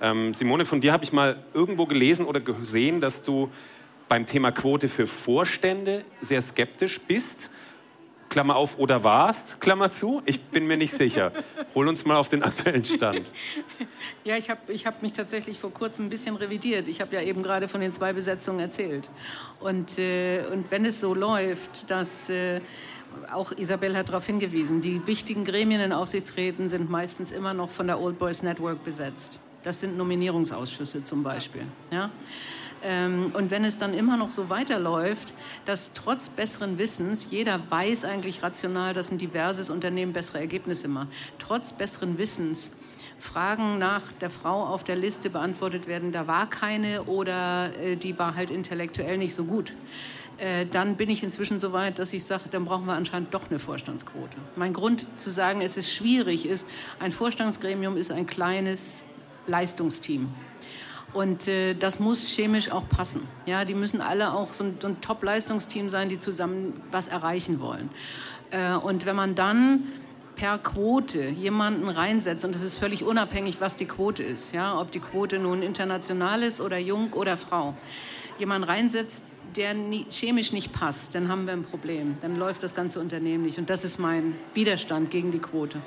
Ähm, 0.01 0.35
Simone, 0.35 0.65
von 0.65 0.81
dir 0.81 0.93
habe 0.93 1.05
ich 1.05 1.13
mal 1.13 1.43
irgendwo 1.55 1.87
gelesen 1.87 2.25
oder 2.25 2.41
gesehen, 2.41 3.01
dass 3.01 3.23
du 3.23 3.51
beim 4.09 4.27
Thema 4.27 4.53
Quote 4.53 4.89
für 4.89 5.07
Vorstände 5.07 6.05
sehr 6.21 6.43
skeptisch 6.43 7.01
bist. 7.01 7.51
Klammer 8.29 8.57
auf, 8.57 8.79
oder 8.79 9.05
warst, 9.05 9.61
Klammer 9.61 9.91
zu. 9.91 10.23
Ich 10.27 10.41
bin 10.41 10.67
mir 10.67 10.77
nicht 10.77 10.93
sicher. 10.93 11.33
Hol 11.75 11.89
uns 11.89 12.05
mal 12.05 12.17
auf 12.17 12.29
den 12.29 12.43
aktuellen 12.43 12.85
Stand. 12.85 13.23
Ja, 14.25 14.37
ich 14.37 14.51
habe 14.51 14.73
ich 14.73 14.85
hab 14.85 15.03
mich 15.03 15.13
tatsächlich 15.13 15.59
vor 15.59 15.73
kurzem 15.73 16.07
ein 16.07 16.11
bisschen 16.11 16.37
revidiert. 16.37 16.87
Ich 16.87 17.01
habe 17.01 17.15
ja 17.15 17.23
eben 17.23 17.43
gerade 17.43 17.67
von 17.67 17.81
den 17.81 17.91
zwei 17.93 18.13
Besetzungen 18.13 18.61
erzählt. 18.61 19.09
Und, 19.59 19.99
äh, 19.99 20.45
und 20.53 20.71
wenn 20.71 20.85
es 20.85 21.01
so 21.01 21.15
läuft, 21.15 21.91
dass... 21.91 22.29
Äh, 22.29 22.61
auch 23.33 23.53
Isabel 23.53 23.97
hat 23.97 24.11
darauf 24.11 24.27
hingewiesen, 24.27 24.81
die 24.81 25.07
wichtigen 25.07 25.45
Gremien 25.45 25.81
in 25.81 25.93
Aufsichtsräten 25.93 26.69
sind 26.69 26.91
meistens 26.91 27.33
immer 27.33 27.55
noch 27.55 27.71
von 27.71 27.87
der 27.87 28.01
Old 28.01 28.19
Boys 28.19 28.43
Network 28.43 28.85
besetzt. 28.85 29.39
Das 29.65 29.81
sind 29.81 29.97
Nominierungsausschüsse 29.97 31.05
zum 31.05 31.23
Beispiel. 31.23 31.63
Ja? 31.91 32.05
Ähm, 32.05 32.11
und 32.83 33.51
wenn 33.51 33.65
es 33.65 33.79
dann 33.79 33.93
immer 33.93 34.17
noch 34.17 34.31
so 34.31 34.49
weiterläuft, 34.49 35.35
dass 35.65 35.93
trotz 35.95 36.29
besseren 36.29 36.79
Wissens, 36.79 37.31
jeder 37.31 37.61
weiß 37.71 38.05
eigentlich 38.05 38.43
rational, 38.43 38.95
dass 38.95 39.11
ein 39.11 39.19
diverses 39.19 39.71
Unternehmen 39.71 40.13
bessere 40.13 40.39
Ergebnisse 40.39 40.89
macht, 40.89 41.09
trotz 41.39 41.73
besseren 41.73 42.19
Wissens 42.19 42.77
Fragen 43.19 43.79
nach 43.79 44.13
der 44.21 44.31
Frau 44.31 44.65
auf 44.65 44.85
der 44.85 44.95
Liste 44.95 45.29
beantwortet 45.29 45.89
werden, 45.89 46.13
da 46.13 46.29
war 46.29 46.49
keine 46.49 47.03
oder 47.05 47.77
äh, 47.77 47.97
die 47.97 48.17
war 48.17 48.37
halt 48.37 48.51
intellektuell 48.51 49.19
nicht 49.19 49.35
so 49.35 49.45
gut 49.45 49.73
äh, 50.39 50.67
dann 50.67 50.97
bin 50.97 51.11
ich 51.11 51.25
inzwischen 51.25 51.59
so 51.59 51.73
weit, 51.73 51.99
dass 51.99 52.13
ich 52.13 52.25
sage, 52.25 52.45
dann 52.49 52.65
brauchen 52.65 52.87
wir 52.87 52.93
anscheinend 52.93 53.35
doch 53.35 53.51
eine 53.51 53.59
Vorstandsquote. 53.59 54.37
Mein 54.55 54.73
Grund 54.73 55.07
zu 55.17 55.31
sagen, 55.31 55.61
es 55.61 55.77
ist 55.77 55.93
schwierig, 55.93 56.47
ist, 56.47 56.71
ein 57.01 57.11
Vorstandsgremium 57.11 57.97
ist 57.97 58.13
ein 58.13 58.27
kleines 58.27 59.03
Leistungsteam. 59.49 60.29
Und 61.13 61.49
äh, 61.49 61.75
das 61.75 62.01
muss 62.01 62.27
chemisch 62.29 62.71
auch 62.71 62.89
passen. 62.89 63.27
Ja, 63.47 63.65
die 63.65 63.75
müssen 63.75 64.01
alle 64.01 64.33
auch 64.33 64.53
so 64.53 64.65
ein, 64.65 64.79
so 64.81 64.89
ein 64.89 65.01
Top-Leistungsteam 65.01 65.89
sein, 65.89 66.09
die 66.09 66.19
zusammen 66.19 66.83
was 66.91 67.09
erreichen 67.09 67.61
wollen. 67.61 67.91
Äh, 68.51 68.75
und 68.75 69.07
wenn 69.07 69.17
man 69.17 69.35
dann 69.35 69.85
per 70.37 70.59
Quote 70.59 71.29
jemanden 71.29 71.89
reinsetzt, 71.89 72.45
und 72.45 72.55
es 72.55 72.63
ist 72.63 72.77
völlig 72.77 73.03
unabhängig, 73.05 73.61
was 73.61 73.77
die 73.77 73.87
Quote 73.87 74.23
ist, 74.23 74.53
ja, 74.53 74.79
ob 74.79 74.93
die 74.93 75.01
Quote 75.01 75.39
nun 75.39 75.63
international 75.63 76.43
ist 76.43 76.61
oder 76.61 76.79
jung 76.79 77.13
oder 77.13 77.37
Frau, 77.37 77.75
jemanden 78.39 78.69
reinsetzt, 78.69 79.25
der 79.57 79.75
nie, 79.75 80.07
chemisch 80.11 80.53
nicht 80.53 80.73
passt, 80.73 81.15
dann 81.15 81.29
haben 81.29 81.47
wir 81.47 81.55
ein 81.55 81.65
Problem. 81.65 82.19
Dann 82.21 82.37
läuft 82.37 82.63
das 82.63 82.75
ganze 82.75 83.01
Unternehmen 83.01 83.45
nicht. 83.45 83.59
Und 83.59 83.71
das 83.71 83.85
ist 83.85 83.99
mein 83.99 84.35
Widerstand 84.55 85.11
gegen 85.11 85.33
die 85.33 85.39
Quote. 85.39 85.81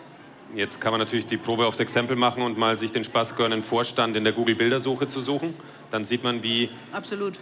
Jetzt 0.56 0.82
kann 0.82 0.92
man 0.92 1.00
natürlich 1.00 1.26
die 1.26 1.38
Probe 1.38 1.66
aufs 1.66 1.80
Exempel 1.80 2.16
machen 2.16 2.44
und 2.44 2.58
mal 2.58 2.78
sich 2.78 2.92
den 2.92 3.04
Spaß 3.04 3.36
gönnen, 3.38 3.64
Vorstand 3.64 4.18
in 4.18 4.24
der 4.24 4.34
Google-Bildersuche 4.34 5.08
zu 5.08 5.22
suchen. 5.22 5.54
Dann 5.92 6.04
sieht 6.04 6.24
man, 6.24 6.44
wie, 6.44 6.70
Absolut. 6.92 7.40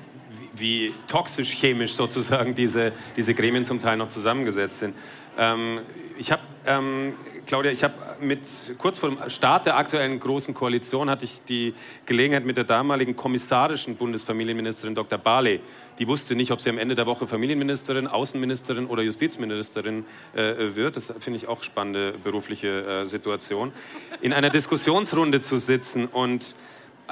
wie, 0.53 0.87
wie 0.87 0.93
toxisch 1.07 1.51
chemisch 1.53 1.93
sozusagen 1.93 2.53
diese, 2.53 2.91
diese 3.17 3.33
Gremien 3.33 3.65
zum 3.65 3.79
Teil 3.79 3.97
noch 3.97 4.09
zusammengesetzt 4.09 4.79
sind. 4.79 4.95
Ähm, 5.37 5.79
ich 6.17 6.31
habe, 6.31 6.43
ähm, 6.65 7.13
Claudia, 7.45 7.71
ich 7.71 7.83
habe 7.83 7.93
mit, 8.21 8.47
kurz 8.77 8.97
vor 8.97 9.09
dem 9.09 9.29
Start 9.29 9.65
der 9.65 9.77
aktuellen 9.77 10.19
Großen 10.19 10.53
Koalition 10.53 11.09
hatte 11.09 11.25
ich 11.25 11.41
die 11.47 11.73
Gelegenheit 12.05 12.45
mit 12.45 12.57
der 12.57 12.63
damaligen 12.63 13.15
kommissarischen 13.15 13.95
Bundesfamilienministerin 13.95 14.95
Dr. 14.95 15.17
Barley, 15.17 15.61
die 15.99 16.07
wusste 16.07 16.35
nicht, 16.35 16.51
ob 16.51 16.61
sie 16.61 16.69
am 16.69 16.77
Ende 16.77 16.95
der 16.95 17.05
Woche 17.05 17.27
Familienministerin, 17.27 18.07
Außenministerin 18.07 18.85
oder 18.85 19.03
Justizministerin 19.03 20.05
äh, 20.33 20.75
wird. 20.75 20.95
Das 20.95 21.13
finde 21.19 21.37
ich 21.37 21.47
auch 21.47 21.61
spannende 21.61 22.13
berufliche 22.23 23.01
äh, 23.01 23.05
Situation. 23.05 23.73
In 24.21 24.31
einer 24.31 24.49
Diskussionsrunde 24.49 25.41
zu 25.41 25.57
sitzen 25.57 26.07
und 26.07 26.55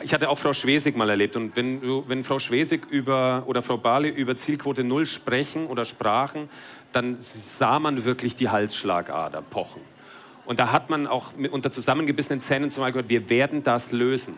ich 0.03 0.13
hatte 0.13 0.29
auch 0.29 0.37
Frau 0.37 0.53
Schwesig 0.53 0.95
mal 0.95 1.09
erlebt. 1.09 1.35
Und 1.35 1.55
wenn, 1.55 1.81
wenn 2.07 2.23
Frau 2.23 2.39
Schwesig 2.39 2.85
über, 2.91 3.43
oder 3.47 3.61
Frau 3.61 3.77
Barley 3.77 4.09
über 4.09 4.35
Zielquote 4.35 4.83
Null 4.83 5.05
sprechen 5.05 5.65
oder 5.67 5.85
sprachen, 5.85 6.49
dann 6.91 7.17
sah 7.19 7.79
man 7.79 8.05
wirklich 8.05 8.35
die 8.35 8.49
Halsschlagader 8.49 9.41
pochen. 9.41 9.81
Und 10.47 10.59
da 10.59 10.71
hat 10.71 10.89
man 10.89 11.05
auch 11.05 11.35
mit, 11.35 11.51
unter 11.51 11.69
zusammengebissenen 11.71 12.41
Zähnen 12.41 12.69
zumal 12.71 12.91
gehört, 12.91 13.09
wir 13.09 13.29
werden 13.29 13.63
das 13.63 13.91
lösen. 13.91 14.33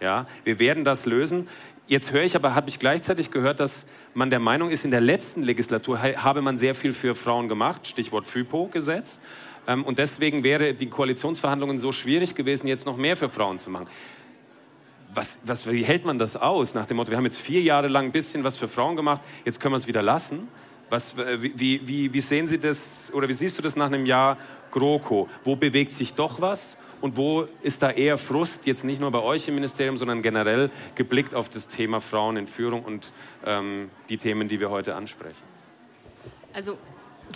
Ja, 0.00 0.26
wir 0.44 0.58
werden 0.58 0.84
das 0.84 1.06
lösen. 1.06 1.46
Jetzt 1.86 2.10
höre 2.10 2.22
ich 2.22 2.34
aber, 2.34 2.54
habe 2.54 2.68
ich 2.68 2.78
gleichzeitig 2.78 3.30
gehört, 3.30 3.60
dass 3.60 3.84
man 4.14 4.30
der 4.30 4.38
Meinung 4.38 4.70
ist, 4.70 4.84
in 4.84 4.90
der 4.90 5.00
letzten 5.00 5.42
Legislatur 5.42 6.00
habe 6.00 6.40
man 6.40 6.56
sehr 6.56 6.74
viel 6.74 6.92
für 6.92 7.14
Frauen 7.14 7.48
gemacht, 7.48 7.86
Stichwort 7.86 8.26
FIPO-Gesetz. 8.26 9.20
Ähm, 9.68 9.84
und 9.84 9.98
deswegen 9.98 10.42
wäre 10.42 10.74
die 10.74 10.86
Koalitionsverhandlungen 10.88 11.78
so 11.78 11.92
schwierig 11.92 12.34
gewesen, 12.34 12.66
jetzt 12.66 12.86
noch 12.86 12.96
mehr 12.96 13.16
für 13.16 13.28
Frauen 13.28 13.58
zu 13.58 13.70
machen 13.70 13.88
was, 15.14 15.38
was, 15.44 15.70
wie 15.70 15.82
hält 15.82 16.04
man 16.04 16.18
das 16.18 16.36
aus? 16.36 16.74
Nach 16.74 16.86
dem 16.86 16.96
Motto, 16.96 17.10
wir 17.10 17.16
haben 17.16 17.24
jetzt 17.24 17.38
vier 17.38 17.62
Jahre 17.62 17.88
lang 17.88 18.06
ein 18.06 18.12
bisschen 18.12 18.44
was 18.44 18.56
für 18.56 18.68
Frauen 18.68 18.96
gemacht, 18.96 19.20
jetzt 19.44 19.60
können 19.60 19.72
wir 19.72 19.78
es 19.78 19.86
wieder 19.86 20.02
lassen. 20.02 20.48
Was, 20.88 21.14
wie, 21.16 21.86
wie, 21.86 22.12
wie 22.12 22.20
sehen 22.20 22.48
Sie 22.48 22.58
das 22.58 23.12
oder 23.12 23.28
wie 23.28 23.32
siehst 23.32 23.56
du 23.56 23.62
das 23.62 23.76
nach 23.76 23.86
einem 23.86 24.06
Jahr 24.06 24.36
GroKo? 24.70 25.28
Wo 25.44 25.56
bewegt 25.56 25.92
sich 25.92 26.14
doch 26.14 26.40
was 26.40 26.76
und 27.00 27.16
wo 27.16 27.46
ist 27.62 27.82
da 27.82 27.90
eher 27.90 28.18
Frust, 28.18 28.66
jetzt 28.66 28.84
nicht 28.84 29.00
nur 29.00 29.10
bei 29.10 29.20
euch 29.20 29.48
im 29.48 29.54
Ministerium, 29.54 29.98
sondern 29.98 30.22
generell 30.22 30.70
geblickt 30.94 31.34
auf 31.34 31.48
das 31.48 31.66
Thema 31.66 32.00
Frauen 32.00 32.36
in 32.36 32.46
Führung 32.46 32.84
und 32.84 33.12
ähm, 33.44 33.90
die 34.08 34.18
Themen, 34.18 34.48
die 34.48 34.60
wir 34.60 34.70
heute 34.70 34.94
ansprechen? 34.94 35.44
Also 36.52 36.78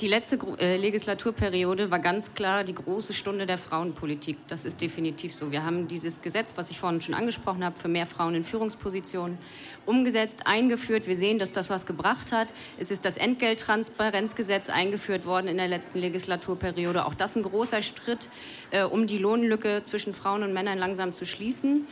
die 0.00 0.08
letzte 0.08 0.38
äh, 0.58 0.76
Legislaturperiode 0.76 1.90
war 1.90 2.00
ganz 2.00 2.34
klar 2.34 2.64
die 2.64 2.74
große 2.74 3.14
Stunde 3.14 3.46
der 3.46 3.58
Frauenpolitik. 3.58 4.36
Das 4.48 4.64
ist 4.64 4.80
definitiv 4.80 5.32
so. 5.32 5.52
Wir 5.52 5.64
haben 5.64 5.86
dieses 5.86 6.20
Gesetz, 6.20 6.54
was 6.56 6.70
ich 6.70 6.80
vorhin 6.80 7.00
schon 7.00 7.14
angesprochen 7.14 7.64
habe, 7.64 7.78
für 7.78 7.86
mehr 7.88 8.06
Frauen 8.06 8.34
in 8.34 8.44
Führungspositionen 8.44 9.38
umgesetzt, 9.86 10.46
eingeführt. 10.46 11.06
Wir 11.06 11.16
sehen, 11.16 11.38
dass 11.38 11.52
das 11.52 11.70
was 11.70 11.86
gebracht 11.86 12.32
hat. 12.32 12.52
Es 12.78 12.90
ist 12.90 13.04
das 13.04 13.16
Entgelttransparenzgesetz 13.16 14.68
eingeführt 14.68 15.26
worden 15.26 15.46
in 15.46 15.58
der 15.58 15.68
letzten 15.68 16.00
Legislaturperiode. 16.00 17.04
Auch 17.06 17.14
das 17.14 17.36
ein 17.36 17.44
großer 17.44 17.80
Schritt, 17.82 18.28
äh, 18.72 18.82
um 18.82 19.06
die 19.06 19.18
Lohnlücke 19.18 19.82
zwischen 19.84 20.12
Frauen 20.12 20.42
und 20.42 20.52
Männern 20.52 20.78
langsam 20.78 21.12
zu 21.12 21.24
schließen. 21.24 21.86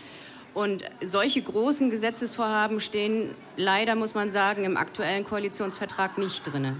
Und 0.54 0.84
solche 1.00 1.40
großen 1.40 1.88
Gesetzesvorhaben 1.88 2.80
stehen 2.80 3.34
leider, 3.56 3.94
muss 3.94 4.14
man 4.14 4.28
sagen, 4.28 4.64
im 4.64 4.76
aktuellen 4.76 5.24
Koalitionsvertrag 5.24 6.18
nicht 6.18 6.52
drin. 6.52 6.76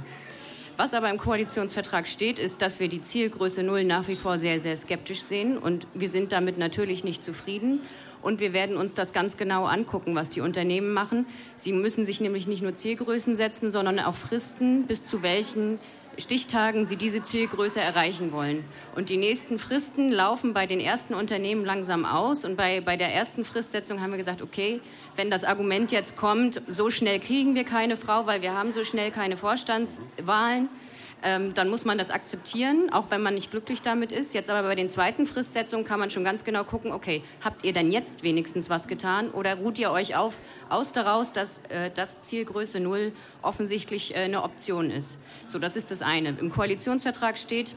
Was 0.82 0.94
aber 0.94 1.10
im 1.10 1.16
Koalitionsvertrag 1.18 2.08
steht, 2.08 2.40
ist, 2.40 2.60
dass 2.60 2.80
wir 2.80 2.88
die 2.88 3.00
Zielgröße 3.00 3.62
Null 3.62 3.84
nach 3.84 4.08
wie 4.08 4.16
vor 4.16 4.40
sehr, 4.40 4.58
sehr 4.58 4.76
skeptisch 4.76 5.22
sehen. 5.22 5.56
Und 5.56 5.86
wir 5.94 6.08
sind 6.08 6.32
damit 6.32 6.58
natürlich 6.58 7.04
nicht 7.04 7.22
zufrieden. 7.22 7.82
Und 8.20 8.40
wir 8.40 8.52
werden 8.52 8.76
uns 8.76 8.92
das 8.92 9.12
ganz 9.12 9.36
genau 9.36 9.64
angucken, 9.64 10.16
was 10.16 10.30
die 10.30 10.40
Unternehmen 10.40 10.92
machen. 10.92 11.26
Sie 11.54 11.72
müssen 11.72 12.04
sich 12.04 12.20
nämlich 12.20 12.48
nicht 12.48 12.62
nur 12.62 12.74
Zielgrößen 12.74 13.36
setzen, 13.36 13.70
sondern 13.70 14.00
auch 14.00 14.16
Fristen, 14.16 14.88
bis 14.88 15.04
zu 15.04 15.22
welchen 15.22 15.78
Stichtagen 16.18 16.84
sie 16.84 16.96
diese 16.96 17.22
Zielgröße 17.22 17.80
erreichen 17.80 18.32
wollen. 18.32 18.64
Und 18.94 19.08
die 19.08 19.16
nächsten 19.16 19.58
Fristen 19.58 20.10
laufen 20.10 20.52
bei 20.52 20.66
den 20.66 20.80
ersten 20.80 21.14
Unternehmen 21.14 21.64
langsam 21.64 22.04
aus. 22.04 22.44
Und 22.44 22.56
bei, 22.56 22.80
bei 22.80 22.96
der 22.96 23.14
ersten 23.14 23.44
Fristsetzung 23.44 24.00
haben 24.00 24.10
wir 24.10 24.18
gesagt, 24.18 24.42
okay, 24.42 24.80
wenn 25.16 25.30
das 25.30 25.44
Argument 25.44 25.92
jetzt 25.92 26.16
kommt, 26.16 26.60
so 26.66 26.90
schnell 26.90 27.18
kriegen 27.18 27.54
wir 27.54 27.64
keine 27.64 27.96
Frau, 27.96 28.26
weil 28.26 28.42
wir 28.42 28.54
haben 28.54 28.72
so 28.72 28.84
schnell 28.84 29.10
keine 29.10 29.36
Vorstandswahlen, 29.36 30.68
ähm, 31.22 31.54
dann 31.54 31.68
muss 31.68 31.84
man 31.84 31.98
das 31.98 32.10
akzeptieren, 32.10 32.92
auch 32.92 33.06
wenn 33.10 33.22
man 33.22 33.34
nicht 33.34 33.50
glücklich 33.50 33.82
damit 33.82 34.12
ist. 34.12 34.34
Jetzt 34.34 34.50
aber 34.50 34.66
bei 34.66 34.74
den 34.74 34.88
zweiten 34.88 35.26
Fristsetzungen 35.26 35.84
kann 35.84 36.00
man 36.00 36.10
schon 36.10 36.24
ganz 36.24 36.44
genau 36.44 36.64
gucken, 36.64 36.92
okay, 36.92 37.22
habt 37.44 37.64
ihr 37.64 37.72
denn 37.72 37.90
jetzt 37.90 38.22
wenigstens 38.22 38.68
was 38.70 38.88
getan 38.88 39.30
oder 39.30 39.56
ruht 39.56 39.78
ihr 39.78 39.90
euch 39.90 40.16
auf, 40.16 40.38
aus 40.68 40.92
daraus, 40.92 41.32
dass 41.32 41.62
äh, 41.68 41.90
das 41.94 42.22
Zielgröße 42.22 42.80
Null 42.80 43.12
offensichtlich 43.42 44.14
äh, 44.14 44.20
eine 44.20 44.42
Option 44.42 44.90
ist. 44.90 45.18
So, 45.46 45.58
das 45.58 45.76
ist 45.76 45.90
das 45.90 46.02
eine. 46.02 46.30
Im 46.30 46.50
Koalitionsvertrag 46.50 47.38
steht, 47.38 47.74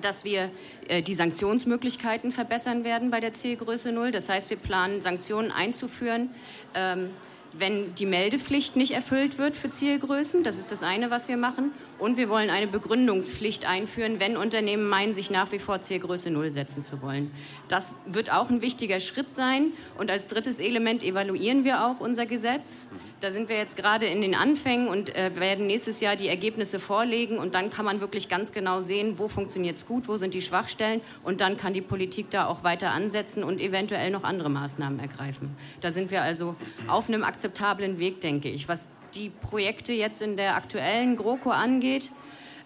dass 0.00 0.24
wir 0.24 0.50
äh, 0.88 1.02
die 1.02 1.14
Sanktionsmöglichkeiten 1.14 2.32
verbessern 2.32 2.84
werden 2.84 3.10
bei 3.10 3.20
der 3.20 3.32
Zielgröße 3.32 3.92
Null. 3.92 4.10
Das 4.10 4.28
heißt, 4.28 4.50
wir 4.50 4.56
planen 4.56 5.00
Sanktionen 5.00 5.50
einzuführen, 5.50 6.30
ähm, 6.74 7.10
wenn 7.52 7.94
die 7.94 8.06
Meldepflicht 8.06 8.76
nicht 8.76 8.92
erfüllt 8.92 9.38
wird 9.38 9.56
für 9.56 9.70
Zielgrößen. 9.70 10.42
Das 10.42 10.58
ist 10.58 10.72
das 10.72 10.82
eine, 10.82 11.10
was 11.10 11.28
wir 11.28 11.36
machen. 11.36 11.72
Und 11.98 12.16
wir 12.16 12.28
wollen 12.28 12.50
eine 12.50 12.66
Begründungspflicht 12.66 13.68
einführen, 13.68 14.18
wenn 14.18 14.36
Unternehmen 14.36 14.88
meinen, 14.88 15.12
sich 15.12 15.30
nach 15.30 15.52
wie 15.52 15.58
vor 15.58 15.80
Zielgröße 15.80 16.30
Null 16.30 16.50
setzen 16.50 16.82
zu 16.82 17.00
wollen. 17.02 17.30
Das 17.68 17.92
wird 18.06 18.32
auch 18.32 18.50
ein 18.50 18.62
wichtiger 18.62 19.00
Schritt 19.00 19.30
sein. 19.30 19.72
Und 19.96 20.10
als 20.10 20.26
drittes 20.26 20.58
Element 20.58 21.02
evaluieren 21.02 21.64
wir 21.64 21.86
auch 21.86 22.00
unser 22.00 22.26
Gesetz. 22.26 22.86
Da 23.20 23.30
sind 23.30 23.48
wir 23.48 23.56
jetzt 23.56 23.76
gerade 23.76 24.06
in 24.06 24.20
den 24.20 24.34
Anfängen 24.34 24.88
und 24.88 25.14
äh, 25.14 25.30
werden 25.36 25.66
nächstes 25.66 26.00
Jahr 26.00 26.16
die 26.16 26.28
Ergebnisse 26.28 26.78
vorlegen. 26.80 27.38
Und 27.38 27.54
dann 27.54 27.70
kann 27.70 27.84
man 27.84 28.00
wirklich 28.00 28.28
ganz 28.28 28.52
genau 28.52 28.80
sehen, 28.80 29.18
wo 29.18 29.28
funktioniert 29.28 29.76
es 29.76 29.86
gut, 29.86 30.08
wo 30.08 30.16
sind 30.16 30.34
die 30.34 30.42
Schwachstellen. 30.42 31.00
Und 31.22 31.40
dann 31.40 31.56
kann 31.56 31.74
die 31.74 31.80
Politik 31.80 32.30
da 32.30 32.46
auch 32.46 32.64
weiter 32.64 32.90
ansetzen 32.90 33.44
und 33.44 33.60
eventuell 33.60 34.10
noch 34.10 34.24
andere 34.24 34.50
Maßnahmen 34.50 34.98
ergreifen. 34.98 35.56
Da 35.80 35.92
sind 35.92 36.10
wir 36.10 36.22
also 36.22 36.56
auf 36.88 37.08
einem 37.08 37.24
akzeptablen 37.24 37.98
Weg, 37.98 38.20
denke 38.20 38.48
ich. 38.48 38.68
Was 38.68 38.88
die 39.14 39.30
Projekte 39.30 39.92
jetzt 39.92 40.22
in 40.22 40.36
der 40.36 40.56
aktuellen 40.56 41.16
GroKo 41.16 41.50
angeht. 41.50 42.10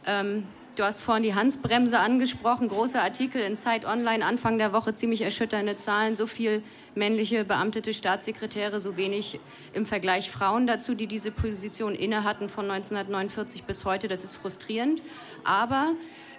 Ähm, 0.06 0.44
du 0.76 0.84
hast 0.84 1.02
vorhin 1.02 1.22
die 1.22 1.34
Hansbremse 1.34 1.98
angesprochen, 1.98 2.68
großer 2.68 3.02
Artikel 3.02 3.42
in 3.42 3.56
Zeit 3.56 3.84
Online, 3.84 4.24
Anfang 4.24 4.58
der 4.58 4.72
Woche 4.72 4.94
ziemlich 4.94 5.22
erschütternde 5.22 5.76
Zahlen, 5.76 6.16
so 6.16 6.26
viel 6.26 6.62
männliche 6.94 7.44
beamtete 7.44 7.92
Staatssekretäre, 7.92 8.80
so 8.80 8.96
wenig 8.96 9.40
im 9.72 9.86
Vergleich 9.86 10.30
Frauen 10.30 10.66
dazu, 10.66 10.94
die 10.94 11.06
diese 11.06 11.30
Position 11.30 11.94
inne 11.94 12.24
hatten 12.24 12.48
von 12.48 12.70
1949 12.70 13.64
bis 13.64 13.84
heute. 13.84 14.08
Das 14.08 14.24
ist 14.24 14.34
frustrierend, 14.34 15.02
aber 15.44 15.94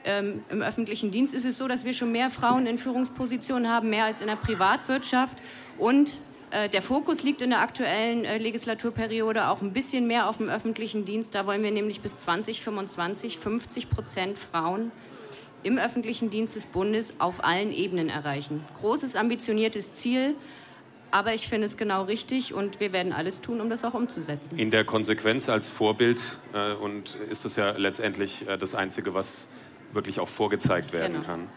ähm, 0.06 0.44
Im 0.50 0.62
öffentlichen 0.62 1.12
Dienst 1.12 1.34
ist 1.34 1.46
es 1.46 1.58
so, 1.58 1.68
dass 1.68 1.84
wir 1.84 1.94
schon 1.94 2.12
mehr 2.12 2.30
Frauen 2.30 2.66
in 2.66 2.78
Führungspositionen 2.78 3.70
haben, 3.70 3.90
mehr 3.90 4.06
als 4.06 4.22
in 4.22 4.28
der 4.28 4.38
Privatwirtschaft. 4.38 5.38
Und 5.78 6.18
der 6.52 6.82
Fokus 6.82 7.24
liegt 7.24 7.42
in 7.42 7.52
der 7.52 7.62
aktuellen 7.62 8.26
äh, 8.26 8.38
Legislaturperiode 8.38 9.50
auch 9.50 9.62
ein 9.62 9.74
bisschen 9.74 10.08
mehr 10.08 10.28
auf 10.28 10.38
dem 10.38 10.50
öffentlichen 10.50 11.06
Dienst. 11.06 11.36
Da 11.36 11.46
wollen 11.46 11.64
wir 11.64 11.72
nämlich 11.72 12.02
bis 12.02 12.18
2025 12.18 13.38
50 13.38 13.90
Prozent 13.90 14.38
Frauen 14.38 14.92
im 15.64 15.78
öffentlichen 15.78 16.30
Dienst 16.30 16.56
des 16.56 16.66
Bundes 16.66 17.20
auf 17.20 17.44
allen 17.44 17.72
Ebenen 17.72 18.10
erreichen. 18.10 18.64
Großes, 18.80 19.16
ambitioniertes 19.16 19.96
Ziel, 19.96 20.36
aber 21.12 21.34
ich 21.34 21.48
finde 21.48 21.66
es 21.66 21.78
genau 21.78 22.04
richtig 22.04 22.54
und 22.54 22.80
wir 22.80 22.94
werden 22.94 23.14
alles 23.14 23.42
tun, 23.42 23.62
um 23.62 23.70
das 23.70 23.84
auch 23.84 23.94
umzusetzen. 23.94 24.58
In 24.58 24.72
der 24.72 24.86
Konsequenz 24.86 25.50
als 25.50 25.68
Vorbild 25.68 26.22
äh, 26.54 26.74
und 26.74 27.16
ist 27.30 27.46
das 27.46 27.56
ja 27.56 27.72
letztendlich 27.72 28.48
äh, 28.48 28.58
das 28.58 28.76
Einzige, 28.76 29.14
was 29.14 29.48
wirklich 29.92 30.20
auch 30.20 30.28
vorgezeigt 30.28 30.94
werden 30.94 31.14
genau. 31.14 31.26
kann. 31.26 31.50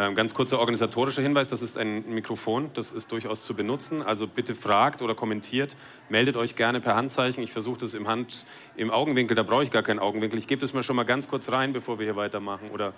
Ähm, 0.00 0.14
ganz 0.14 0.32
kurzer 0.32 0.60
organisatorischer 0.60 1.22
Hinweis, 1.22 1.48
das 1.48 1.60
ist 1.60 1.76
ein 1.76 2.08
Mikrofon, 2.14 2.70
das 2.74 2.92
ist 2.92 3.10
durchaus 3.10 3.42
zu 3.42 3.54
benutzen. 3.54 4.00
Also 4.00 4.28
bitte 4.28 4.54
fragt 4.54 5.02
oder 5.02 5.16
kommentiert, 5.16 5.74
meldet 6.08 6.36
euch 6.36 6.54
gerne 6.54 6.80
per 6.80 6.94
Handzeichen. 6.94 7.42
Ich 7.42 7.52
versuche 7.52 7.78
das 7.78 7.94
im 7.94 8.06
Hand, 8.06 8.46
im 8.76 8.92
Augenwinkel, 8.92 9.34
da 9.34 9.42
brauche 9.42 9.64
ich 9.64 9.72
gar 9.72 9.82
keinen 9.82 9.98
Augenwinkel. 9.98 10.38
Ich 10.38 10.46
gebe 10.46 10.60
das 10.60 10.72
mal 10.72 10.84
schon 10.84 10.94
mal 10.94 11.02
ganz 11.02 11.26
kurz 11.26 11.50
rein, 11.50 11.72
bevor 11.72 11.98
wir 11.98 12.06
hier 12.06 12.14
weitermachen. 12.14 12.70
Oder 12.70 12.92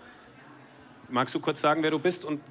magst 1.08 1.34
du 1.34 1.40
kurz 1.40 1.62
sagen, 1.62 1.82
wer 1.82 1.90
du 1.90 1.98
bist 1.98 2.26
und 2.26 2.42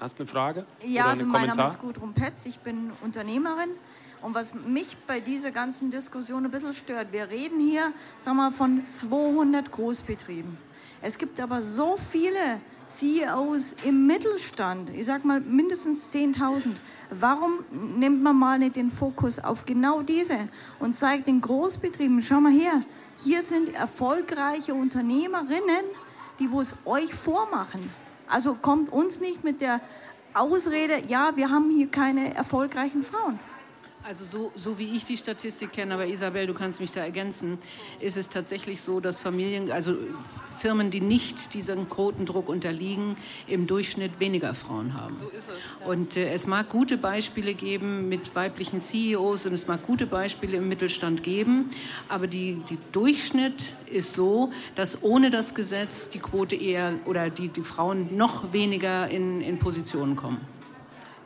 hast 0.00 0.18
eine 0.18 0.26
Frage? 0.26 0.64
Ja, 0.82 1.04
also 1.04 1.26
mein 1.26 1.48
Name 1.48 1.66
ist 1.66 1.78
Gudrun 1.78 2.14
Petz, 2.14 2.46
ich 2.46 2.58
bin 2.60 2.92
Unternehmerin. 3.02 3.68
Und 4.22 4.34
was 4.34 4.54
mich 4.54 4.96
bei 5.06 5.20
dieser 5.20 5.50
ganzen 5.50 5.90
Diskussion 5.90 6.46
ein 6.46 6.50
bisschen 6.50 6.72
stört, 6.72 7.12
wir 7.12 7.28
reden 7.28 7.60
hier, 7.60 7.92
sagen 8.18 8.38
wir 8.38 8.44
mal, 8.44 8.52
von 8.52 8.82
200 8.88 9.70
Großbetrieben. 9.70 10.56
Es 11.02 11.18
gibt 11.18 11.38
aber 11.38 11.60
so 11.60 11.98
viele 11.98 12.60
CEOs 12.98 13.76
im 13.84 14.06
Mittelstand, 14.06 14.90
ich 14.90 15.06
sage 15.06 15.26
mal 15.26 15.40
mindestens 15.40 16.08
10.000, 16.12 16.72
warum 17.10 17.60
nimmt 17.98 18.22
man 18.22 18.36
mal 18.36 18.58
nicht 18.58 18.76
den 18.76 18.90
Fokus 18.90 19.38
auf 19.38 19.64
genau 19.64 20.02
diese 20.02 20.48
und 20.80 20.94
zeigt 20.94 21.28
den 21.28 21.40
Großbetrieben, 21.40 22.20
schau 22.22 22.40
mal 22.40 22.52
her, 22.52 22.82
hier 23.18 23.42
sind 23.42 23.74
erfolgreiche 23.74 24.74
Unternehmerinnen, 24.74 25.84
die 26.38 26.50
wo 26.50 26.60
es 26.60 26.74
euch 26.84 27.14
vormachen. 27.14 27.90
Also 28.28 28.54
kommt 28.54 28.92
uns 28.92 29.20
nicht 29.20 29.44
mit 29.44 29.60
der 29.60 29.80
Ausrede, 30.34 31.02
ja, 31.08 31.32
wir 31.36 31.50
haben 31.50 31.70
hier 31.70 31.88
keine 31.88 32.34
erfolgreichen 32.34 33.02
Frauen. 33.02 33.38
Also 34.02 34.24
so, 34.24 34.52
so 34.56 34.78
wie 34.78 34.96
ich 34.96 35.04
die 35.04 35.18
Statistik 35.18 35.72
kenne, 35.72 35.92
aber 35.92 36.06
Isabel, 36.06 36.46
du 36.46 36.54
kannst 36.54 36.80
mich 36.80 36.90
da 36.90 37.00
ergänzen, 37.00 37.58
ist 38.00 38.16
es 38.16 38.30
tatsächlich 38.30 38.80
so, 38.80 38.98
dass 38.98 39.18
Familien, 39.18 39.70
also 39.70 39.94
Firmen, 40.58 40.90
die 40.90 41.02
nicht 41.02 41.52
diesem 41.52 41.88
Quotendruck 41.88 42.48
unterliegen, 42.48 43.16
im 43.46 43.66
Durchschnitt 43.66 44.18
weniger 44.18 44.54
Frauen 44.54 44.94
haben. 44.94 45.16
So 45.20 45.26
ist 45.26 45.50
es. 45.50 45.80
Ja. 45.80 45.86
Und 45.86 46.16
äh, 46.16 46.32
es 46.32 46.46
mag 46.46 46.70
gute 46.70 46.96
Beispiele 46.96 47.52
geben 47.52 48.08
mit 48.08 48.34
weiblichen 48.34 48.80
CEOs 48.80 49.44
und 49.44 49.52
es 49.52 49.66
mag 49.66 49.82
gute 49.86 50.06
Beispiele 50.06 50.56
im 50.56 50.68
Mittelstand 50.68 51.22
geben, 51.22 51.68
aber 52.08 52.26
die, 52.26 52.62
die 52.70 52.78
Durchschnitt 52.92 53.62
ist 53.90 54.14
so, 54.14 54.50
dass 54.76 55.02
ohne 55.02 55.30
das 55.30 55.54
Gesetz 55.54 56.08
die 56.08 56.20
Quote 56.20 56.56
eher 56.56 56.98
oder 57.04 57.28
die, 57.28 57.48
die 57.48 57.62
Frauen 57.62 58.16
noch 58.16 58.54
weniger 58.54 59.08
in, 59.08 59.42
in 59.42 59.58
Positionen 59.58 60.16
kommen. 60.16 60.40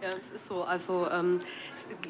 Ja, 0.04 0.10
es 0.20 0.32
ist 0.32 0.46
so. 0.48 0.64
Also 0.64 1.08
ähm, 1.10 1.40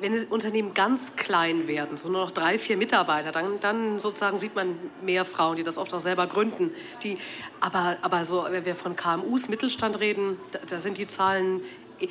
wenn 0.00 0.20
Unternehmen 0.24 0.74
ganz 0.74 1.14
klein 1.14 1.68
werden, 1.68 1.96
so 1.96 2.08
nur 2.08 2.22
noch 2.22 2.32
drei, 2.32 2.58
vier 2.58 2.76
Mitarbeiter, 2.76 3.30
dann, 3.30 3.60
dann 3.60 4.00
sozusagen 4.00 4.36
sieht 4.40 4.56
man 4.56 4.76
mehr 5.00 5.24
Frauen, 5.24 5.54
die 5.54 5.62
das 5.62 5.78
oft 5.78 5.94
auch 5.94 6.00
selber 6.00 6.26
gründen. 6.26 6.74
Die, 7.04 7.18
aber, 7.60 7.96
aber 8.02 8.24
so, 8.24 8.46
wenn 8.50 8.64
wir 8.64 8.74
von 8.74 8.96
KMUs, 8.96 9.48
Mittelstand 9.48 10.00
reden, 10.00 10.40
da, 10.50 10.58
da 10.68 10.80
sind 10.80 10.98
die 10.98 11.06
Zahlen 11.06 11.60
äh, 12.00 12.08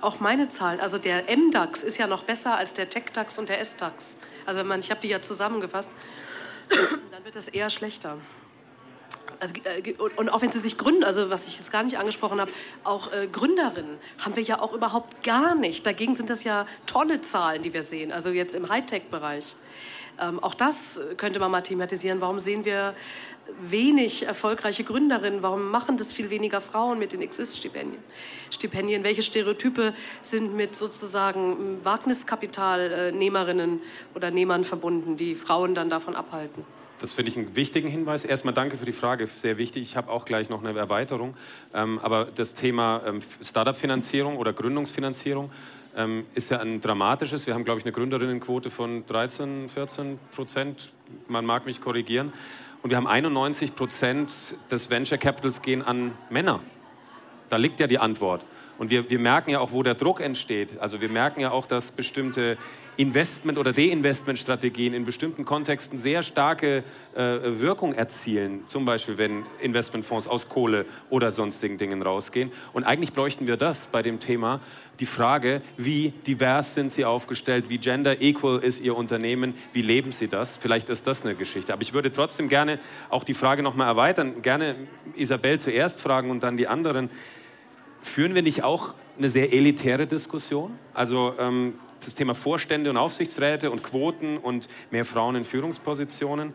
auch 0.00 0.20
meine 0.20 0.48
Zahlen, 0.48 0.80
also 0.80 0.96
der 0.96 1.24
MDAX 1.24 1.82
ist 1.82 1.98
ja 1.98 2.06
noch 2.06 2.22
besser 2.22 2.56
als 2.56 2.72
der 2.72 2.88
TechDAX 2.88 3.38
und 3.38 3.50
der 3.50 3.62
SDAX. 3.62 4.20
Also 4.46 4.64
man, 4.64 4.80
ich 4.80 4.90
habe 4.90 5.02
die 5.02 5.08
ja 5.08 5.20
zusammengefasst, 5.20 5.90
dann 7.10 7.24
wird 7.26 7.36
das 7.36 7.48
eher 7.48 7.68
schlechter 7.68 8.16
und 10.16 10.28
auch 10.32 10.42
wenn 10.42 10.52
sie 10.52 10.58
sich 10.58 10.76
gründen, 10.76 11.04
also 11.04 11.30
was 11.30 11.46
ich 11.46 11.56
jetzt 11.56 11.72
gar 11.72 11.82
nicht 11.82 11.98
angesprochen 11.98 12.40
habe, 12.40 12.50
auch 12.84 13.12
äh, 13.12 13.26
Gründerinnen 13.26 13.98
haben 14.18 14.36
wir 14.36 14.42
ja 14.42 14.60
auch 14.60 14.72
überhaupt 14.72 15.22
gar 15.22 15.54
nicht. 15.54 15.86
Dagegen 15.86 16.14
sind 16.14 16.30
das 16.30 16.44
ja 16.44 16.66
tolle 16.86 17.20
Zahlen, 17.20 17.62
die 17.62 17.72
wir 17.72 17.82
sehen, 17.82 18.12
also 18.12 18.30
jetzt 18.30 18.54
im 18.54 18.68
Hightech-Bereich. 18.68 19.44
Ähm, 20.20 20.38
auch 20.40 20.54
das 20.54 21.00
könnte 21.16 21.40
man 21.40 21.50
mal 21.50 21.62
thematisieren. 21.62 22.20
Warum 22.20 22.40
sehen 22.40 22.64
wir 22.64 22.94
wenig 23.62 24.26
erfolgreiche 24.26 24.84
Gründerinnen? 24.84 25.42
Warum 25.42 25.70
machen 25.70 25.96
das 25.96 26.12
viel 26.12 26.30
weniger 26.30 26.60
Frauen 26.60 26.98
mit 26.98 27.12
den 27.12 27.22
Exist-Stipendien? 27.22 28.02
Stipendien? 28.50 29.02
Welche 29.04 29.22
Stereotype 29.22 29.94
sind 30.22 30.54
mit 30.54 30.76
sozusagen 30.76 31.84
Wagniskapitalnehmerinnen 31.84 33.80
oder 34.14 34.30
Nehmern 34.30 34.64
verbunden, 34.64 35.16
die 35.16 35.34
Frauen 35.34 35.74
dann 35.74 35.90
davon 35.90 36.14
abhalten? 36.14 36.64
Das 37.00 37.14
finde 37.14 37.30
ich 37.30 37.38
einen 37.38 37.56
wichtigen 37.56 37.88
Hinweis. 37.88 38.26
Erstmal 38.26 38.52
danke 38.52 38.76
für 38.76 38.84
die 38.84 38.92
Frage, 38.92 39.26
sehr 39.26 39.56
wichtig. 39.56 39.82
Ich 39.82 39.96
habe 39.96 40.10
auch 40.10 40.26
gleich 40.26 40.50
noch 40.50 40.62
eine 40.62 40.78
Erweiterung. 40.78 41.34
Ähm, 41.72 41.98
aber 41.98 42.26
das 42.26 42.52
Thema 42.52 43.00
ähm, 43.06 43.20
Startup-Finanzierung 43.42 44.36
oder 44.36 44.52
Gründungsfinanzierung 44.52 45.50
ähm, 45.96 46.26
ist 46.34 46.50
ja 46.50 46.60
ein 46.60 46.82
dramatisches. 46.82 47.46
Wir 47.46 47.54
haben, 47.54 47.64
glaube 47.64 47.80
ich, 47.80 47.86
eine 47.86 47.92
Gründerinnenquote 47.92 48.68
von 48.68 49.06
13, 49.06 49.70
14 49.70 50.18
Prozent. 50.34 50.92
Man 51.26 51.46
mag 51.46 51.64
mich 51.64 51.80
korrigieren. 51.80 52.34
Und 52.82 52.90
wir 52.90 52.98
haben 52.98 53.06
91 53.06 53.74
Prozent 53.74 54.34
des 54.70 54.90
Venture 54.90 55.16
Capitals 55.16 55.62
gehen 55.62 55.80
an 55.80 56.12
Männer. 56.28 56.60
Da 57.48 57.56
liegt 57.56 57.80
ja 57.80 57.86
die 57.86 57.98
Antwort. 57.98 58.44
Und 58.76 58.90
wir, 58.90 59.08
wir 59.08 59.18
merken 59.18 59.50
ja 59.50 59.60
auch, 59.60 59.72
wo 59.72 59.82
der 59.82 59.94
Druck 59.94 60.20
entsteht. 60.20 60.78
Also 60.80 61.00
wir 61.00 61.08
merken 61.08 61.40
ja 61.40 61.50
auch, 61.50 61.66
dass 61.66 61.90
bestimmte 61.90 62.58
Investment- 63.00 63.56
oder 63.56 63.72
Deinvestmentstrategien 63.72 64.92
in 64.92 65.06
bestimmten 65.06 65.46
Kontexten 65.46 65.98
sehr 65.98 66.22
starke 66.22 66.84
äh, 67.14 67.38
Wirkung 67.58 67.94
erzielen. 67.94 68.66
Zum 68.66 68.84
Beispiel, 68.84 69.16
wenn 69.16 69.44
Investmentfonds 69.62 70.28
aus 70.28 70.50
Kohle 70.50 70.84
oder 71.08 71.32
sonstigen 71.32 71.78
Dingen 71.78 72.02
rausgehen. 72.02 72.52
Und 72.74 72.84
eigentlich 72.84 73.14
bräuchten 73.14 73.46
wir 73.46 73.56
das 73.56 73.86
bei 73.86 74.02
dem 74.02 74.18
Thema, 74.18 74.60
die 75.00 75.06
Frage, 75.06 75.62
wie 75.78 76.12
divers 76.26 76.74
sind 76.74 76.90
Sie 76.90 77.06
aufgestellt, 77.06 77.70
wie 77.70 77.78
gender 77.78 78.20
equal 78.20 78.62
ist 78.62 78.82
Ihr 78.82 78.94
Unternehmen, 78.94 79.54
wie 79.72 79.80
leben 79.80 80.12
Sie 80.12 80.28
das? 80.28 80.58
Vielleicht 80.60 80.90
ist 80.90 81.06
das 81.06 81.24
eine 81.24 81.34
Geschichte. 81.34 81.72
Aber 81.72 81.80
ich 81.80 81.94
würde 81.94 82.12
trotzdem 82.12 82.50
gerne 82.50 82.78
auch 83.08 83.24
die 83.24 83.32
Frage 83.32 83.62
nochmal 83.62 83.86
erweitern. 83.86 84.42
Gerne 84.42 84.76
Isabel 85.16 85.58
zuerst 85.58 86.02
fragen 86.02 86.30
und 86.30 86.42
dann 86.42 86.58
die 86.58 86.68
anderen. 86.68 87.08
Führen 88.02 88.34
wir 88.34 88.42
nicht 88.42 88.62
auch 88.62 88.92
eine 89.16 89.30
sehr 89.30 89.54
elitäre 89.54 90.06
Diskussion? 90.06 90.78
Also 90.92 91.32
ähm, 91.38 91.74
das 92.04 92.14
Thema 92.14 92.34
Vorstände 92.34 92.90
und 92.90 92.96
Aufsichtsräte 92.96 93.70
und 93.70 93.82
Quoten 93.82 94.36
und 94.38 94.68
mehr 94.90 95.04
Frauen 95.04 95.36
in 95.36 95.44
Führungspositionen. 95.44 96.52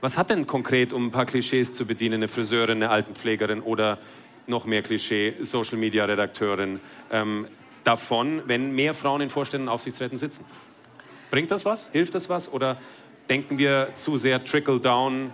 Was 0.00 0.16
hat 0.16 0.30
denn 0.30 0.46
konkret, 0.46 0.92
um 0.92 1.06
ein 1.06 1.10
paar 1.10 1.26
Klischees 1.26 1.74
zu 1.74 1.86
bedienen, 1.86 2.14
eine 2.14 2.28
Friseurin, 2.28 2.82
eine 2.82 2.90
Altenpflegerin 2.90 3.60
oder 3.60 3.98
noch 4.46 4.64
mehr 4.64 4.82
Klischee, 4.82 5.34
Social-Media-Redakteurin 5.40 6.80
ähm, 7.10 7.46
davon, 7.84 8.42
wenn 8.46 8.72
mehr 8.72 8.94
Frauen 8.94 9.20
in 9.20 9.28
Vorständen 9.28 9.68
und 9.68 9.74
Aufsichtsräten 9.74 10.18
sitzen? 10.18 10.44
Bringt 11.30 11.50
das 11.50 11.64
was? 11.64 11.88
Hilft 11.90 12.14
das 12.14 12.28
was? 12.28 12.52
Oder 12.52 12.78
denken 13.28 13.58
wir 13.58 13.90
zu 13.94 14.16
sehr 14.16 14.44
Trickle-Down 14.44 15.30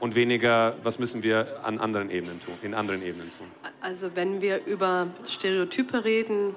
und 0.00 0.14
weniger, 0.14 0.76
was 0.82 0.98
müssen 0.98 1.22
wir 1.22 1.64
an 1.64 1.78
anderen 1.78 2.10
Ebenen 2.10 2.40
tun, 2.40 2.54
in 2.62 2.74
anderen 2.74 3.02
Ebenen 3.02 3.30
tun? 3.38 3.46
Also 3.80 4.10
wenn 4.14 4.40
wir 4.40 4.64
über 4.66 5.08
Stereotype 5.24 6.04
reden, 6.04 6.54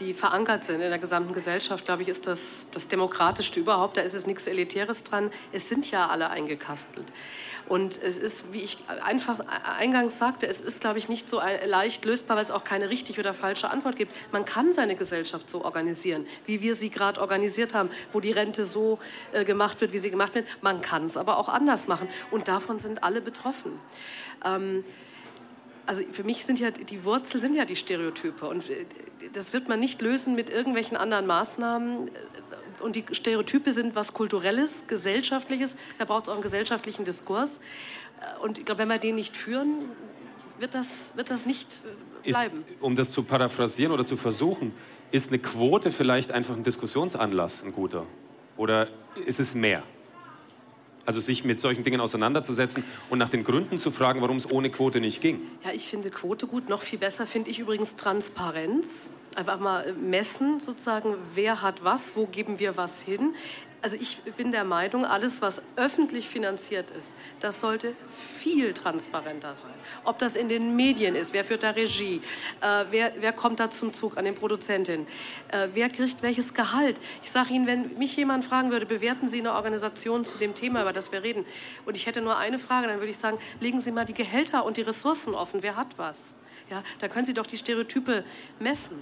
die 0.00 0.14
verankert 0.14 0.64
sind 0.64 0.80
in 0.80 0.90
der 0.90 0.98
gesamten 0.98 1.32
Gesellschaft, 1.32 1.84
glaube 1.84 2.02
ich, 2.02 2.08
ist 2.08 2.26
das 2.26 2.66
das 2.72 2.88
Demokratischste 2.88 3.60
überhaupt. 3.60 3.96
Da 3.96 4.00
ist 4.02 4.14
es 4.14 4.26
nichts 4.26 4.46
Elitäres 4.46 5.04
dran. 5.04 5.30
Es 5.52 5.68
sind 5.68 5.90
ja 5.90 6.08
alle 6.08 6.30
eingekastelt. 6.30 7.06
Und 7.68 8.02
es 8.02 8.16
ist, 8.16 8.52
wie 8.52 8.60
ich 8.60 8.78
einfach 9.02 9.40
eingangs 9.78 10.18
sagte, 10.18 10.46
es 10.46 10.60
ist, 10.60 10.80
glaube 10.80 10.98
ich, 10.98 11.08
nicht 11.08 11.30
so 11.30 11.40
leicht 11.66 12.04
lösbar, 12.04 12.36
weil 12.36 12.44
es 12.44 12.50
auch 12.50 12.64
keine 12.64 12.90
richtige 12.90 13.20
oder 13.20 13.34
falsche 13.34 13.70
Antwort 13.70 13.96
gibt. 13.96 14.12
Man 14.32 14.44
kann 14.44 14.72
seine 14.72 14.96
Gesellschaft 14.96 15.48
so 15.48 15.64
organisieren, 15.64 16.26
wie 16.44 16.60
wir 16.60 16.74
sie 16.74 16.90
gerade 16.90 17.20
organisiert 17.20 17.72
haben, 17.72 17.90
wo 18.12 18.20
die 18.20 18.32
Rente 18.32 18.64
so 18.64 18.98
äh, 19.32 19.44
gemacht 19.44 19.80
wird, 19.80 19.92
wie 19.92 19.98
sie 19.98 20.10
gemacht 20.10 20.34
wird. 20.34 20.46
Man 20.60 20.80
kann 20.80 21.04
es 21.04 21.16
aber 21.16 21.38
auch 21.38 21.48
anders 21.48 21.86
machen. 21.86 22.08
Und 22.30 22.48
davon 22.48 22.78
sind 22.78 23.04
alle 23.04 23.20
betroffen. 23.20 23.78
Ähm, 24.44 24.84
also 25.86 26.02
für 26.12 26.24
mich 26.24 26.44
sind 26.44 26.60
ja 26.60 26.70
die 26.70 27.04
Wurzel 27.04 27.40
sind 27.40 27.54
ja 27.54 27.64
die 27.64 27.76
Stereotype 27.76 28.46
und 28.46 28.68
äh, 28.70 28.86
das 29.32 29.52
wird 29.52 29.68
man 29.68 29.80
nicht 29.80 30.00
lösen 30.02 30.34
mit 30.34 30.50
irgendwelchen 30.50 30.96
anderen 30.96 31.26
Maßnahmen. 31.26 32.10
Und 32.80 32.96
die 32.96 33.04
Stereotype 33.12 33.70
sind 33.70 33.94
was 33.94 34.12
Kulturelles, 34.12 34.86
Gesellschaftliches. 34.88 35.76
Da 35.98 36.04
braucht 36.04 36.24
es 36.24 36.28
auch 36.28 36.34
einen 36.34 36.42
gesellschaftlichen 36.42 37.04
Diskurs. 37.04 37.58
Äh, 37.58 38.44
und 38.44 38.58
ich 38.58 38.64
glaube, 38.64 38.80
wenn 38.80 38.88
wir 38.88 38.98
den 38.98 39.14
nicht 39.14 39.36
führen, 39.36 39.90
wird 40.58 40.74
das, 40.74 41.12
wird 41.14 41.30
das 41.30 41.46
nicht 41.46 41.80
äh, 42.24 42.30
bleiben. 42.30 42.58
Ist, 42.58 42.82
um 42.82 42.96
das 42.96 43.10
zu 43.10 43.22
paraphrasieren 43.22 43.92
oder 43.92 44.06
zu 44.06 44.16
versuchen, 44.16 44.72
ist 45.10 45.28
eine 45.28 45.38
Quote 45.38 45.90
vielleicht 45.90 46.32
einfach 46.32 46.56
ein 46.56 46.62
Diskussionsanlass, 46.62 47.62
ein 47.64 47.72
guter? 47.72 48.06
Oder 48.56 48.88
ist 49.26 49.40
es 49.40 49.54
mehr? 49.54 49.82
Also 51.04 51.20
sich 51.20 51.44
mit 51.44 51.60
solchen 51.60 51.82
Dingen 51.82 52.00
auseinanderzusetzen 52.00 52.84
und 53.10 53.18
nach 53.18 53.28
den 53.28 53.44
Gründen 53.44 53.78
zu 53.78 53.90
fragen, 53.90 54.20
warum 54.22 54.36
es 54.36 54.50
ohne 54.50 54.70
Quote 54.70 55.00
nicht 55.00 55.20
ging. 55.20 55.40
Ja, 55.64 55.72
ich 55.72 55.86
finde 55.86 56.10
Quote 56.10 56.46
gut. 56.46 56.68
Noch 56.68 56.82
viel 56.82 56.98
besser 56.98 57.26
finde 57.26 57.50
ich 57.50 57.58
übrigens 57.58 57.96
Transparenz. 57.96 59.06
Einfach 59.34 59.58
mal 59.58 59.92
messen, 59.94 60.60
sozusagen, 60.60 61.14
wer 61.34 61.62
hat 61.62 61.82
was, 61.82 62.16
wo 62.16 62.26
geben 62.26 62.58
wir 62.58 62.76
was 62.76 63.02
hin 63.02 63.34
also 63.82 63.96
ich 64.00 64.22
bin 64.36 64.52
der 64.52 64.64
Meinung, 64.64 65.04
alles, 65.04 65.42
was 65.42 65.60
öffentlich 65.76 66.28
finanziert 66.28 66.90
ist, 66.90 67.16
das 67.40 67.60
sollte 67.60 67.94
viel 68.38 68.72
transparenter 68.72 69.56
sein. 69.56 69.74
Ob 70.04 70.18
das 70.18 70.36
in 70.36 70.48
den 70.48 70.76
Medien 70.76 71.16
ist, 71.16 71.32
wer 71.32 71.44
führt 71.44 71.64
da 71.64 71.70
Regie, 71.70 72.22
äh, 72.60 72.84
wer, 72.90 73.12
wer, 73.18 73.32
kommt 73.32 73.58
da 73.58 73.70
zum 73.70 73.92
Zug 73.92 74.16
an 74.16 74.24
den 74.24 74.36
Produzentin, 74.36 75.06
äh, 75.48 75.68
wer 75.74 75.90
kriegt 75.90 76.22
welches 76.22 76.54
Gehalt. 76.54 76.98
Ich 77.22 77.30
sage 77.30 77.52
Ihnen, 77.52 77.66
wenn 77.66 77.98
mich 77.98 78.16
jemand 78.16 78.44
fragen 78.44 78.70
würde, 78.70 78.86
bewerten 78.86 79.28
Sie 79.28 79.40
eine 79.40 79.52
Organisation 79.52 80.24
zu 80.24 80.38
dem 80.38 80.54
Thema, 80.54 80.82
über 80.82 80.92
das 80.92 81.10
wir 81.10 81.22
reden, 81.22 81.44
und 81.84 81.96
ich 81.96 82.06
hätte 82.06 82.20
nur 82.20 82.38
eine 82.38 82.60
Frage, 82.60 82.86
dann 82.86 82.98
würde 82.98 83.10
ich 83.10 83.18
sagen, 83.18 83.38
legen 83.60 83.80
Sie 83.80 83.90
mal 83.90 84.04
die 84.04 84.14
Gehälter 84.14 84.64
und 84.64 84.76
die 84.76 84.82
Ressourcen 84.82 85.34
offen, 85.34 85.62
wer 85.62 85.76
hat 85.76 85.98
was. 85.98 86.36
Ja, 86.70 86.82
da 87.00 87.08
können 87.08 87.24
Sie 87.24 87.34
doch 87.34 87.46
die 87.46 87.56
Stereotype 87.56 88.24
messen. 88.58 88.96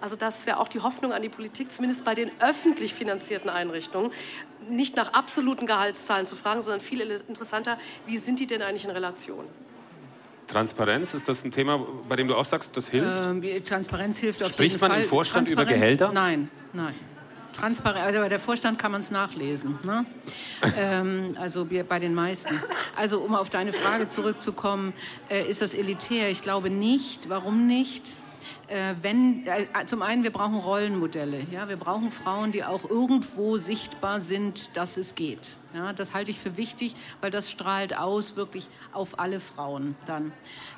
Also 0.00 0.16
das 0.16 0.46
wäre 0.46 0.58
auch 0.58 0.68
die 0.68 0.80
Hoffnung 0.80 1.12
an 1.12 1.22
die 1.22 1.28
Politik, 1.28 1.72
zumindest 1.72 2.04
bei 2.04 2.14
den 2.14 2.30
öffentlich 2.40 2.94
finanzierten 2.94 3.50
Einrichtungen, 3.50 4.12
nicht 4.68 4.96
nach 4.96 5.12
absoluten 5.12 5.66
Gehaltszahlen 5.66 6.26
zu 6.26 6.36
fragen, 6.36 6.62
sondern 6.62 6.80
viel 6.80 7.00
interessanter, 7.00 7.78
wie 8.06 8.18
sind 8.18 8.38
die 8.38 8.46
denn 8.46 8.62
eigentlich 8.62 8.84
in 8.84 8.90
Relation? 8.90 9.44
Transparenz, 10.46 11.14
ist 11.14 11.28
das 11.28 11.44
ein 11.44 11.50
Thema, 11.50 11.84
bei 12.08 12.16
dem 12.16 12.26
du 12.26 12.34
auch 12.34 12.44
sagst, 12.44 12.70
das 12.74 12.88
hilft? 12.88 13.26
Ähm, 13.26 13.42
Transparenz 13.64 14.18
hilft 14.18 14.42
auf 14.42 14.48
Spricht 14.48 14.72
jeden 14.72 14.80
Fall. 14.80 14.88
Spricht 14.88 14.98
man 14.98 15.02
im 15.02 15.08
Vorstand 15.08 15.50
über 15.50 15.64
Gehälter? 15.64 16.10
Nein, 16.12 16.50
nein. 16.72 16.94
Transparenz, 17.52 18.06
also 18.06 18.20
bei 18.20 18.28
der 18.28 18.38
Vorstand 18.38 18.78
kann 18.78 18.92
man 18.92 19.00
es 19.00 19.10
nachlesen. 19.10 19.78
Ne? 19.82 20.06
ähm, 20.78 21.36
also 21.38 21.66
bei 21.66 21.98
den 21.98 22.14
meisten. 22.14 22.60
Also 22.96 23.20
um 23.20 23.34
auf 23.34 23.50
deine 23.50 23.72
Frage 23.72 24.08
zurückzukommen, 24.08 24.92
äh, 25.28 25.48
ist 25.48 25.60
das 25.60 25.74
elitär? 25.74 26.30
Ich 26.30 26.42
glaube 26.42 26.70
nicht. 26.70 27.28
Warum 27.28 27.66
nicht? 27.66 28.14
Äh, 28.68 28.96
wenn, 29.00 29.46
äh, 29.46 29.86
zum 29.86 30.02
einen, 30.02 30.24
wir 30.24 30.30
brauchen 30.30 30.56
Rollenmodelle. 30.56 31.46
Ja? 31.50 31.68
Wir 31.70 31.78
brauchen 31.78 32.10
Frauen, 32.10 32.52
die 32.52 32.64
auch 32.64 32.88
irgendwo 32.88 33.56
sichtbar 33.56 34.20
sind, 34.20 34.76
dass 34.76 34.98
es 34.98 35.14
geht. 35.14 35.56
Ja? 35.74 35.94
Das 35.94 36.12
halte 36.12 36.30
ich 36.30 36.38
für 36.38 36.58
wichtig, 36.58 36.94
weil 37.22 37.30
das 37.30 37.50
strahlt 37.50 37.96
aus 37.96 38.36
wirklich 38.36 38.66
auf 38.92 39.18
alle 39.18 39.40
Frauen 39.40 39.96
dann. 40.04 40.32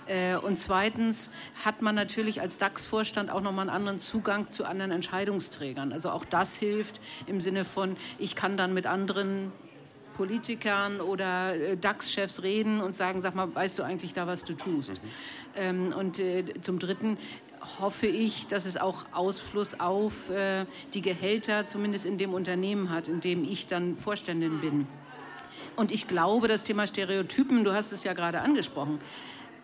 Äh, 0.07 0.37
und 0.37 0.57
zweitens 0.57 1.33
hat 1.65 1.83
man 1.83 1.97
natürlich 1.97 2.41
als 2.41 2.59
DAX-Vorstand 2.59 3.29
auch 3.29 3.41
nochmal 3.41 3.69
einen 3.69 3.77
anderen 3.77 3.99
Zugang 3.99 4.53
zu 4.53 4.67
anderen 4.67 4.93
Entscheidungsträgern. 4.93 5.93
Also 5.93 6.11
auch 6.11 6.25
das 6.25 6.57
hilft 6.57 7.01
im 7.27 7.41
Sinne 7.41 7.65
von, 7.65 7.97
ich 8.21 8.37
kann 8.37 8.57
dann 8.57 8.73
mit 8.73 8.87
anderen 8.87 9.51
Politikern 10.17 11.01
oder 11.01 11.77
DAX-Chefs 11.77 12.43
reden 12.45 12.83
und 12.83 12.95
sagen, 12.95 13.21
sag 13.21 13.35
mal, 13.35 13.53
weißt 13.53 13.79
du 13.79 13.83
eigentlich 13.83 14.13
da, 14.13 14.27
was 14.27 14.45
du 14.45 14.55
tust? 14.55 15.03
Mhm. 15.03 15.09
Ähm, 15.57 15.95
und 15.97 16.19
äh, 16.19 16.45
zum 16.61 16.79
Dritten 16.79 17.17
hoffe 17.79 18.07
ich, 18.07 18.47
dass 18.47 18.67
es 18.67 18.77
auch 18.77 19.05
Ausfluss 19.13 19.81
auf 19.81 20.31
äh, 20.31 20.67
die 20.95 21.03
Gehälter 21.03 21.67
zumindest 21.67 22.07
in 22.07 22.19
dem 22.19 22.35
Unternehmen 22.35 22.91
hat, 22.91 23.09
in 23.09 23.21
dem 23.21 23.45
ich 23.45 23.67
dann 23.67 23.97
Vorständin 23.97 24.61
bin. 24.61 24.87
Und 25.77 25.91
ich 25.91 26.09
glaube, 26.09 26.49
das 26.49 26.65
Thema 26.65 26.87
Stereotypen, 26.87 27.65
du 27.65 27.73
hast 27.73 27.93
es 27.93 28.05
ja 28.05 28.13
gerade 28.13 28.41
angesprochen, 28.41 28.99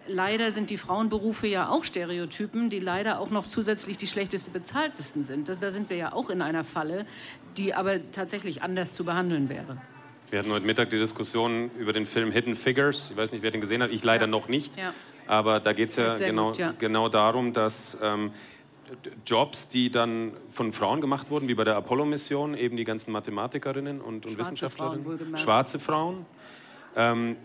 leider 0.06 0.52
sind 0.52 0.70
die 0.70 0.76
Frauenberufe 0.76 1.46
ja 1.46 1.68
auch 1.68 1.84
Stereotypen, 1.84 2.70
die 2.70 2.80
leider 2.80 3.20
auch 3.20 3.30
noch 3.30 3.46
zusätzlich 3.46 3.96
die 3.96 4.06
schlechtest 4.06 4.52
bezahltesten 4.52 5.24
sind. 5.24 5.48
Das, 5.48 5.60
da 5.60 5.70
sind 5.70 5.90
wir 5.90 5.96
ja 5.96 6.12
auch 6.12 6.30
in 6.30 6.42
einer 6.42 6.64
Falle, 6.64 7.06
die 7.56 7.74
aber 7.74 8.10
tatsächlich 8.12 8.62
anders 8.62 8.92
zu 8.92 9.04
behandeln 9.04 9.48
wäre. 9.48 9.80
Wir 10.30 10.40
hatten 10.40 10.50
heute 10.50 10.66
Mittag 10.66 10.90
die 10.90 10.98
Diskussion 10.98 11.70
über 11.78 11.92
den 11.92 12.04
Film 12.04 12.32
Hidden 12.32 12.56
Figures. 12.56 13.08
Ich 13.10 13.16
weiß 13.16 13.32
nicht, 13.32 13.42
wer 13.42 13.52
den 13.52 13.60
gesehen 13.60 13.82
hat. 13.82 13.90
Ich 13.92 14.02
leider 14.02 14.24
ja. 14.24 14.30
noch 14.30 14.48
nicht. 14.48 14.76
Ja. 14.76 14.92
Aber 15.26 15.60
da 15.60 15.72
geht 15.72 15.90
es 15.90 15.96
ja, 15.96 16.16
genau, 16.16 16.50
gut, 16.50 16.58
ja 16.58 16.72
genau 16.78 17.08
darum, 17.08 17.52
dass 17.52 17.96
ähm, 18.02 18.32
Jobs, 19.26 19.68
die 19.68 19.90
dann 19.90 20.32
von 20.50 20.72
Frauen 20.72 21.00
gemacht 21.00 21.30
wurden, 21.30 21.48
wie 21.48 21.54
bei 21.54 21.64
der 21.64 21.76
Apollo-Mission, 21.76 22.56
eben 22.56 22.76
die 22.76 22.84
ganzen 22.84 23.12
Mathematikerinnen 23.12 24.00
und, 24.00 24.26
und 24.26 24.38
Wissenschaftlerinnen, 24.38 25.04
Frauen, 25.04 25.36
schwarze 25.36 25.78
Frauen, 25.78 26.26
ähm, 26.94 27.36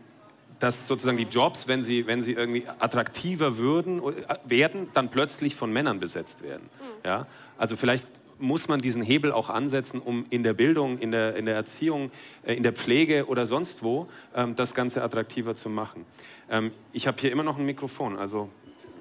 dass 0.60 0.88
sozusagen 0.88 1.18
die 1.18 1.24
Jobs, 1.24 1.68
wenn 1.68 1.82
sie, 1.82 2.06
wenn 2.06 2.22
sie 2.22 2.34
irgendwie 2.34 2.66
attraktiver 2.80 3.58
würden, 3.58 4.02
äh, 4.04 4.36
werden, 4.46 4.90
dann 4.94 5.10
plötzlich 5.10 5.56
von 5.56 5.74
Männern 5.74 6.00
besetzt 6.00 6.44
werden. 6.44 6.70
Mhm. 6.80 7.08
Ja? 7.10 7.28
Also 7.58 7.76
vielleicht 7.76 8.08
muss 8.38 8.68
man 8.68 8.82
diesen 8.82 9.02
Hebel 9.04 9.32
auch 9.32 9.50
ansetzen, 9.50 10.00
um 10.00 10.26
in 10.30 10.44
der 10.44 10.54
Bildung, 10.54 10.98
in 10.98 11.12
der, 11.12 11.36
in 11.36 11.46
der 11.46 11.56
Erziehung, 11.56 12.12
äh, 12.44 12.54
in 12.54 12.64
der 12.64 12.74
Pflege 12.74 13.28
oder 13.28 13.46
sonst 13.46 13.84
wo 13.84 14.08
ähm, 14.36 14.56
das 14.56 14.74
Ganze 14.76 15.04
attraktiver 15.04 15.56
zu 15.56 15.70
machen. 15.70 16.06
Ähm, 16.52 16.72
ich 16.92 17.08
habe 17.08 17.20
hier 17.20 17.32
immer 17.32 17.44
noch 17.44 17.58
ein 17.58 17.66
Mikrofon, 17.66 18.20
also 18.20 18.50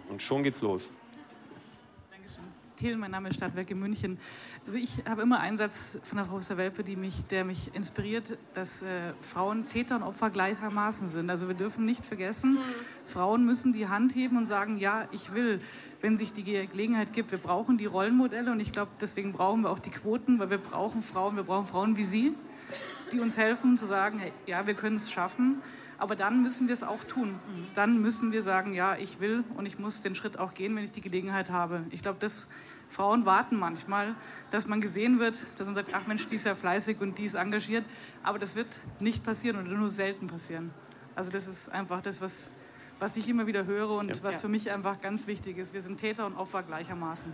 und 0.09 0.23
schon 0.23 0.45
geht's 0.45 0.61
los. 0.61 0.93
Thiel, 2.77 2.97
mein 2.97 3.11
Name 3.11 3.29
ist 3.29 3.35
Stadtwerke 3.35 3.75
München. 3.75 4.19
Also 4.65 4.79
ich 4.79 5.05
habe 5.07 5.21
immer 5.21 5.41
einen 5.41 5.59
Satz 5.59 5.99
von 6.03 6.17
der 6.17 6.25
Frau 6.25 6.39
Welpe, 6.57 6.83
mich, 6.97 7.27
der 7.27 7.45
mich 7.45 7.75
inspiriert, 7.75 8.39
dass 8.55 8.81
äh, 8.81 9.13
Frauen 9.21 9.69
Täter 9.69 9.97
und 9.97 10.03
Opfer 10.03 10.31
gleichermaßen 10.31 11.09
sind. 11.09 11.29
Also 11.29 11.49
wir 11.49 11.55
dürfen 11.55 11.85
nicht 11.85 12.07
vergessen. 12.07 12.57
Frauen 13.05 13.45
müssen 13.45 13.75
die 13.75 13.89
Hand 13.89 14.15
heben 14.15 14.39
und 14.39 14.47
sagen, 14.47 14.79
ja, 14.79 15.07
ich 15.13 15.35
will, 15.35 15.59
wenn 16.01 16.17
sich 16.17 16.33
die 16.33 16.43
Gelegenheit 16.43 17.13
gibt. 17.13 17.33
Wir 17.33 17.39
brauchen 17.39 17.77
die 17.77 17.85
Rollenmodelle 17.85 18.51
und 18.51 18.61
ich 18.61 18.73
glaube, 18.73 18.93
deswegen 18.99 19.33
brauchen 19.33 19.63
wir 19.63 19.71
auch 19.71 19.79
die 19.79 19.91
Quoten, 19.91 20.39
weil 20.39 20.49
wir 20.49 20.59
brauchen 20.59 21.03
Frauen, 21.03 21.37
wir 21.37 21.43
brauchen 21.43 21.67
Frauen 21.67 21.99
wie 21.99 22.05
Sie, 22.05 22.33
die 23.13 23.21
uns 23.21 23.37
helfen 23.37 23.77
zu 23.77 23.85
sagen, 23.85 24.21
hey, 24.21 24.33
ja, 24.47 24.67
wir 24.67 24.75
können 24.75 24.97
es 24.97 25.13
schaffen. 25.13 25.61
Aber 26.01 26.17
dann 26.17 26.43
müssen 26.43 26.67
wir 26.67 26.73
es 26.73 26.83
auch 26.83 27.05
tun. 27.05 27.39
Dann 27.75 28.01
müssen 28.01 28.33
wir 28.33 28.43
sagen, 28.43 28.73
ja, 28.73 28.97
ich 28.97 29.21
will 29.21 29.45
und 29.57 29.67
ich 29.67 29.79
muss 29.79 30.01
den 30.01 30.15
Schritt 30.15 30.39
auch 30.39 30.55
gehen, 30.55 30.75
wenn 30.75 30.83
ich 30.83 30.93
die 30.93 31.03
Gelegenheit 31.03 31.51
habe. 31.51 31.85
Ich 31.91 32.01
glaube, 32.01 32.17
das 32.19 32.49
Frauen 32.89 33.27
warten 33.27 33.57
manchmal, 33.57 34.15
dass 34.51 34.67
man 34.67 34.81
gesehen 34.81 35.21
wird, 35.21 35.39
dass 35.59 35.67
man 35.67 35.75
sagt, 35.75 35.93
ach 35.93 36.07
Mensch, 36.07 36.27
die 36.31 36.37
ist 36.37 36.47
ja 36.47 36.55
fleißig 36.55 37.03
und 37.03 37.19
die 37.19 37.25
ist 37.25 37.35
engagiert. 37.35 37.85
Aber 38.23 38.39
das 38.39 38.57
wird 38.57 38.81
nicht 38.99 39.25
passieren 39.25 39.61
oder 39.61 39.77
nur 39.77 39.91
selten 39.91 40.27
passieren. 40.27 40.71
Also 41.15 41.31
das 41.31 41.47
ist 41.47 41.71
einfach 41.71 42.01
das, 42.01 42.23
was, 42.23 42.51
was 42.99 43.19
ich 43.19 43.29
immer 43.29 43.47
wieder 43.47 43.67
höre 43.67 43.91
und 43.91 44.09
ja. 44.09 44.23
was 44.23 44.41
für 44.41 44.49
mich 44.49 44.71
einfach 44.71 45.03
ganz 45.03 45.27
wichtig 45.27 45.59
ist. 45.59 45.75
Wir 45.75 45.83
sind 45.83 45.99
Täter 45.99 46.25
und 46.25 46.35
Opfer 46.35 46.63
gleichermaßen. 46.63 47.31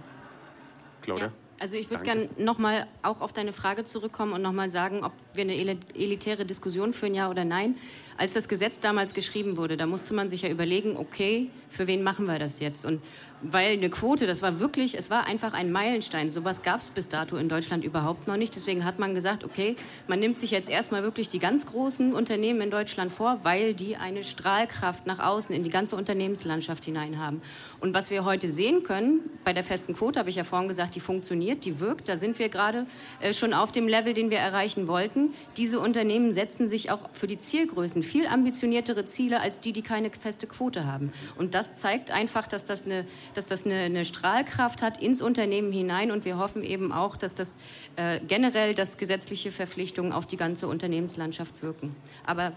Claudia? 1.02 1.26
Ja. 1.26 1.32
Also 1.58 1.76
ich 1.76 1.88
würde 1.88 2.04
gerne 2.04 2.28
nochmal 2.36 2.86
auch 3.02 3.22
auf 3.22 3.32
deine 3.32 3.52
Frage 3.52 3.84
zurückkommen 3.84 4.34
und 4.34 4.42
nochmal 4.42 4.70
sagen, 4.70 5.02
ob 5.02 5.12
wir 5.32 5.42
eine 5.42 5.78
elitäre 5.94 6.44
Diskussion 6.44 6.92
führen, 6.92 7.14
ja 7.14 7.30
oder 7.30 7.46
nein. 7.46 7.76
Als 8.18 8.34
das 8.34 8.48
Gesetz 8.48 8.80
damals 8.80 9.14
geschrieben 9.14 9.56
wurde, 9.56 9.76
da 9.76 9.86
musste 9.86 10.12
man 10.12 10.28
sich 10.28 10.42
ja 10.42 10.50
überlegen, 10.50 10.96
okay, 10.96 11.50
für 11.70 11.86
wen 11.86 12.02
machen 12.02 12.26
wir 12.26 12.38
das 12.38 12.60
jetzt? 12.60 12.84
Und 12.84 13.02
weil 13.42 13.72
eine 13.72 13.90
Quote, 13.90 14.26
das 14.26 14.42
war 14.42 14.60
wirklich, 14.60 14.96
es 14.96 15.10
war 15.10 15.26
einfach 15.26 15.52
ein 15.52 15.70
Meilenstein. 15.70 16.30
Sowas 16.30 16.62
gab 16.62 16.80
es 16.80 16.90
bis 16.90 17.08
dato 17.08 17.36
in 17.36 17.48
Deutschland 17.48 17.84
überhaupt 17.84 18.26
noch 18.26 18.36
nicht. 18.36 18.56
Deswegen 18.56 18.84
hat 18.84 18.98
man 18.98 19.14
gesagt, 19.14 19.44
okay, 19.44 19.76
man 20.08 20.20
nimmt 20.20 20.38
sich 20.38 20.50
jetzt 20.50 20.70
erstmal 20.70 21.02
wirklich 21.02 21.28
die 21.28 21.38
ganz 21.38 21.66
großen 21.66 22.14
Unternehmen 22.14 22.60
in 22.60 22.70
Deutschland 22.70 23.12
vor, 23.12 23.40
weil 23.42 23.74
die 23.74 23.96
eine 23.96 24.24
Strahlkraft 24.24 25.06
nach 25.06 25.18
außen 25.18 25.54
in 25.54 25.62
die 25.62 25.70
ganze 25.70 25.96
Unternehmenslandschaft 25.96 26.84
hinein 26.84 27.18
haben. 27.18 27.42
Und 27.80 27.94
was 27.94 28.10
wir 28.10 28.24
heute 28.24 28.48
sehen 28.48 28.82
können, 28.82 29.20
bei 29.44 29.52
der 29.52 29.64
festen 29.64 29.94
Quote 29.94 30.18
habe 30.18 30.30
ich 30.30 30.36
ja 30.36 30.44
vorhin 30.44 30.68
gesagt, 30.68 30.94
die 30.94 31.00
funktioniert, 31.00 31.64
die 31.64 31.80
wirkt. 31.80 32.08
Da 32.08 32.16
sind 32.16 32.38
wir 32.38 32.48
gerade 32.48 32.86
äh, 33.20 33.34
schon 33.34 33.52
auf 33.52 33.72
dem 33.72 33.88
Level, 33.88 34.14
den 34.14 34.30
wir 34.30 34.38
erreichen 34.38 34.88
wollten. 34.88 35.34
Diese 35.56 35.80
Unternehmen 35.80 36.32
setzen 36.32 36.68
sich 36.68 36.90
auch 36.90 37.10
für 37.12 37.26
die 37.26 37.38
Zielgrößen 37.38 38.02
viel 38.02 38.26
ambitioniertere 38.26 39.04
Ziele 39.04 39.40
als 39.40 39.60
die, 39.60 39.72
die 39.72 39.82
keine 39.82 40.10
feste 40.10 40.46
Quote 40.46 40.86
haben. 40.86 41.12
Und 41.36 41.54
das 41.54 41.74
zeigt 41.74 42.10
einfach, 42.10 42.46
dass 42.46 42.64
das 42.64 42.86
eine 42.86 43.04
dass 43.36 43.46
das 43.46 43.66
eine, 43.66 43.74
eine 43.74 44.04
Strahlkraft 44.04 44.82
hat 44.82 45.00
ins 45.02 45.20
Unternehmen 45.20 45.72
hinein 45.72 46.10
und 46.10 46.24
wir 46.24 46.38
hoffen 46.38 46.62
eben 46.62 46.92
auch, 46.92 47.16
dass 47.16 47.34
das 47.34 47.58
äh, 47.96 48.20
generell, 48.26 48.74
dass 48.74 48.98
gesetzliche 48.98 49.52
Verpflichtungen 49.52 50.12
auf 50.12 50.26
die 50.26 50.36
ganze 50.36 50.66
Unternehmenslandschaft 50.66 51.62
wirken. 51.62 51.94
Aber 52.24 52.52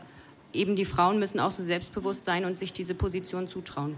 eben 0.54 0.76
die 0.76 0.86
Frauen 0.86 1.20
müssen 1.20 1.40
auch 1.40 1.52
so 1.52 1.64
selbstbewusst 1.64 2.26
sein 2.26 2.46
und 2.46 2.58
sich 2.58 2.74
diese 2.74 2.96
Position 2.96 3.48
zutrauen. 3.48 3.96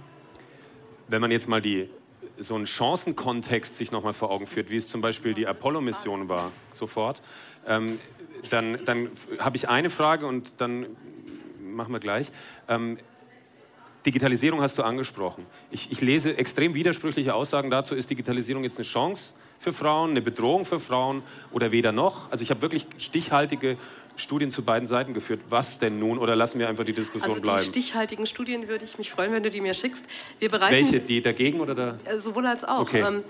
Wenn 1.07 1.21
man 1.21 1.31
jetzt 1.31 1.47
mal 1.47 1.61
die, 1.61 1.89
so 2.37 2.55
einen 2.55 2.65
Chancenkontext 2.65 3.75
sich 3.77 3.91
nochmal 3.91 4.13
vor 4.13 4.31
Augen 4.31 4.47
führt, 4.47 4.71
wie 4.71 4.77
es 4.77 4.87
zum 4.87 5.01
Beispiel 5.01 5.33
die 5.33 5.47
Apollo-Mission 5.47 6.29
war, 6.29 6.51
sofort, 6.71 7.21
ähm, 7.67 7.99
dann, 8.49 8.83
dann 8.85 9.09
habe 9.39 9.57
ich 9.57 9.69
eine 9.69 9.89
Frage 9.89 10.25
und 10.25 10.53
dann 10.57 10.87
machen 11.59 11.93
wir 11.93 11.99
gleich. 11.99 12.31
Ähm, 12.67 12.97
Digitalisierung 14.05 14.61
hast 14.61 14.77
du 14.77 14.83
angesprochen. 14.83 15.45
Ich, 15.69 15.91
ich, 15.91 16.01
lese 16.01 16.37
extrem 16.37 16.73
widersprüchliche 16.73 17.35
Aussagen 17.35 17.69
dazu. 17.69 17.95
Ist 17.95 18.09
Digitalisierung 18.09 18.63
jetzt 18.63 18.77
eine 18.77 18.85
Chance 18.85 19.33
für 19.59 19.73
Frauen, 19.73 20.11
eine 20.11 20.21
Bedrohung 20.21 20.65
für 20.65 20.79
Frauen 20.79 21.21
oder 21.51 21.71
weder 21.71 21.91
noch? 21.91 22.31
Also 22.31 22.43
ich 22.43 22.49
habe 22.49 22.61
wirklich 22.61 22.87
stichhaltige 22.97 23.77
Studien 24.15 24.52
zu 24.52 24.63
beiden 24.63 24.88
Seiten 24.88 25.13
geführt. 25.13 25.41
Was 25.50 25.80
denn 25.80 26.00
nun? 26.00 26.17
Oder 26.17 26.36
lassen 26.36 26.60
wir 26.60 26.69
einfach 26.69 26.84
die 26.84 26.93
Diskussion 26.93 27.32
also 27.32 27.41
die 27.41 27.45
bleiben? 27.45 27.63
Die 27.63 27.69
stichhaltigen 27.69 28.26
Studien 28.26 28.67
würde 28.67 28.86
ich 28.86 28.97
mich 28.97 29.12
freuen, 29.12 29.32
wenn 29.32 29.43
du 29.43 29.50
die 29.50 29.62
mir 29.62 29.74
schickst. 29.74 30.06
Wir 30.39 30.50
bereiten, 30.50 30.74
Welche? 30.74 31.00
Die 31.00 31.21
dagegen 31.21 31.60
oder 31.60 31.76
da? 31.76 31.97
Äh, 32.06 32.19
sowohl 32.19 32.47
als 32.47 32.63
auch. 32.63 32.82
Okay. 32.82 33.02
Ähm, 33.02 33.24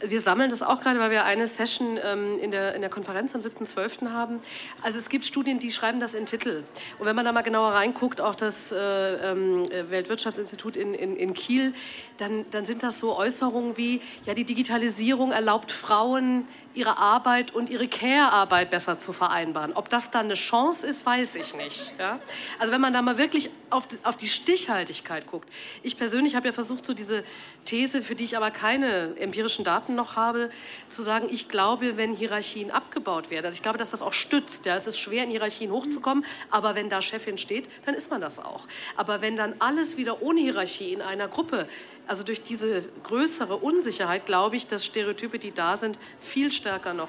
wir 0.00 0.20
sammeln 0.20 0.50
das 0.50 0.62
auch 0.62 0.80
gerade, 0.80 1.00
weil 1.00 1.10
wir 1.10 1.24
eine 1.24 1.46
Session 1.46 1.98
ähm, 2.02 2.38
in, 2.40 2.50
der, 2.50 2.74
in 2.74 2.80
der 2.80 2.90
Konferenz 2.90 3.34
am 3.34 3.40
7.12. 3.40 4.10
haben. 4.10 4.40
Also 4.82 4.98
es 4.98 5.08
gibt 5.08 5.24
Studien, 5.24 5.58
die 5.58 5.70
schreiben 5.70 6.00
das 6.00 6.14
in 6.14 6.26
Titel. 6.26 6.64
Und 6.98 7.06
wenn 7.06 7.16
man 7.16 7.24
da 7.24 7.32
mal 7.32 7.42
genauer 7.42 7.70
reinguckt, 7.70 8.20
auch 8.20 8.34
das 8.34 8.72
äh, 8.72 8.76
ähm, 8.76 9.64
Weltwirtschaftsinstitut 9.88 10.76
in, 10.76 10.94
in, 10.94 11.16
in 11.16 11.34
Kiel, 11.34 11.72
dann, 12.18 12.44
dann 12.50 12.64
sind 12.64 12.82
das 12.82 13.00
so 13.00 13.16
Äußerungen 13.16 13.76
wie, 13.76 14.00
ja, 14.24 14.34
die 14.34 14.44
Digitalisierung 14.44 15.32
erlaubt 15.32 15.72
Frauen 15.72 16.44
ihre 16.76 16.98
Arbeit 16.98 17.54
und 17.54 17.70
ihre 17.70 17.88
Care-Arbeit 17.88 18.70
besser 18.70 18.98
zu 18.98 19.12
vereinbaren. 19.12 19.72
Ob 19.72 19.88
das 19.88 20.10
dann 20.10 20.26
eine 20.26 20.34
Chance 20.34 20.86
ist, 20.86 21.06
weiß 21.06 21.36
ich 21.36 21.56
nicht. 21.56 21.92
Ja? 21.98 22.20
Also 22.58 22.72
wenn 22.72 22.80
man 22.80 22.92
da 22.92 23.02
mal 23.02 23.18
wirklich 23.18 23.50
auf 23.70 23.86
die, 23.86 23.98
auf 24.04 24.16
die 24.16 24.28
Stichhaltigkeit 24.28 25.26
guckt. 25.26 25.48
Ich 25.82 25.96
persönlich 25.96 26.36
habe 26.36 26.46
ja 26.46 26.52
versucht, 26.52 26.84
so 26.84 26.94
diese 26.94 27.24
These, 27.64 28.02
für 28.02 28.14
die 28.14 28.24
ich 28.24 28.36
aber 28.36 28.50
keine 28.50 29.16
empirischen 29.18 29.64
Daten 29.64 29.94
noch 29.94 30.14
habe, 30.14 30.50
zu 30.88 31.02
sagen, 31.02 31.28
ich 31.30 31.48
glaube, 31.48 31.96
wenn 31.96 32.14
Hierarchien 32.14 32.70
abgebaut 32.70 33.30
werden, 33.30 33.46
also 33.46 33.56
ich 33.56 33.62
glaube, 33.62 33.78
dass 33.78 33.90
das 33.90 34.02
auch 34.02 34.12
stützt. 34.12 34.66
Ja? 34.66 34.76
Es 34.76 34.86
ist 34.86 34.98
schwer, 34.98 35.24
in 35.24 35.30
Hierarchien 35.30 35.70
hochzukommen, 35.70 36.24
aber 36.50 36.74
wenn 36.74 36.88
da 36.88 37.02
Chefin 37.02 37.38
steht, 37.38 37.68
dann 37.86 37.94
ist 37.94 38.10
man 38.10 38.20
das 38.20 38.38
auch. 38.38 38.66
Aber 38.96 39.20
wenn 39.20 39.36
dann 39.36 39.54
alles 39.58 39.96
wieder 39.96 40.22
ohne 40.22 40.40
Hierarchie 40.40 40.92
in 40.92 41.02
einer 41.02 41.28
Gruppe 41.28 41.68
also 42.06 42.24
durch 42.24 42.42
diese 42.42 42.84
größere 43.02 43.56
Unsicherheit 43.56 44.26
glaube 44.26 44.56
ich, 44.56 44.66
dass 44.66 44.84
Stereotype, 44.84 45.38
die 45.38 45.52
da 45.52 45.76
sind, 45.76 45.98
viel 46.20 46.52
stärker 46.52 46.94
noch 46.94 47.08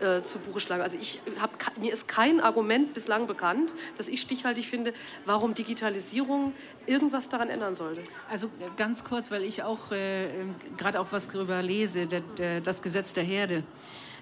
äh, 0.00 0.22
zu 0.22 0.38
Buche 0.38 0.60
schlagen. 0.60 0.82
Also 0.82 0.96
ich 0.98 1.20
hab, 1.38 1.76
mir 1.76 1.92
ist 1.92 2.08
kein 2.08 2.40
Argument 2.40 2.94
bislang 2.94 3.26
bekannt, 3.26 3.74
das 3.98 4.08
ich 4.08 4.20
stichhaltig 4.20 4.66
finde, 4.66 4.94
warum 5.26 5.54
Digitalisierung 5.54 6.54
irgendwas 6.86 7.28
daran 7.28 7.50
ändern 7.50 7.76
sollte. 7.76 8.02
Also 8.30 8.46
äh, 8.46 8.70
ganz 8.76 9.04
kurz, 9.04 9.30
weil 9.30 9.44
ich 9.44 9.62
auch 9.62 9.92
äh, 9.92 10.30
gerade 10.78 11.00
auch 11.00 11.08
was 11.10 11.28
darüber 11.28 11.62
lese, 11.62 12.06
der, 12.06 12.20
der, 12.38 12.60
das 12.60 12.80
Gesetz 12.80 13.12
der 13.12 13.24
Herde. 13.24 13.62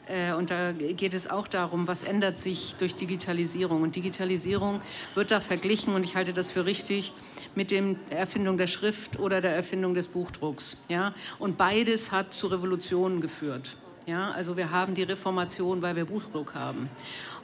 Äh, 0.08 0.32
und 0.32 0.50
da 0.50 0.72
geht 0.72 1.14
es 1.14 1.28
auch 1.28 1.46
darum, 1.46 1.86
was 1.86 2.02
ändert 2.02 2.38
sich 2.38 2.74
durch 2.78 2.94
Digitalisierung. 2.94 3.82
Und 3.82 3.96
Digitalisierung 3.96 4.80
wird 5.14 5.30
da 5.30 5.40
verglichen, 5.40 5.94
und 5.94 6.04
ich 6.04 6.16
halte 6.16 6.32
das 6.32 6.50
für 6.50 6.64
richtig, 6.64 7.12
mit 7.54 7.70
der 7.70 7.96
Erfindung 8.10 8.58
der 8.58 8.66
Schrift 8.66 9.18
oder 9.18 9.40
der 9.40 9.54
Erfindung 9.54 9.94
des 9.94 10.08
Buchdrucks. 10.08 10.76
Ja? 10.88 11.14
Und 11.38 11.58
beides 11.58 12.12
hat 12.12 12.32
zu 12.32 12.46
Revolutionen 12.48 13.20
geführt. 13.20 13.76
Ja? 14.06 14.30
Also 14.30 14.56
wir 14.56 14.70
haben 14.70 14.94
die 14.94 15.02
Reformation, 15.02 15.82
weil 15.82 15.96
wir 15.96 16.06
Buchdruck 16.06 16.54
haben. 16.54 16.88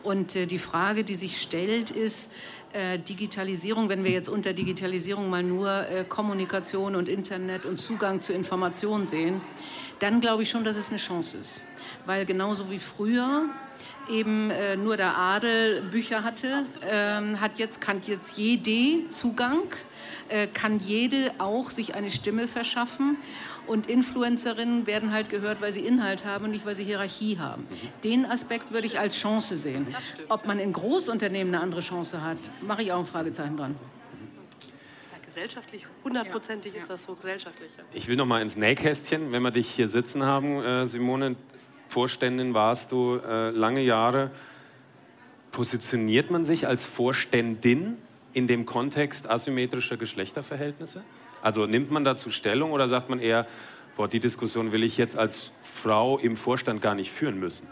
Und 0.03 0.37
äh, 0.37 0.47
die 0.47 0.59
Frage, 0.59 1.05
die 1.05 1.15
sich 1.15 1.41
stellt, 1.41 1.91
ist, 1.91 2.33
äh, 2.73 2.99
Digitalisierung, 2.99 3.89
wenn 3.89 4.05
wir 4.05 4.11
jetzt 4.11 4.29
unter 4.29 4.53
Digitalisierung 4.53 5.29
mal 5.31 5.43
nur 5.43 5.87
Kommunikation 6.09 6.97
und 6.97 7.09
Internet 7.09 7.67
und 7.67 7.79
Zugang 7.79 8.21
zu 8.21 8.33
Informationen 8.33 9.07
sehen, 9.07 9.41
dann 10.01 10.21
glaube 10.21 10.43
ich 10.43 10.51
schon, 10.51 10.65
dass 10.65 10.77
es 10.77 10.89
eine 10.89 10.99
Chance 10.99 11.39
ist. 11.39 11.63
Weil 12.07 12.25
genauso 12.27 12.71
wie 12.71 12.79
früher 12.79 13.45
eben 14.09 14.51
äh, 14.51 14.77
nur 14.77 14.97
der 14.97 15.17
Adel 15.17 15.83
Bücher 15.83 16.23
hatte, 16.25 16.67
ähm, 16.89 17.41
hat 17.41 17.59
jetzt, 17.59 17.81
kann 17.81 18.01
jetzt 18.07 18.37
jede 18.37 19.09
Zugang, 19.09 19.63
äh, 20.29 20.47
kann 20.47 20.79
jede 20.79 21.33
auch 21.39 21.71
sich 21.71 21.95
eine 21.95 22.11
Stimme 22.11 22.47
verschaffen. 22.47 23.17
Und 23.67 23.87
Influencerinnen 23.87 24.87
werden 24.87 25.11
halt 25.11 25.31
gehört, 25.31 25.63
weil 25.63 25.73
sie 25.73 25.81
Inhalt 25.81 26.27
haben 26.27 26.45
und 26.45 26.51
nicht, 26.51 26.67
weil 26.67 26.75
sie 26.75 26.85
Hierarchie 26.85 27.39
haben. 27.39 27.67
Den 28.03 28.27
Aspekt 28.27 28.73
würde 28.73 28.87
ich 28.87 28.99
als 28.99 29.17
Chance 29.17 29.57
sehen. 29.57 29.87
Ob 30.29 30.47
man 30.47 30.59
in 30.59 30.75
Großunternehmen 30.75 31.55
eine 31.55 31.63
andere 31.63 31.81
Chance 31.81 32.23
hat, 32.23 32.37
mache 32.61 32.83
ich 32.83 32.93
auch 32.93 32.99
ein 32.99 33.07
Fragezeichen 33.07 33.57
dran 33.57 33.75
gesellschaftlich, 35.35 35.87
hundertprozentig 36.05 36.75
ja. 36.75 36.79
ist 36.79 36.89
das 36.89 37.05
so 37.05 37.15
gesellschaftlich. 37.17 37.69
Ich 37.93 38.07
will 38.07 38.17
noch 38.17 38.27
mal 38.27 38.41
ins 38.41 38.57
Nähkästchen, 38.57 39.33
wenn 39.33 39.43
wir 39.43 39.51
dich 39.51 39.69
hier 39.69 39.89
sitzen 39.89 40.25
haben, 40.25 40.63
äh, 40.63 40.87
Simone, 40.87 41.37
Vorständin 41.89 42.55
warst 42.55 42.93
du 42.93 43.17
äh, 43.17 43.51
lange 43.51 43.81
Jahre. 43.81 44.31
Positioniert 45.51 46.31
man 46.31 46.45
sich 46.45 46.67
als 46.67 46.85
Vorständin 46.85 47.97
in 48.33 48.47
dem 48.47 48.65
Kontext 48.65 49.29
asymmetrischer 49.29 49.97
Geschlechterverhältnisse? 49.97 51.03
Also 51.43 51.67
nimmt 51.67 51.91
man 51.91 52.05
dazu 52.05 52.31
Stellung 52.31 52.73
oder 52.73 52.89
sagt 52.89 53.11
man 53.11 53.21
eher, 53.21 53.47
boah, 53.97 54.09
die 54.09 54.21
Diskussion 54.21 54.73
will 54.73 54.83
ich 54.83 54.97
jetzt 54.97 55.19
als 55.19 55.53
Frau 55.63 56.19
im 56.19 56.37
Vorstand 56.37 56.81
gar 56.81 56.95
nicht 56.95 57.11
führen 57.11 57.39
müssen? 57.39 57.69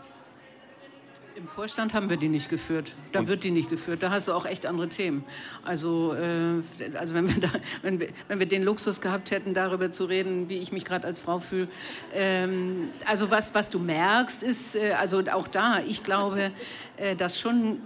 Im 1.34 1.46
Vorstand 1.46 1.94
haben 1.94 2.10
wir 2.10 2.18
die 2.18 2.28
nicht 2.28 2.50
geführt. 2.50 2.92
Da 3.12 3.20
Und? 3.20 3.28
wird 3.28 3.42
die 3.42 3.50
nicht 3.50 3.70
geführt. 3.70 4.02
Da 4.02 4.10
hast 4.10 4.28
du 4.28 4.32
auch 4.32 4.44
echt 4.44 4.66
andere 4.66 4.88
Themen. 4.88 5.24
Also, 5.64 6.14
äh, 6.14 6.62
also 6.94 7.14
wenn, 7.14 7.28
wir 7.28 7.40
da, 7.40 7.48
wenn, 7.82 8.00
wir, 8.00 8.08
wenn 8.28 8.38
wir 8.38 8.46
den 8.46 8.62
Luxus 8.62 9.00
gehabt 9.00 9.30
hätten, 9.30 9.54
darüber 9.54 9.90
zu 9.90 10.04
reden, 10.04 10.48
wie 10.48 10.58
ich 10.58 10.72
mich 10.72 10.84
gerade 10.84 11.06
als 11.06 11.18
Frau 11.18 11.38
fühle. 11.38 11.68
Ähm, 12.12 12.90
also 13.06 13.30
was, 13.30 13.54
was 13.54 13.70
du 13.70 13.78
merkst, 13.78 14.42
ist, 14.42 14.76
äh, 14.76 14.92
also 14.92 15.22
auch 15.32 15.48
da, 15.48 15.80
ich 15.80 16.04
glaube, 16.04 16.52
äh, 16.98 17.16
dass, 17.16 17.40
schon, 17.40 17.80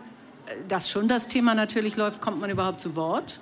dass 0.68 0.90
schon 0.90 1.06
das 1.06 1.28
Thema 1.28 1.54
natürlich 1.54 1.96
läuft, 1.96 2.20
kommt 2.20 2.40
man 2.40 2.50
überhaupt 2.50 2.80
zu 2.80 2.96
Wort? 2.96 3.38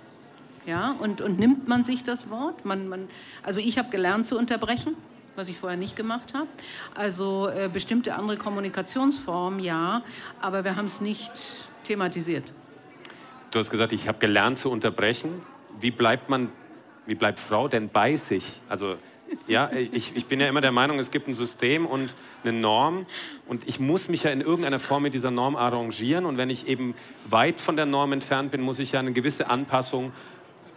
Ja, 0.67 0.97
und, 0.99 1.21
und 1.21 1.39
nimmt 1.39 1.69
man 1.69 1.85
sich 1.85 2.03
das 2.03 2.31
Wort? 2.31 2.65
Man, 2.65 2.89
man, 2.89 3.09
also 3.43 3.61
ich 3.61 3.79
habe 3.79 3.91
gelernt 3.91 4.27
zu 4.27 4.39
unterbrechen, 4.39 4.97
was 5.37 5.49
ich 5.49 5.57
vorher 5.57 5.79
nicht 5.79 5.97
gemacht 5.97 6.35
habe. 6.35 6.49
Also 6.95 7.49
äh, 7.49 7.69
bestimmte 7.73 8.15
andere 8.15 8.37
Kommunikationsformen, 8.37 9.61
ja, 9.61 10.03
aber 10.41 10.65
wir 10.65 10.77
haben 10.77 10.87
es 10.87 11.01
nicht 11.01 11.33
thematisiert. 11.85 12.45
Du 13.51 13.59
hast 13.59 13.71
gesagt, 13.71 13.93
ich 13.93 14.09
habe 14.09 14.19
gelernt 14.19 14.59
zu 14.59 14.71
unterbrechen. 14.71 15.43
Wie 15.81 15.91
bleibt 15.91 16.29
man, 16.29 16.51
wie 17.07 17.15
bleibt 17.15 17.39
Frau 17.39 17.69
denn 17.69 17.89
bei 17.89 18.17
sich? 18.17 18.61
Also 18.69 18.97
ja, 19.47 19.71
ich, 19.73 20.17
ich 20.17 20.27
bin 20.27 20.41
ja 20.41 20.49
immer 20.49 20.61
der 20.61 20.73
Meinung, 20.73 20.99
es 20.99 21.11
gibt 21.11 21.29
ein 21.29 21.35
System 21.35 21.87
und 21.87 22.15
eine 22.43 22.53
Norm 22.53 23.07
und 23.47 23.67
ich 23.67 23.81
muss 23.81 24.09
mich 24.09 24.25
ja 24.25 24.31
in 24.31 24.41
irgendeiner 24.41 24.79
Form 24.79 25.03
mit 25.03 25.15
dieser 25.15 25.31
Norm 25.31 25.57
arrangieren 25.57 26.25
und 26.27 26.37
wenn 26.37 26.51
ich 26.51 26.69
eben 26.69 26.95
weit 27.29 27.61
von 27.61 27.77
der 27.77 27.87
Norm 27.87 28.13
entfernt 28.13 28.51
bin, 28.51 28.61
muss 28.61 28.79
ich 28.79 28.93
ja 28.93 29.01
eine 29.01 29.13
gewisse 29.13 29.51
Anpassung 29.51 30.13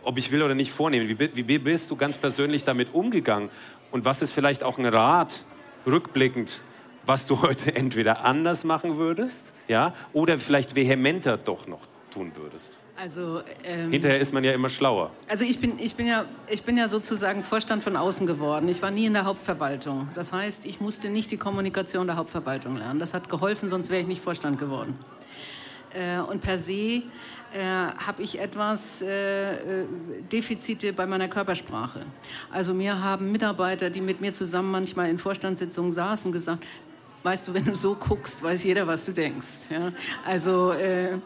ob 0.07 0.17
ich 0.17 0.31
will 0.31 0.41
oder 0.41 0.55
nicht, 0.55 0.71
vornehmen. 0.71 1.19
Wie, 1.19 1.47
wie 1.49 1.59
bist 1.59 1.91
du 1.91 1.97
ganz 1.97 2.17
persönlich 2.17 2.63
damit 2.63 2.93
umgegangen? 2.93 3.49
Und 3.91 4.05
was 4.05 4.21
ist 4.21 4.33
vielleicht 4.33 4.63
auch 4.63 4.77
ein 4.77 4.85
Rat, 4.85 5.43
rückblickend, 5.85 6.61
was 7.05 7.25
du 7.25 7.41
heute 7.41 7.75
entweder 7.75 8.25
anders 8.25 8.63
machen 8.63 8.97
würdest, 8.97 9.53
ja, 9.67 9.93
oder 10.13 10.37
vielleicht 10.39 10.75
vehementer 10.75 11.37
doch 11.37 11.67
noch 11.67 11.81
tun 12.11 12.31
würdest? 12.35 12.79
Also, 12.99 13.41
ähm, 13.63 13.91
Hinterher 13.91 14.19
ist 14.19 14.33
man 14.33 14.43
ja 14.43 14.51
immer 14.53 14.69
schlauer. 14.69 15.11
Also 15.27 15.45
ich 15.45 15.59
bin, 15.59 15.77
ich, 15.77 15.95
bin 15.95 16.07
ja, 16.07 16.25
ich 16.47 16.63
bin 16.63 16.77
ja 16.77 16.87
sozusagen 16.87 17.43
Vorstand 17.43 17.83
von 17.83 17.95
außen 17.95 18.25
geworden. 18.25 18.67
Ich 18.69 18.81
war 18.81 18.89
nie 18.89 19.05
in 19.05 19.13
der 19.13 19.25
Hauptverwaltung. 19.25 20.09
Das 20.15 20.33
heißt, 20.33 20.65
ich 20.65 20.81
musste 20.81 21.09
nicht 21.09 21.29
die 21.29 21.37
Kommunikation 21.37 22.07
der 22.07 22.15
Hauptverwaltung 22.15 22.77
lernen. 22.77 22.99
Das 22.99 23.13
hat 23.13 23.29
geholfen, 23.29 23.69
sonst 23.69 23.91
wäre 23.91 24.01
ich 24.01 24.07
nicht 24.07 24.21
Vorstand 24.21 24.57
geworden. 24.57 24.97
Äh, 25.93 26.19
und 26.19 26.41
per 26.41 26.57
se 26.57 27.03
äh, 27.53 27.63
habe 27.63 28.21
ich 28.21 28.39
etwas 28.39 29.01
äh, 29.01 29.81
äh, 29.81 29.85
Defizite 30.31 30.93
bei 30.93 31.05
meiner 31.05 31.27
Körpersprache. 31.27 32.05
Also 32.51 32.73
mir 32.73 33.01
haben 33.01 33.31
Mitarbeiter, 33.31 33.89
die 33.89 34.01
mit 34.01 34.21
mir 34.21 34.33
zusammen 34.33 34.71
manchmal 34.71 35.09
in 35.09 35.17
Vorstandssitzungen 35.17 35.91
saßen, 35.91 36.31
gesagt, 36.31 36.65
weißt 37.23 37.47
du, 37.47 37.53
wenn 37.53 37.65
du 37.65 37.75
so 37.75 37.95
guckst, 37.95 38.43
weiß 38.43 38.63
jeder, 38.63 38.87
was 38.87 39.05
du 39.05 39.11
denkst. 39.11 39.69
Ja? 39.69 39.91
Also 40.25 40.71
äh, 40.71 41.17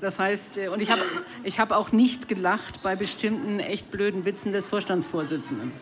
das 0.00 0.18
heißt, 0.18 0.58
äh, 0.58 0.68
und 0.68 0.80
ich 0.80 0.90
habe 0.90 1.02
ich 1.44 1.60
hab 1.60 1.72
auch 1.72 1.92
nicht 1.92 2.28
gelacht 2.28 2.82
bei 2.82 2.96
bestimmten 2.96 3.60
echt 3.60 3.90
blöden 3.90 4.24
Witzen 4.24 4.52
des 4.52 4.66
Vorstandsvorsitzenden. 4.66 5.72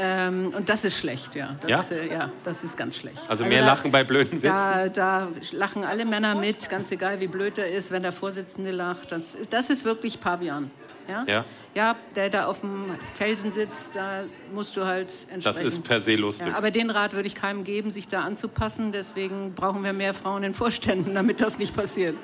Ähm, 0.00 0.52
und 0.56 0.68
das 0.68 0.84
ist 0.84 0.96
schlecht, 0.96 1.34
ja. 1.34 1.56
Das, 1.60 1.90
ja? 1.90 1.96
Äh, 1.96 2.12
ja, 2.12 2.30
das 2.44 2.62
ist 2.62 2.76
ganz 2.76 2.96
schlecht. 2.96 3.18
Also 3.26 3.44
mehr 3.44 3.58
also 3.58 3.70
Lachen 3.70 3.90
bei 3.90 4.04
blöden 4.04 4.40
Witzen? 4.42 4.54
Da, 4.54 4.88
da, 4.88 5.28
lachen 5.50 5.82
alle 5.82 6.04
Männer 6.04 6.36
mit, 6.36 6.70
ganz 6.70 6.92
egal 6.92 7.18
wie 7.18 7.26
blöd 7.26 7.58
er 7.58 7.68
ist, 7.68 7.90
wenn 7.90 8.02
der 8.02 8.12
Vorsitzende 8.12 8.70
lacht. 8.70 9.10
Das 9.10 9.34
ist, 9.34 9.52
das 9.52 9.70
ist 9.70 9.84
wirklich 9.84 10.20
Pavian. 10.20 10.70
Ja? 11.08 11.24
ja? 11.26 11.44
Ja, 11.74 11.96
der 12.14 12.30
da 12.30 12.46
auf 12.46 12.60
dem 12.60 12.84
Felsen 13.14 13.50
sitzt, 13.50 13.96
da 13.96 14.22
musst 14.54 14.76
du 14.76 14.84
halt 14.84 15.12
entsprechen. 15.32 15.64
Das 15.64 15.74
ist 15.74 15.82
per 15.82 16.00
se 16.00 16.14
lustig. 16.14 16.48
Ja, 16.48 16.56
aber 16.56 16.70
den 16.70 16.90
Rat 16.90 17.12
würde 17.14 17.26
ich 17.26 17.34
keinem 17.34 17.64
geben, 17.64 17.90
sich 17.90 18.06
da 18.06 18.20
anzupassen. 18.20 18.92
Deswegen 18.92 19.54
brauchen 19.54 19.82
wir 19.82 19.92
mehr 19.92 20.14
Frauen 20.14 20.44
in 20.44 20.54
Vorständen, 20.54 21.14
damit 21.14 21.40
das 21.40 21.58
nicht 21.58 21.74
passiert. 21.74 22.14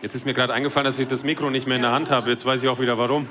Jetzt 0.00 0.14
ist 0.14 0.24
mir 0.24 0.34
gerade 0.34 0.54
eingefallen, 0.54 0.86
dass 0.86 0.98
ich 0.98 1.08
das 1.08 1.22
Mikro 1.22 1.50
nicht 1.50 1.66
mehr 1.66 1.76
in 1.76 1.82
der 1.82 1.92
Hand 1.92 2.10
habe. 2.10 2.30
Jetzt 2.30 2.46
weiß 2.46 2.62
ich 2.62 2.68
auch 2.68 2.78
wieder 2.78 2.96
warum. 2.96 3.28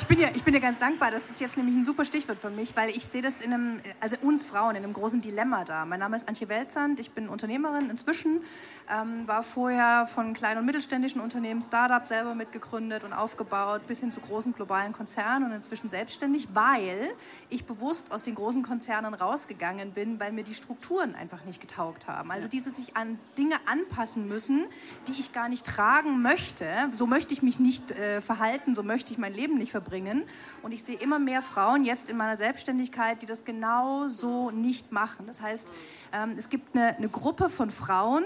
Ich 0.00 0.06
bin, 0.06 0.20
ja, 0.20 0.28
ich 0.32 0.44
bin 0.44 0.54
ja 0.54 0.60
ganz 0.60 0.78
dankbar. 0.78 1.10
Das 1.10 1.28
ist 1.28 1.40
jetzt 1.40 1.56
nämlich 1.56 1.74
ein 1.74 1.82
super 1.82 2.04
Stichwort 2.04 2.38
für 2.38 2.50
mich, 2.50 2.76
weil 2.76 2.90
ich 2.90 3.04
sehe 3.04 3.20
das 3.20 3.40
in 3.40 3.52
einem, 3.52 3.80
also 3.98 4.16
uns 4.22 4.44
Frauen 4.44 4.76
in 4.76 4.84
einem 4.84 4.92
großen 4.92 5.20
Dilemma 5.20 5.64
da. 5.64 5.84
Mein 5.84 5.98
Name 5.98 6.16
ist 6.16 6.28
Antje 6.28 6.48
Welzand, 6.48 7.00
ich 7.00 7.10
bin 7.10 7.28
Unternehmerin 7.28 7.90
inzwischen, 7.90 8.40
ähm, 8.88 9.26
war 9.26 9.42
vorher 9.42 10.06
von 10.06 10.34
kleinen 10.34 10.58
und 10.58 10.66
mittelständischen 10.66 11.20
Unternehmen, 11.20 11.60
Startup 11.62 12.06
selber 12.06 12.36
mitgegründet 12.36 13.02
und 13.02 13.12
aufgebaut, 13.12 13.88
bis 13.88 13.98
hin 13.98 14.12
zu 14.12 14.20
großen 14.20 14.54
globalen 14.54 14.92
Konzernen 14.92 15.50
und 15.50 15.56
inzwischen 15.56 15.90
selbstständig, 15.90 16.46
weil 16.54 17.10
ich 17.48 17.64
bewusst 17.64 18.12
aus 18.12 18.22
den 18.22 18.36
großen 18.36 18.62
Konzernen 18.62 19.14
rausgegangen 19.14 19.90
bin, 19.90 20.20
weil 20.20 20.30
mir 20.30 20.44
die 20.44 20.54
Strukturen 20.54 21.16
einfach 21.16 21.44
nicht 21.44 21.60
getaugt 21.60 22.06
haben. 22.06 22.30
Also 22.30 22.46
diese 22.46 22.70
sich 22.70 22.96
an 22.96 23.18
Dinge 23.36 23.56
anpassen 23.66 24.28
müssen, 24.28 24.64
die 25.08 25.18
ich 25.18 25.32
gar 25.32 25.48
nicht 25.48 25.66
tragen 25.66 26.22
möchte. 26.22 26.66
So 26.96 27.08
möchte 27.08 27.34
ich 27.34 27.42
mich 27.42 27.58
nicht 27.58 27.90
äh, 27.90 28.20
verhalten, 28.20 28.76
so 28.76 28.84
möchte 28.84 29.12
ich 29.12 29.18
mein 29.18 29.34
Leben 29.34 29.58
nicht 29.58 29.72
verbringen 29.88 29.98
bringen. 29.98 30.24
Und 30.62 30.72
ich 30.72 30.82
sehe 30.82 30.96
immer 30.96 31.18
mehr 31.18 31.42
Frauen 31.42 31.84
jetzt 31.84 32.10
in 32.10 32.16
meiner 32.16 32.36
Selbstständigkeit, 32.36 33.22
die 33.22 33.26
das 33.26 33.44
genau 33.44 34.08
so 34.08 34.50
nicht 34.50 34.92
machen. 34.92 35.26
Das 35.26 35.40
heißt, 35.40 35.72
ähm, 36.12 36.34
es 36.36 36.50
gibt 36.50 36.76
eine, 36.76 36.96
eine 36.96 37.08
Gruppe 37.08 37.48
von 37.48 37.70
Frauen, 37.70 38.24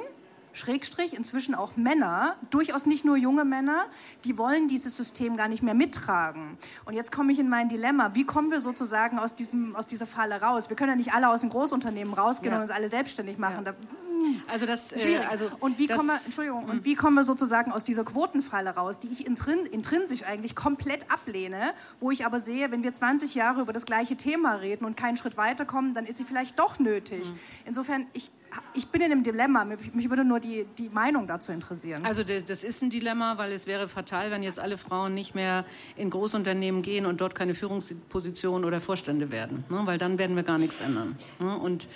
Schrägstrich, 0.52 1.14
inzwischen 1.14 1.54
auch 1.54 1.76
Männer, 1.76 2.36
durchaus 2.50 2.86
nicht 2.86 3.04
nur 3.04 3.16
junge 3.16 3.44
Männer, 3.44 3.86
die 4.24 4.36
wollen 4.38 4.68
dieses 4.68 4.96
System 4.96 5.36
gar 5.36 5.48
nicht 5.48 5.62
mehr 5.62 5.74
mittragen. 5.74 6.58
Und 6.84 6.94
jetzt 6.94 7.12
komme 7.12 7.32
ich 7.32 7.38
in 7.38 7.48
mein 7.48 7.68
Dilemma. 7.68 8.14
Wie 8.14 8.24
kommen 8.24 8.50
wir 8.50 8.60
sozusagen 8.60 9.18
aus, 9.18 9.34
diesem, 9.34 9.74
aus 9.74 9.86
dieser 9.86 10.06
Falle 10.06 10.40
raus? 10.40 10.68
Wir 10.68 10.76
können 10.76 10.90
ja 10.90 10.96
nicht 10.96 11.14
alle 11.14 11.28
aus 11.28 11.40
den 11.40 11.50
Großunternehmen 11.50 12.14
rausgehen 12.14 12.52
ja. 12.52 12.58
und 12.58 12.62
uns 12.64 12.70
alle 12.70 12.88
selbstständig 12.88 13.38
machen. 13.38 13.64
Ja. 13.64 13.72
Da, 13.72 13.74
hm, 14.08 14.42
also 14.46 14.66
das, 14.66 14.92
äh, 14.92 15.18
also 15.30 15.50
und 15.60 15.78
wie 15.78 15.86
das, 15.86 15.96
kommen 15.96 16.10
wir, 16.10 16.20
Entschuldigung, 16.24 16.64
und 16.64 16.72
hm. 16.72 16.84
wie 16.84 16.94
kommen 16.94 17.16
wir 17.16 17.24
sozusagen 17.24 17.72
aus 17.72 17.84
dieser 17.84 18.04
Quotenfalle 18.04 18.70
raus, 18.70 19.00
die 19.00 19.08
ich 19.08 19.26
intrinsisch 19.26 20.22
eigentlich 20.24 20.54
komplett 20.54 21.10
ablehne, 21.10 21.72
wo 22.00 22.10
ich 22.10 22.26
aber 22.26 22.40
sehe, 22.40 22.70
wenn 22.70 22.82
wir 22.82 22.92
20 22.92 23.34
Jahre 23.34 23.62
über 23.62 23.72
das 23.72 23.86
gleiche 23.86 24.16
Thema 24.16 24.56
reden 24.56 24.84
und 24.84 24.96
keinen 24.96 25.16
Schritt 25.16 25.36
weiterkommen, 25.36 25.94
dann 25.94 26.06
ist 26.06 26.18
sie 26.18 26.24
vielleicht 26.24 26.58
doch 26.58 26.78
nötig. 26.78 27.28
Mhm. 27.28 27.38
Insofern, 27.64 28.06
ich 28.12 28.30
ich 28.74 28.88
bin 28.88 29.00
in 29.00 29.12
einem 29.12 29.22
Dilemma. 29.22 29.64
Mich 29.64 30.08
würde 30.08 30.24
nur 30.24 30.40
die, 30.40 30.66
die 30.78 30.88
Meinung 30.88 31.26
dazu 31.26 31.52
interessieren. 31.52 32.04
Also 32.04 32.22
das 32.24 32.64
ist 32.64 32.82
ein 32.82 32.90
Dilemma, 32.90 33.38
weil 33.38 33.52
es 33.52 33.66
wäre 33.66 33.88
fatal, 33.88 34.30
wenn 34.30 34.42
jetzt 34.42 34.58
alle 34.58 34.78
Frauen 34.78 35.14
nicht 35.14 35.34
mehr 35.34 35.64
in 35.96 36.10
Großunternehmen 36.10 36.82
gehen 36.82 37.06
und 37.06 37.20
dort 37.20 37.34
keine 37.34 37.54
Führungspositionen 37.54 38.64
oder 38.64 38.80
Vorstände 38.80 39.30
werden. 39.30 39.64
Ne? 39.68 39.82
Weil 39.84 39.98
dann 39.98 40.18
werden 40.18 40.36
wir 40.36 40.42
gar 40.42 40.58
nichts 40.58 40.80
ändern. 40.80 41.16
Ne? 41.38 41.56
Und, 41.56 41.88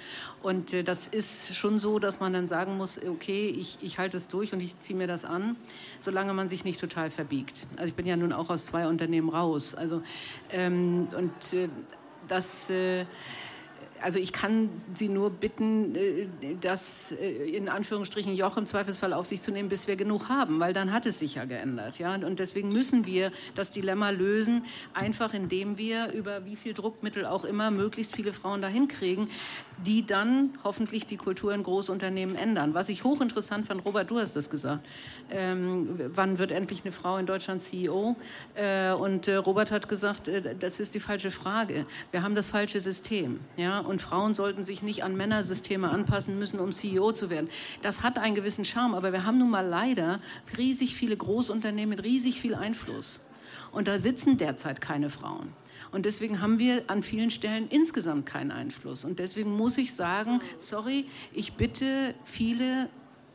und 0.42 0.72
äh, 0.72 0.82
das 0.82 1.06
ist 1.06 1.56
schon 1.56 1.78
so, 1.78 1.98
dass 1.98 2.20
man 2.20 2.32
dann 2.32 2.48
sagen 2.48 2.76
muss, 2.76 3.00
okay, 3.06 3.48
ich, 3.48 3.78
ich 3.82 3.98
halte 3.98 4.16
es 4.16 4.28
durch 4.28 4.52
und 4.52 4.60
ich 4.60 4.78
ziehe 4.80 4.98
mir 4.98 5.06
das 5.06 5.24
an, 5.24 5.56
solange 5.98 6.34
man 6.34 6.48
sich 6.48 6.64
nicht 6.64 6.80
total 6.80 7.10
verbiegt. 7.10 7.66
Also 7.76 7.88
ich 7.88 7.94
bin 7.94 8.06
ja 8.06 8.16
nun 8.16 8.32
auch 8.32 8.50
aus 8.50 8.66
zwei 8.66 8.86
Unternehmen 8.86 9.28
raus. 9.28 9.74
Also, 9.74 10.02
ähm, 10.50 11.08
und 11.16 11.52
äh, 11.52 11.68
das... 12.28 12.70
Äh, 12.70 13.06
also 14.02 14.18
ich 14.18 14.32
kann 14.32 14.70
Sie 14.94 15.08
nur 15.08 15.30
bitten, 15.30 15.94
äh, 15.94 16.26
das 16.60 17.12
äh, 17.12 17.56
in 17.56 17.68
Anführungsstrichen 17.68 18.34
Joch 18.34 18.56
im 18.56 18.66
Zweifelsfall 18.66 19.12
auf 19.12 19.26
sich 19.26 19.42
zu 19.42 19.50
nehmen, 19.50 19.68
bis 19.68 19.88
wir 19.88 19.96
genug 19.96 20.28
haben, 20.28 20.60
weil 20.60 20.72
dann 20.72 20.92
hat 20.92 21.06
es 21.06 21.18
sich 21.18 21.36
ja 21.36 21.44
geändert. 21.44 21.98
Ja? 21.98 22.14
Und 22.14 22.38
deswegen 22.38 22.70
müssen 22.72 23.06
wir 23.06 23.32
das 23.54 23.70
Dilemma 23.70 24.10
lösen, 24.10 24.64
einfach 24.94 25.34
indem 25.34 25.78
wir 25.78 26.12
über 26.12 26.44
wie 26.44 26.56
viel 26.56 26.74
Druckmittel 26.74 27.26
auch 27.26 27.44
immer 27.44 27.70
möglichst 27.70 28.14
viele 28.14 28.32
Frauen 28.32 28.62
dahin 28.62 28.88
kriegen, 28.88 29.28
die 29.84 30.06
dann 30.06 30.54
hoffentlich 30.64 31.06
die 31.06 31.16
Kultur 31.16 31.52
in 31.52 31.62
Großunternehmen 31.62 32.34
ändern. 32.34 32.74
Was 32.74 32.88
ich 32.88 33.04
hochinteressant 33.04 33.66
fand, 33.66 33.84
Robert, 33.84 34.10
du 34.10 34.18
hast 34.18 34.34
das 34.34 34.48
gesagt, 34.48 34.86
ähm, 35.30 35.88
wann 36.14 36.38
wird 36.38 36.50
endlich 36.50 36.82
eine 36.84 36.92
Frau 36.92 37.18
in 37.18 37.26
Deutschland 37.26 37.60
CEO? 37.60 38.16
Äh, 38.54 38.92
und 38.92 39.28
äh, 39.28 39.36
Robert 39.36 39.70
hat 39.70 39.88
gesagt, 39.88 40.28
äh, 40.28 40.54
das 40.58 40.80
ist 40.80 40.94
die 40.94 41.00
falsche 41.00 41.30
Frage. 41.30 41.86
Wir 42.10 42.22
haben 42.22 42.34
das 42.34 42.48
falsche 42.48 42.80
System. 42.80 43.40
Ja? 43.56 43.80
Und 43.80 44.00
Frauen 44.00 44.34
sollten 44.34 44.62
sich 44.62 44.82
nicht 44.82 45.04
an 45.04 45.16
Männersysteme 45.16 45.90
anpassen 45.90 46.38
müssen, 46.38 46.58
um 46.58 46.72
CEO 46.72 47.12
zu 47.12 47.28
werden. 47.28 47.50
Das 47.82 48.02
hat 48.02 48.18
einen 48.18 48.34
gewissen 48.34 48.64
Charme, 48.64 48.94
aber 48.94 49.12
wir 49.12 49.24
haben 49.24 49.38
nun 49.38 49.50
mal 49.50 49.66
leider 49.66 50.20
riesig 50.56 50.94
viele 50.94 51.16
Großunternehmen 51.16 51.90
mit 51.90 52.04
riesig 52.04 52.40
viel 52.40 52.54
Einfluss. 52.54 53.20
Und 53.72 53.88
da 53.88 53.98
sitzen 53.98 54.38
derzeit 54.38 54.80
keine 54.80 55.10
Frauen. 55.10 55.52
Und 55.96 56.04
deswegen 56.04 56.42
haben 56.42 56.58
wir 56.58 56.82
an 56.88 57.02
vielen 57.02 57.30
Stellen 57.30 57.68
insgesamt 57.70 58.26
keinen 58.26 58.50
Einfluss. 58.50 59.02
Und 59.06 59.18
deswegen 59.18 59.56
muss 59.56 59.78
ich 59.78 59.94
sagen, 59.94 60.40
sorry, 60.58 61.06
ich 61.32 61.54
bitte 61.54 62.14
viele 62.22 62.90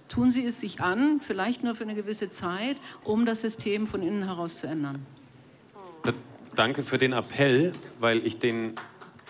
tun 0.07 0.30
Sie 0.30 0.45
es 0.45 0.59
sich 0.59 0.80
an, 0.80 1.22
vielleicht 1.22 1.64
nur 1.64 1.74
für 1.74 1.86
eine 1.86 1.95
gewisse 1.95 2.32
Zeit, 2.32 2.78
um 3.03 3.26
das 3.26 3.41
System 3.41 3.88
von 3.88 4.03
innen 4.03 4.26
heraus 4.26 4.57
zu 4.57 4.68
ändern. 4.68 5.03
Danke 6.55 6.84
für 6.84 6.99
den 6.99 7.14
Appell, 7.14 7.72
weil 7.99 8.24
ich 8.28 8.38
den 8.38 8.76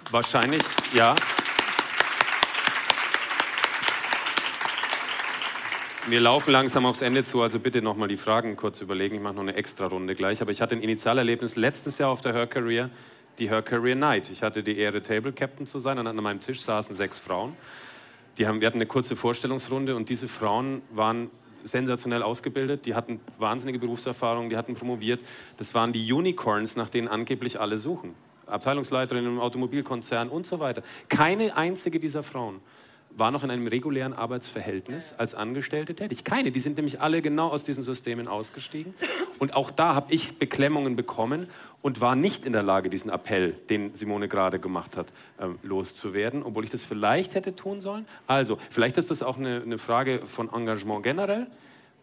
wahrscheinlich, 0.09 0.63
ja. 0.93 1.15
Wir 6.07 6.19
laufen 6.19 6.51
langsam 6.51 6.85
aufs 6.85 7.01
Ende 7.01 7.23
zu, 7.23 7.41
also 7.41 7.59
bitte 7.59 7.81
nochmal 7.81 8.09
die 8.09 8.17
Fragen 8.17 8.57
kurz 8.57 8.81
überlegen. 8.81 9.15
Ich 9.15 9.21
mache 9.21 9.35
noch 9.35 9.43
eine 9.43 9.55
extra 9.55 9.85
Runde 9.85 10.15
gleich. 10.15 10.41
Aber 10.41 10.51
ich 10.51 10.61
hatte 10.61 10.75
ein 10.75 10.81
Initialerlebnis 10.81 11.55
letztes 11.55 11.97
Jahr 11.97 12.09
auf 12.09 12.19
der 12.19 12.33
Her 12.33 12.47
Career, 12.47 12.89
die 13.39 13.49
Her 13.49 13.61
Career 13.61 13.95
Night. 13.95 14.29
Ich 14.29 14.43
hatte 14.43 14.63
die 14.63 14.77
Ehre, 14.77 15.01
Table 15.01 15.31
Captain 15.31 15.65
zu 15.65 15.79
sein 15.79 15.97
und 15.99 16.07
an 16.07 16.15
meinem 16.17 16.39
Tisch 16.39 16.61
saßen 16.61 16.95
sechs 16.95 17.19
Frauen. 17.19 17.55
Die 18.37 18.47
haben, 18.47 18.61
wir 18.61 18.67
hatten 18.67 18.77
eine 18.77 18.85
kurze 18.85 19.15
Vorstellungsrunde 19.15 19.95
und 19.95 20.09
diese 20.09 20.27
Frauen 20.27 20.81
waren 20.91 21.29
sensationell 21.63 22.23
ausgebildet, 22.23 22.85
die 22.85 22.95
hatten 22.95 23.19
wahnsinnige 23.37 23.79
Berufserfahrung, 23.79 24.49
die 24.49 24.57
hatten 24.57 24.73
promoviert. 24.75 25.19
Das 25.57 25.75
waren 25.75 25.93
die 25.93 26.11
Unicorns, 26.11 26.75
nach 26.75 26.89
denen 26.89 27.07
angeblich 27.07 27.59
alle 27.59 27.77
suchen. 27.77 28.15
Abteilungsleiterin 28.47 29.25
im 29.25 29.39
Automobilkonzern 29.39 30.29
und 30.29 30.45
so 30.45 30.59
weiter. 30.59 30.81
Keine 31.07 31.55
einzige 31.55 31.99
dieser 31.99 32.23
Frauen 32.23 32.59
war 33.15 33.31
noch 33.31 33.43
in 33.43 33.51
einem 33.51 33.67
regulären 33.67 34.13
Arbeitsverhältnis 34.13 35.13
als 35.17 35.35
Angestellte 35.35 35.95
tätig. 35.95 36.23
Keine, 36.23 36.51
die 36.51 36.59
sind 36.59 36.77
nämlich 36.77 37.01
alle 37.01 37.21
genau 37.21 37.49
aus 37.49 37.63
diesen 37.63 37.83
Systemen 37.83 38.27
ausgestiegen. 38.27 38.93
Und 39.39 39.55
auch 39.55 39.71
da 39.71 39.95
habe 39.95 40.13
ich 40.13 40.37
Beklemmungen 40.37 40.95
bekommen 40.95 41.47
und 41.81 42.01
war 42.01 42.15
nicht 42.15 42.45
in 42.45 42.53
der 42.53 42.63
Lage, 42.63 42.89
diesen 42.89 43.11
Appell, 43.11 43.53
den 43.69 43.93
Simone 43.95 44.27
gerade 44.27 44.59
gemacht 44.59 44.97
hat, 44.97 45.07
ähm, 45.39 45.57
loszuwerden, 45.63 46.43
obwohl 46.43 46.63
ich 46.63 46.69
das 46.69 46.83
vielleicht 46.83 47.35
hätte 47.35 47.55
tun 47.55 47.81
sollen. 47.81 48.05
Also, 48.27 48.57
vielleicht 48.69 48.97
ist 48.97 49.11
das 49.11 49.23
auch 49.23 49.37
eine, 49.37 49.61
eine 49.61 49.77
Frage 49.77 50.21
von 50.25 50.51
Engagement 50.53 51.03
generell, 51.03 51.47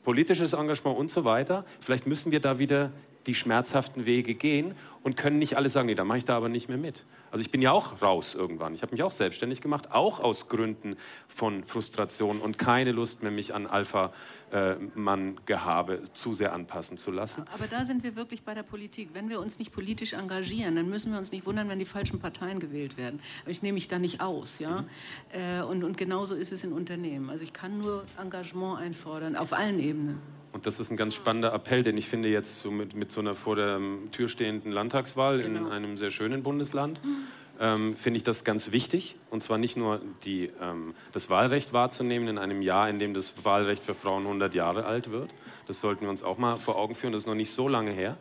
politisches 0.04 0.52
Engagement 0.52 0.98
und 0.98 1.10
so 1.10 1.24
weiter. 1.24 1.64
Vielleicht 1.80 2.06
müssen 2.06 2.32
wir 2.32 2.40
da 2.40 2.58
wieder 2.58 2.92
die 3.28 3.34
schmerzhaften 3.34 4.06
Wege 4.06 4.34
gehen 4.34 4.74
und 5.02 5.16
können 5.16 5.38
nicht 5.38 5.56
alle 5.56 5.68
sagen, 5.68 5.86
nee, 5.86 5.94
da 5.94 6.04
mache 6.04 6.18
ich 6.18 6.24
da 6.24 6.36
aber 6.36 6.48
nicht 6.48 6.68
mehr 6.68 6.78
mit. 6.78 7.04
Also 7.30 7.42
ich 7.42 7.50
bin 7.50 7.60
ja 7.60 7.72
auch 7.72 8.00
raus 8.00 8.34
irgendwann. 8.34 8.72
Ich 8.74 8.80
habe 8.80 8.92
mich 8.92 9.02
auch 9.02 9.12
selbstständig 9.12 9.60
gemacht, 9.60 9.92
auch 9.92 10.18
aus 10.18 10.48
Gründen 10.48 10.96
von 11.26 11.62
Frustration 11.64 12.40
und 12.40 12.56
keine 12.56 12.92
Lust 12.92 13.22
mehr, 13.22 13.30
mich 13.30 13.54
an 13.54 13.66
Alpha-Mann-Gehabe 13.66 16.04
zu 16.14 16.32
sehr 16.32 16.54
anpassen 16.54 16.96
zu 16.96 17.10
lassen. 17.10 17.44
Aber 17.52 17.66
da 17.66 17.84
sind 17.84 18.02
wir 18.02 18.16
wirklich 18.16 18.44
bei 18.44 18.54
der 18.54 18.62
Politik. 18.62 19.10
Wenn 19.12 19.28
wir 19.28 19.40
uns 19.40 19.58
nicht 19.58 19.72
politisch 19.72 20.14
engagieren, 20.14 20.74
dann 20.74 20.88
müssen 20.88 21.12
wir 21.12 21.18
uns 21.18 21.30
nicht 21.30 21.44
wundern, 21.44 21.68
wenn 21.68 21.78
die 21.78 21.84
falschen 21.84 22.18
Parteien 22.18 22.60
gewählt 22.60 22.96
werden. 22.96 23.20
Ich 23.46 23.60
nehme 23.60 23.74
mich 23.74 23.88
da 23.88 23.98
nicht 23.98 24.22
aus. 24.22 24.58
Ja? 24.58 24.86
Mhm. 25.34 25.64
Und, 25.68 25.84
und 25.84 25.98
genauso 25.98 26.34
ist 26.34 26.50
es 26.50 26.64
in 26.64 26.72
Unternehmen. 26.72 27.28
Also 27.28 27.44
ich 27.44 27.52
kann 27.52 27.76
nur 27.76 28.06
Engagement 28.18 28.78
einfordern, 28.78 29.36
auf 29.36 29.52
allen 29.52 29.80
Ebenen. 29.80 30.37
Und 30.52 30.66
das 30.66 30.80
ist 30.80 30.90
ein 30.90 30.96
ganz 30.96 31.14
spannender 31.14 31.52
Appell, 31.52 31.82
den 31.82 31.96
ich 31.96 32.08
finde 32.08 32.28
jetzt 32.28 32.60
so 32.60 32.70
mit, 32.70 32.94
mit 32.94 33.12
so 33.12 33.20
einer 33.20 33.34
vor 33.34 33.56
der 33.56 33.80
Tür 34.12 34.28
stehenden 34.28 34.72
Landtagswahl 34.72 35.40
genau. 35.40 35.60
in 35.60 35.72
einem 35.72 35.96
sehr 35.96 36.10
schönen 36.10 36.42
Bundesland. 36.42 37.04
Mhm. 37.04 37.16
Ähm, 37.60 37.96
finde 37.96 38.18
ich 38.18 38.22
das 38.22 38.44
ganz 38.44 38.70
wichtig. 38.72 39.16
Und 39.30 39.42
zwar 39.42 39.58
nicht 39.58 39.76
nur 39.76 40.00
die, 40.24 40.50
ähm, 40.60 40.94
das 41.12 41.28
Wahlrecht 41.28 41.72
wahrzunehmen 41.72 42.28
in 42.28 42.38
einem 42.38 42.62
Jahr, 42.62 42.88
in 42.88 42.98
dem 42.98 43.14
das 43.14 43.44
Wahlrecht 43.44 43.82
für 43.82 43.94
Frauen 43.94 44.22
100 44.22 44.54
Jahre 44.54 44.84
alt 44.84 45.10
wird. 45.10 45.30
Das 45.66 45.80
sollten 45.80 46.02
wir 46.02 46.10
uns 46.10 46.22
auch 46.22 46.38
mal 46.38 46.54
vor 46.54 46.76
Augen 46.76 46.94
führen. 46.94 47.12
Das 47.12 47.22
ist 47.22 47.26
noch 47.26 47.34
nicht 47.34 47.50
so 47.50 47.68
lange 47.68 47.90
her. 47.90 48.16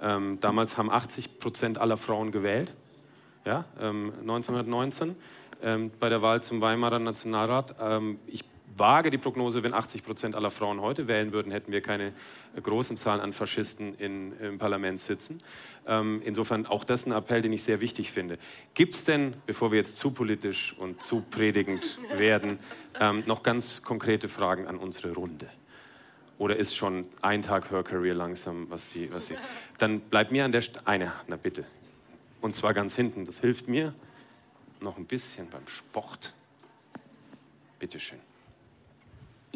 Ähm, 0.00 0.38
damals 0.40 0.76
haben 0.76 0.90
80 0.90 1.38
Prozent 1.38 1.78
aller 1.78 1.96
Frauen 1.96 2.30
gewählt, 2.30 2.72
ja, 3.44 3.64
1919 3.78 5.08
ähm, 5.08 5.16
ähm, 5.62 5.90
bei 5.98 6.08
der 6.08 6.20
Wahl 6.20 6.42
zum 6.42 6.60
Weimarer 6.60 6.98
Nationalrat. 6.98 7.76
Ähm, 7.80 8.18
ich 8.26 8.44
wage 8.78 9.10
die 9.10 9.18
Prognose, 9.18 9.62
wenn 9.62 9.74
80 9.74 10.02
Prozent 10.02 10.34
aller 10.34 10.50
Frauen 10.50 10.80
heute 10.80 11.08
wählen 11.08 11.32
würden, 11.32 11.52
hätten 11.52 11.72
wir 11.72 11.80
keine 11.80 12.12
großen 12.60 12.96
Zahlen 12.96 13.20
an 13.20 13.32
Faschisten 13.32 13.94
in, 13.96 14.38
im 14.38 14.58
Parlament 14.58 15.00
sitzen. 15.00 15.38
Ähm, 15.86 16.22
insofern 16.24 16.66
auch 16.66 16.84
das 16.84 17.06
ein 17.06 17.12
Appell, 17.12 17.42
den 17.42 17.52
ich 17.52 17.62
sehr 17.62 17.80
wichtig 17.80 18.10
finde. 18.10 18.38
Gibt 18.74 18.94
es 18.94 19.04
denn, 19.04 19.34
bevor 19.46 19.70
wir 19.70 19.78
jetzt 19.78 19.96
zu 19.98 20.10
politisch 20.10 20.74
und 20.78 21.02
zu 21.02 21.22
predigend 21.30 21.98
werden, 22.16 22.58
ähm, 23.00 23.22
noch 23.26 23.42
ganz 23.42 23.82
konkrete 23.82 24.28
Fragen 24.28 24.66
an 24.66 24.76
unsere 24.76 25.12
Runde? 25.12 25.48
Oder 26.38 26.56
ist 26.56 26.76
schon 26.76 27.06
ein 27.22 27.42
Tag 27.42 27.70
Her 27.70 27.82
Career 27.82 28.14
langsam, 28.14 28.68
was 28.68 28.90
die, 28.90 29.10
was 29.10 29.28
die. 29.28 29.36
Dann 29.78 30.00
bleibt 30.00 30.32
mir 30.32 30.44
an 30.44 30.52
der 30.52 30.60
St 30.60 30.86
eine, 30.86 31.12
na 31.28 31.36
bitte. 31.36 31.64
Und 32.42 32.54
zwar 32.54 32.74
ganz 32.74 32.94
hinten. 32.94 33.24
Das 33.24 33.40
hilft 33.40 33.68
mir 33.68 33.94
noch 34.80 34.98
ein 34.98 35.06
bisschen 35.06 35.48
beim 35.48 35.66
Sport. 35.66 36.34
Bitteschön. 37.78 38.18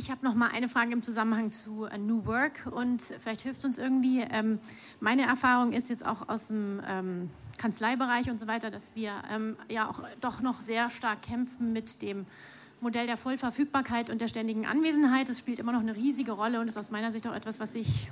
Ich 0.01 0.11
habe 0.11 0.25
noch 0.25 0.35
mal 0.35 0.49
eine 0.49 0.71
Frage 0.71 0.93
im 0.93 1.03
Zusammenhang 1.03 1.53
zu 1.53 1.83
uh, 1.83 1.99
New 1.99 2.25
Work 2.25 2.67
und 2.71 3.03
vielleicht 3.03 3.43
hilft 3.43 3.67
uns 3.67 3.77
irgendwie. 3.77 4.21
Ähm, 4.31 4.59
meine 4.99 5.27
Erfahrung 5.27 5.75
ist 5.75 5.91
jetzt 5.91 6.07
auch 6.07 6.27
aus 6.31 6.49
dem 6.49 6.81
ähm, 6.89 7.29
Kanzleibereich 7.59 8.31
und 8.31 8.41
so 8.41 8.47
weiter, 8.47 8.71
dass 8.71 8.97
wir 8.97 9.13
ähm, 9.31 9.59
ja 9.69 9.91
auch 9.91 10.03
doch 10.23 10.41
noch 10.41 10.63
sehr 10.63 10.89
stark 10.89 11.21
kämpfen 11.21 11.75
mit 11.75 12.01
dem 12.01 12.25
Modell 12.81 13.07
der 13.07 13.19
Vollverfügbarkeit 13.19 14.09
und 14.09 14.23
der 14.23 14.29
ständigen 14.29 14.65
Anwesenheit. 14.65 15.29
Das 15.29 15.39
spielt 15.39 15.59
immer 15.59 15.73
noch 15.73 15.81
eine 15.81 15.95
riesige 15.95 16.33
Rolle 16.33 16.63
und 16.63 16.69
ist 16.69 16.79
aus 16.79 16.91
meiner 16.91 17.13
Sicht 17.13 17.27
auch 17.27 17.35
etwas, 17.35 17.61
was 17.61 17.75
sich 17.75 18.11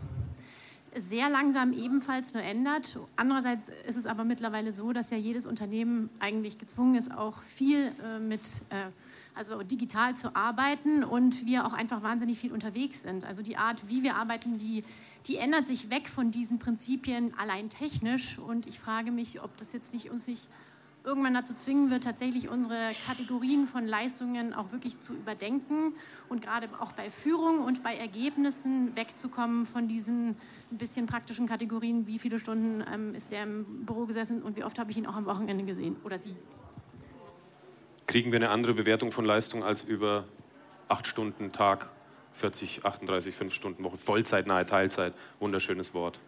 sehr 0.94 1.30
langsam 1.30 1.72
ebenfalls 1.72 2.34
nur 2.34 2.42
ändert. 2.42 2.98
Andererseits 3.16 3.70
ist 3.86 3.96
es 3.96 4.04
aber 4.04 4.24
mittlerweile 4.24 4.74
so, 4.74 4.92
dass 4.92 5.08
ja 5.08 5.16
jedes 5.16 5.46
Unternehmen 5.46 6.10
eigentlich 6.20 6.58
gezwungen 6.58 6.96
ist, 6.96 7.16
auch 7.16 7.40
viel 7.42 7.92
äh, 8.04 8.18
mit 8.18 8.42
äh, 8.68 8.90
also 9.34 9.62
digital 9.62 10.16
zu 10.16 10.34
arbeiten 10.34 11.04
und 11.04 11.46
wir 11.46 11.66
auch 11.66 11.72
einfach 11.72 12.02
wahnsinnig 12.02 12.38
viel 12.38 12.52
unterwegs 12.52 13.02
sind. 13.02 13.24
Also 13.24 13.42
die 13.42 13.56
Art, 13.56 13.88
wie 13.88 14.02
wir 14.02 14.16
arbeiten, 14.16 14.58
die, 14.58 14.84
die 15.26 15.36
ändert 15.36 15.66
sich 15.66 15.90
weg 15.90 16.08
von 16.08 16.30
diesen 16.30 16.58
Prinzipien 16.58 17.32
allein 17.38 17.68
technisch 17.68 18.38
und 18.38 18.66
ich 18.66 18.78
frage 18.78 19.10
mich, 19.10 19.42
ob 19.42 19.56
das 19.56 19.72
jetzt 19.72 19.92
nicht 19.92 20.10
uns 20.10 20.26
nicht 20.26 20.48
irgendwann 21.04 21.34
dazu 21.34 21.54
zwingen 21.54 21.90
wird, 21.90 22.04
tatsächlich 22.04 22.48
unsere 22.48 22.92
Kategorien 23.06 23.66
von 23.66 23.86
Leistungen 23.86 24.52
auch 24.52 24.72
wirklich 24.72 25.00
zu 25.00 25.14
überdenken 25.14 25.94
und 26.28 26.42
gerade 26.42 26.68
auch 26.80 26.92
bei 26.92 27.10
Führung 27.10 27.60
und 27.60 27.82
bei 27.82 27.96
Ergebnissen 27.96 28.94
wegzukommen 28.94 29.64
von 29.64 29.88
diesen 29.88 30.36
ein 30.70 30.78
bisschen 30.78 31.06
praktischen 31.06 31.46
Kategorien, 31.46 32.06
wie 32.06 32.18
viele 32.18 32.38
Stunden 32.38 32.84
ähm, 32.92 33.14
ist 33.14 33.30
der 33.30 33.44
im 33.44 33.86
Büro 33.86 34.04
gesessen 34.04 34.42
und 34.42 34.56
wie 34.56 34.64
oft 34.64 34.78
habe 34.78 34.90
ich 34.90 34.98
ihn 34.98 35.06
auch 35.06 35.16
am 35.16 35.24
Wochenende 35.24 35.64
gesehen 35.64 35.96
oder 36.04 36.18
sie 36.18 36.34
kriegen 38.08 38.32
wir 38.32 38.38
eine 38.38 38.48
andere 38.48 38.74
Bewertung 38.74 39.12
von 39.12 39.24
Leistung 39.24 39.62
als 39.62 39.82
über 39.82 40.24
acht 40.88 41.06
Stunden 41.06 41.52
Tag, 41.52 41.90
40, 42.32 42.84
38, 42.84 43.34
fünf 43.34 43.54
Stunden 43.54 43.84
Woche, 43.84 43.98
Vollzeit, 43.98 44.46
nahe 44.46 44.66
Teilzeit. 44.66 45.12
Wunderschönes 45.38 45.94
Wort. 45.94 46.18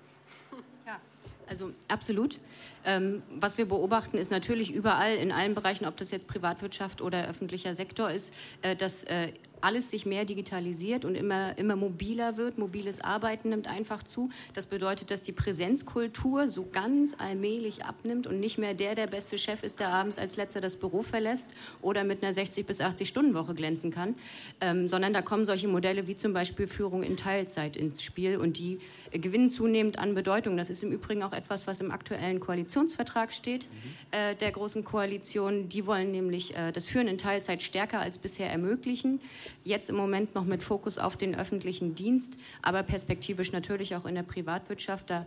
Ja, 0.86 1.00
also 1.48 1.72
absolut. 1.88 2.38
Ähm, 2.84 3.22
was 3.34 3.58
wir 3.58 3.66
beobachten, 3.66 4.18
ist 4.18 4.30
natürlich 4.30 4.72
überall 4.72 5.16
in 5.16 5.32
allen 5.32 5.54
Bereichen, 5.54 5.86
ob 5.86 5.96
das 5.96 6.10
jetzt 6.10 6.28
Privatwirtschaft 6.28 7.00
oder 7.00 7.26
öffentlicher 7.26 7.74
Sektor 7.74 8.10
ist, 8.10 8.34
äh, 8.62 8.76
dass 8.76 9.04
äh, 9.04 9.32
alles 9.60 9.90
sich 9.90 10.06
mehr 10.06 10.24
digitalisiert 10.24 11.04
und 11.04 11.14
immer, 11.14 11.56
immer 11.58 11.76
mobiler 11.76 12.36
wird. 12.36 12.58
Mobiles 12.58 13.00
Arbeiten 13.02 13.50
nimmt 13.50 13.68
einfach 13.68 14.02
zu. 14.02 14.30
Das 14.54 14.66
bedeutet, 14.66 15.10
dass 15.10 15.22
die 15.22 15.32
Präsenzkultur 15.32 16.48
so 16.48 16.66
ganz 16.70 17.16
allmählich 17.18 17.84
abnimmt 17.84 18.26
und 18.26 18.40
nicht 18.40 18.58
mehr 18.58 18.74
der 18.74 18.94
der 18.94 19.06
beste 19.06 19.38
Chef 19.38 19.62
ist, 19.62 19.80
der 19.80 19.88
abends 19.88 20.18
als 20.18 20.36
letzter 20.36 20.60
das 20.60 20.76
Büro 20.76 21.02
verlässt 21.02 21.48
oder 21.82 22.04
mit 22.04 22.22
einer 22.22 22.32
60 22.32 22.66
bis 22.66 22.80
80 22.80 23.08
Stunden 23.08 23.34
Woche 23.34 23.54
glänzen 23.54 23.90
kann, 23.90 24.14
ähm, 24.60 24.88
sondern 24.88 25.12
da 25.12 25.22
kommen 25.22 25.46
solche 25.46 25.68
Modelle 25.68 26.06
wie 26.06 26.16
zum 26.16 26.32
Beispiel 26.32 26.66
Führung 26.66 27.02
in 27.02 27.16
Teilzeit 27.16 27.76
ins 27.76 28.02
Spiel 28.02 28.36
und 28.36 28.58
die 28.58 28.78
äh, 29.10 29.18
gewinnen 29.18 29.50
zunehmend 29.50 29.98
an 29.98 30.14
Bedeutung. 30.14 30.56
Das 30.56 30.70
ist 30.70 30.82
im 30.82 30.92
Übrigen 30.92 31.22
auch 31.22 31.32
etwas, 31.32 31.66
was 31.66 31.80
im 31.80 31.90
aktuellen 31.90 32.40
Koalitionsvertrag 32.40 33.32
steht 33.32 33.68
mhm. 33.70 34.18
äh, 34.18 34.34
der 34.34 34.50
großen 34.50 34.84
Koalition. 34.84 35.68
Die 35.68 35.86
wollen 35.86 36.10
nämlich 36.10 36.56
äh, 36.56 36.72
das 36.72 36.86
Führen 36.88 37.08
in 37.08 37.18
Teilzeit 37.18 37.62
stärker 37.62 38.00
als 38.00 38.18
bisher 38.18 38.50
ermöglichen. 38.50 39.20
Jetzt 39.64 39.90
im 39.90 39.96
Moment 39.96 40.34
noch 40.34 40.44
mit 40.44 40.62
Fokus 40.62 40.98
auf 40.98 41.16
den 41.16 41.34
öffentlichen 41.34 41.94
Dienst, 41.94 42.36
aber 42.62 42.82
perspektivisch 42.82 43.52
natürlich 43.52 43.96
auch 43.96 44.06
in 44.06 44.14
der 44.14 44.22
Privatwirtschaft. 44.22 45.10
Da 45.10 45.26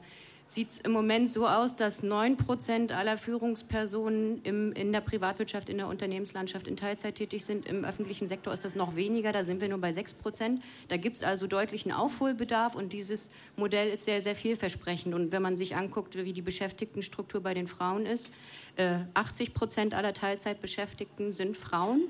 sieht 0.54 0.72
es 0.72 0.78
im 0.80 0.92
Moment 0.92 1.32
so 1.32 1.48
aus, 1.48 1.76
dass 1.76 2.04
9 2.04 2.38
Prozent 2.38 2.92
aller 2.92 3.18
Führungspersonen 3.18 4.42
im, 4.44 4.72
in 4.74 4.94
der 4.94 5.02
Privatwirtschaft, 5.02 5.68
in 5.68 5.78
der 5.78 5.88
Unternehmenslandschaft 5.88 6.68
in 6.68 6.78
Teilzeit 6.78 7.16
tätig 7.16 7.44
sind. 7.44 7.66
Im 7.66 7.84
öffentlichen 7.84 8.28
Sektor 8.28 8.54
ist 8.54 8.64
das 8.64 8.76
noch 8.76 8.96
weniger, 8.96 9.32
da 9.32 9.44
sind 9.44 9.62
wir 9.62 9.70
nur 9.70 9.80
bei 9.80 9.92
6 9.92 10.14
Prozent. 10.14 10.62
Da 10.90 10.98
gibt 10.98 11.18
es 11.18 11.24
also 11.24 11.48
deutlichen 11.48 11.92
Aufholbedarf 11.92 12.76
und 12.76 12.94
dieses 12.94 13.30
Modell 13.56 13.90
ist 13.90 14.06
sehr, 14.06 14.22
sehr 14.22 14.36
vielversprechend. 14.36 15.16
Und 15.16 15.32
wenn 15.32 15.42
man 15.42 15.58
sich 15.58 15.76
anguckt, 15.76 16.16
wie 16.24 16.34
die 16.34 16.42
Beschäftigtenstruktur 16.44 17.42
bei 17.42 17.56
den 17.56 17.68
Frauen 17.68 18.06
ist, 18.06 18.32
äh, 18.76 19.00
80 19.16 19.54
Prozent 19.54 19.96
aller 19.96 20.14
Teilzeitbeschäftigten 20.14 21.32
sind 21.32 21.58
Frauen, 21.58 22.02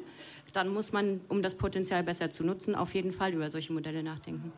dann 0.53 0.69
muss 0.69 0.91
man, 0.91 1.21
um 1.27 1.41
das 1.43 1.55
Potenzial 1.55 2.03
besser 2.03 2.31
zu 2.31 2.43
nutzen, 2.43 2.75
auf 2.75 2.93
jeden 2.93 3.11
Fall 3.11 3.33
über 3.33 3.51
solche 3.51 3.73
Modelle 3.73 4.03
nachdenken. 4.03 4.53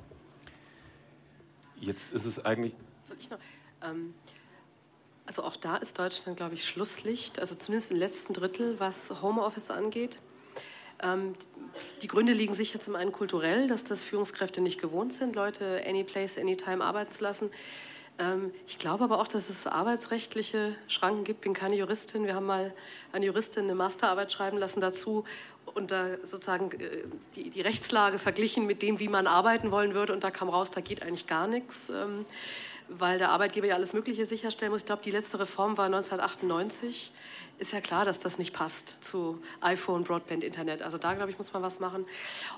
Jetzt 1.80 2.14
ist 2.14 2.26
es 2.26 2.44
eigentlich. 2.46 2.76
Soll 3.08 3.18
ich 3.20 3.30
noch? 3.30 3.40
Ähm, 3.84 4.14
also 5.26 5.44
auch 5.44 5.56
da 5.56 5.78
ist 5.78 5.98
Deutschland, 5.98 6.38
glaube 6.38 6.56
ich, 6.56 6.66
Schlusslicht, 6.66 7.40
also 7.40 7.56
zumindest 7.56 7.92
im 7.92 7.98
letzten 7.98 8.34
Drittel, 8.34 8.80
was 8.80 9.22
Homeoffice 9.22 9.72
angeht. 9.72 10.20
Ähm, 11.02 11.34
die 12.02 12.08
Gründe 12.08 12.34
liegen 12.34 12.54
sicher 12.54 12.80
zum 12.80 12.96
einen 12.96 13.12
kulturell, 13.12 13.68
dass 13.68 13.84
das 13.84 14.02
Führungskräfte 14.02 14.62
nicht 14.62 14.80
gewohnt 14.80 15.14
sind, 15.14 15.36
Leute 15.36 15.84
any 15.88 16.04
place, 16.04 16.38
anytime 16.38 16.84
arbeiten 16.84 17.12
zu 17.12 17.24
lassen. 17.24 17.50
Ähm, 18.18 18.54
ich 18.66 18.80
glaube 18.80 19.04
aber 19.04 19.20
auch, 19.20 19.28
dass 19.28 19.50
es 19.50 19.68
arbeitsrechtliche 19.68 20.76
Schranken 20.88 21.24
gibt. 21.24 21.40
Ich 21.40 21.44
bin 21.44 21.54
keine 21.54 21.76
Juristin. 21.76 22.26
Wir 22.26 22.36
haben 22.36 22.46
mal 22.46 22.74
eine 23.12 23.26
Juristin 23.26 23.66
eine 23.66 23.76
Masterarbeit 23.76 24.32
schreiben 24.32 24.58
lassen 24.58 24.80
dazu 24.80 25.26
und 25.74 25.92
da 25.92 26.18
sozusagen 26.24 26.72
äh, 26.80 27.04
die, 27.36 27.50
die 27.50 27.62
Rechtslage 27.62 28.20
verglichen 28.20 28.66
mit 28.66 28.82
dem, 28.82 29.00
wie 29.00 29.08
man 29.08 29.28
arbeiten 29.28 29.72
wollen 29.72 29.94
würde. 29.94 30.14
Und 30.14 30.24
da 30.24 30.32
kam 30.32 30.50
raus, 30.50 30.72
da 30.72 30.82
geht 30.82 31.02
eigentlich 31.02 31.28
gar 31.28 31.48
nichts 31.48 31.92
weil 32.88 33.18
der 33.18 33.30
Arbeitgeber 33.30 33.68
ja 33.68 33.76
alles 33.76 33.94
Mögliche 33.94 34.26
sicherstellen 34.26 34.72
muss. 34.72 34.82
Ich 34.82 34.86
glaube, 34.86 35.02
die 35.04 35.12
letzte 35.12 35.40
Reform 35.40 35.78
war 35.78 35.86
1998 35.86 37.12
ist 37.58 37.72
ja 37.72 37.82
klar, 37.82 38.06
dass 38.06 38.20
das 38.20 38.38
nicht 38.38 38.54
passt 38.54 39.04
zu 39.04 39.42
iPhone, 39.62 40.04
Broadband, 40.04 40.44
Internet. 40.44 40.82
Also 40.82 40.98
da, 40.98 41.14
glaube 41.14 41.32
ich, 41.32 41.38
muss 41.38 41.54
man 41.54 41.62
was 41.62 41.80
machen. 41.80 42.06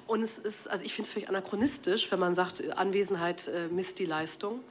Und 0.07 0.21
es 0.21 0.37
ist, 0.37 0.69
also 0.69 0.83
ich 0.83 0.93
finde 0.93 1.07
es 1.07 1.13
völlig 1.13 1.29
anachronistisch, 1.29 2.11
wenn 2.11 2.19
man 2.19 2.33
sagt, 2.33 2.63
Anwesenheit 2.77 3.47
äh, 3.47 3.67
misst 3.67 3.99
die 3.99 4.05
Leistung. 4.05 4.61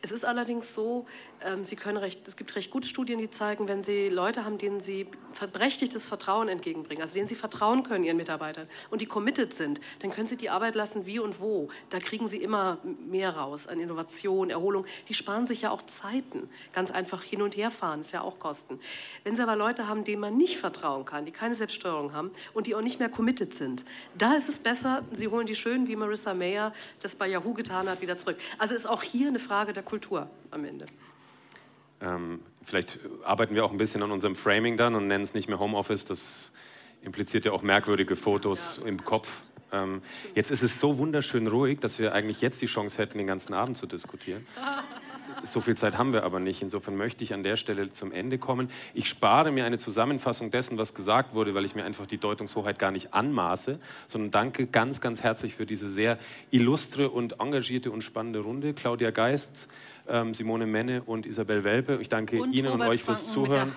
Es 0.00 0.12
ist 0.12 0.24
allerdings 0.24 0.74
so, 0.74 1.06
ähm, 1.44 1.64
Sie 1.64 1.76
können 1.76 1.96
recht, 1.96 2.26
es 2.28 2.36
gibt 2.36 2.54
recht 2.54 2.70
gute 2.70 2.86
Studien, 2.86 3.18
die 3.18 3.30
zeigen, 3.30 3.68
wenn 3.68 3.82
Sie 3.82 4.08
Leute 4.08 4.44
haben, 4.44 4.58
denen 4.58 4.80
Sie 4.80 5.06
berechtigtes 5.52 6.06
Vertrauen 6.06 6.48
entgegenbringen, 6.48 7.02
also 7.02 7.14
denen 7.14 7.26
Sie 7.26 7.34
vertrauen 7.34 7.82
können, 7.82 8.04
Ihren 8.04 8.16
Mitarbeitern, 8.16 8.68
und 8.90 9.00
die 9.00 9.06
committed 9.06 9.52
sind, 9.52 9.80
dann 10.00 10.10
können 10.10 10.26
Sie 10.26 10.36
die 10.36 10.50
Arbeit 10.50 10.74
lassen, 10.74 11.06
wie 11.06 11.18
und 11.18 11.40
wo. 11.40 11.68
Da 11.90 11.98
kriegen 11.98 12.28
Sie 12.28 12.38
immer 12.38 12.78
mehr 12.84 13.36
raus 13.36 13.66
an 13.66 13.80
Innovation, 13.80 14.50
Erholung. 14.50 14.86
Die 15.08 15.14
sparen 15.14 15.46
sich 15.46 15.62
ja 15.62 15.70
auch 15.70 15.82
Zeiten. 15.82 16.48
Ganz 16.72 16.90
einfach 16.90 17.22
hin 17.22 17.42
und 17.42 17.56
her 17.56 17.70
fahren, 17.70 18.02
ist 18.02 18.12
ja 18.12 18.22
auch 18.22 18.38
Kosten. 18.38 18.78
Wenn 19.24 19.34
Sie 19.34 19.42
aber 19.42 19.56
Leute 19.56 19.71
Leute 19.72 19.88
haben, 19.88 20.04
denen 20.04 20.20
man 20.20 20.36
nicht 20.36 20.58
vertrauen 20.58 21.06
kann, 21.06 21.24
die 21.24 21.32
keine 21.32 21.54
Selbststeuerung 21.54 22.12
haben 22.12 22.30
und 22.52 22.66
die 22.66 22.74
auch 22.74 22.82
nicht 22.82 22.98
mehr 22.98 23.08
committed 23.08 23.54
sind. 23.54 23.86
Da 24.18 24.34
ist 24.34 24.50
es 24.50 24.58
besser, 24.58 25.02
sie 25.12 25.28
holen 25.28 25.46
die 25.46 25.54
schön, 25.54 25.88
wie 25.88 25.96
Marissa 25.96 26.34
Mayer 26.34 26.74
das 27.00 27.14
bei 27.14 27.26
Yahoo 27.26 27.54
getan 27.54 27.88
hat, 27.88 28.02
wieder 28.02 28.18
zurück. 28.18 28.36
Also 28.58 28.74
ist 28.74 28.84
auch 28.86 29.02
hier 29.02 29.28
eine 29.28 29.38
Frage 29.38 29.72
der 29.72 29.82
Kultur 29.82 30.28
am 30.50 30.66
Ende. 30.66 30.84
Ähm, 32.02 32.40
vielleicht 32.62 32.98
arbeiten 33.24 33.54
wir 33.54 33.64
auch 33.64 33.70
ein 33.70 33.78
bisschen 33.78 34.02
an 34.02 34.10
unserem 34.10 34.36
Framing 34.36 34.76
dann 34.76 34.94
und 34.94 35.06
nennen 35.06 35.24
es 35.24 35.32
nicht 35.32 35.48
mehr 35.48 35.58
Homeoffice. 35.58 36.04
Das 36.04 36.52
impliziert 37.00 37.46
ja 37.46 37.52
auch 37.52 37.62
merkwürdige 37.62 38.14
Fotos 38.14 38.78
ja. 38.82 38.88
im 38.88 39.02
Kopf. 39.02 39.40
Ähm, 39.72 40.02
jetzt 40.34 40.50
ist 40.50 40.62
es 40.62 40.80
so 40.80 40.98
wunderschön 40.98 41.46
ruhig, 41.46 41.80
dass 41.80 41.98
wir 41.98 42.12
eigentlich 42.12 42.42
jetzt 42.42 42.60
die 42.60 42.66
Chance 42.66 42.98
hätten, 42.98 43.16
den 43.16 43.26
ganzen 43.26 43.54
Abend 43.54 43.78
zu 43.78 43.86
diskutieren. 43.86 44.46
So 45.44 45.60
viel 45.60 45.76
Zeit 45.76 45.98
haben 45.98 46.12
wir 46.12 46.22
aber 46.22 46.40
nicht. 46.40 46.62
Insofern 46.62 46.96
möchte 46.96 47.24
ich 47.24 47.34
an 47.34 47.42
der 47.42 47.56
Stelle 47.56 47.92
zum 47.92 48.12
Ende 48.12 48.38
kommen. 48.38 48.70
Ich 48.94 49.08
spare 49.08 49.50
mir 49.50 49.64
eine 49.64 49.78
Zusammenfassung 49.78 50.50
dessen, 50.50 50.78
was 50.78 50.94
gesagt 50.94 51.34
wurde, 51.34 51.54
weil 51.54 51.64
ich 51.64 51.74
mir 51.74 51.84
einfach 51.84 52.06
die 52.06 52.18
Deutungshoheit 52.18 52.78
gar 52.78 52.90
nicht 52.90 53.12
anmaße, 53.12 53.78
sondern 54.06 54.30
danke 54.30 54.66
ganz, 54.66 55.00
ganz 55.00 55.22
herzlich 55.22 55.54
für 55.54 55.66
diese 55.66 55.88
sehr 55.88 56.18
illustre 56.50 57.10
und 57.10 57.40
engagierte 57.40 57.90
und 57.90 58.02
spannende 58.02 58.40
Runde. 58.40 58.72
Claudia 58.72 59.10
Geist, 59.10 59.68
ähm, 60.08 60.34
Simone 60.34 60.66
Menne 60.66 61.02
und 61.04 61.26
Isabel 61.26 61.64
Welpe. 61.64 61.98
Ich 62.00 62.08
danke 62.08 62.40
und 62.40 62.52
Ihnen 62.52 62.68
Robert 62.68 62.88
und 62.88 62.94
euch 62.94 63.02
fürs 63.02 63.30
Zuhören. 63.30 63.72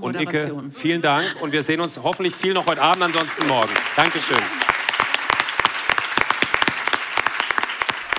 und 0.00 0.20
Icke, 0.20 0.62
vielen 0.72 1.02
Dank 1.02 1.36
und 1.40 1.52
wir 1.52 1.62
sehen 1.62 1.80
uns 1.80 1.98
hoffentlich 2.02 2.34
viel 2.34 2.52
noch 2.52 2.66
heute 2.66 2.82
Abend, 2.82 3.02
ansonsten 3.02 3.46
morgen. 3.46 3.72
Dankeschön. 3.96 4.36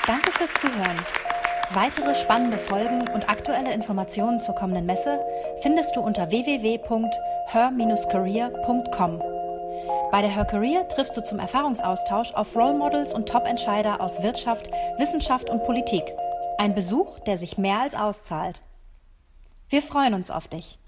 Danke 0.05 0.31
fürs 0.31 0.53
Zuhören. 0.53 1.26
Weitere 1.73 2.15
spannende 2.15 2.57
Folgen 2.57 3.09
und 3.09 3.29
aktuelle 3.29 3.73
Informationen 3.73 4.39
zur 4.39 4.55
kommenden 4.55 4.85
Messe 4.85 5.19
findest 5.61 5.97
du 5.97 5.99
unter 5.99 6.31
www.her-career.com. 6.31 9.21
Bei 10.09 10.21
der 10.21 10.33
Her 10.33 10.45
Career 10.45 10.87
triffst 10.87 11.17
du 11.17 11.23
zum 11.23 11.39
Erfahrungsaustausch 11.39 12.33
auf 12.33 12.55
Role 12.55 12.77
Models 12.77 13.13
und 13.13 13.27
Top-Entscheider 13.27 13.99
aus 13.99 14.23
Wirtschaft, 14.23 14.71
Wissenschaft 14.97 15.49
und 15.49 15.65
Politik. 15.65 16.05
Ein 16.57 16.73
Besuch, 16.73 17.19
der 17.19 17.35
sich 17.35 17.57
mehr 17.57 17.81
als 17.81 17.95
auszahlt. 17.95 18.61
Wir 19.67 19.81
freuen 19.81 20.13
uns 20.13 20.31
auf 20.31 20.47
dich. 20.47 20.79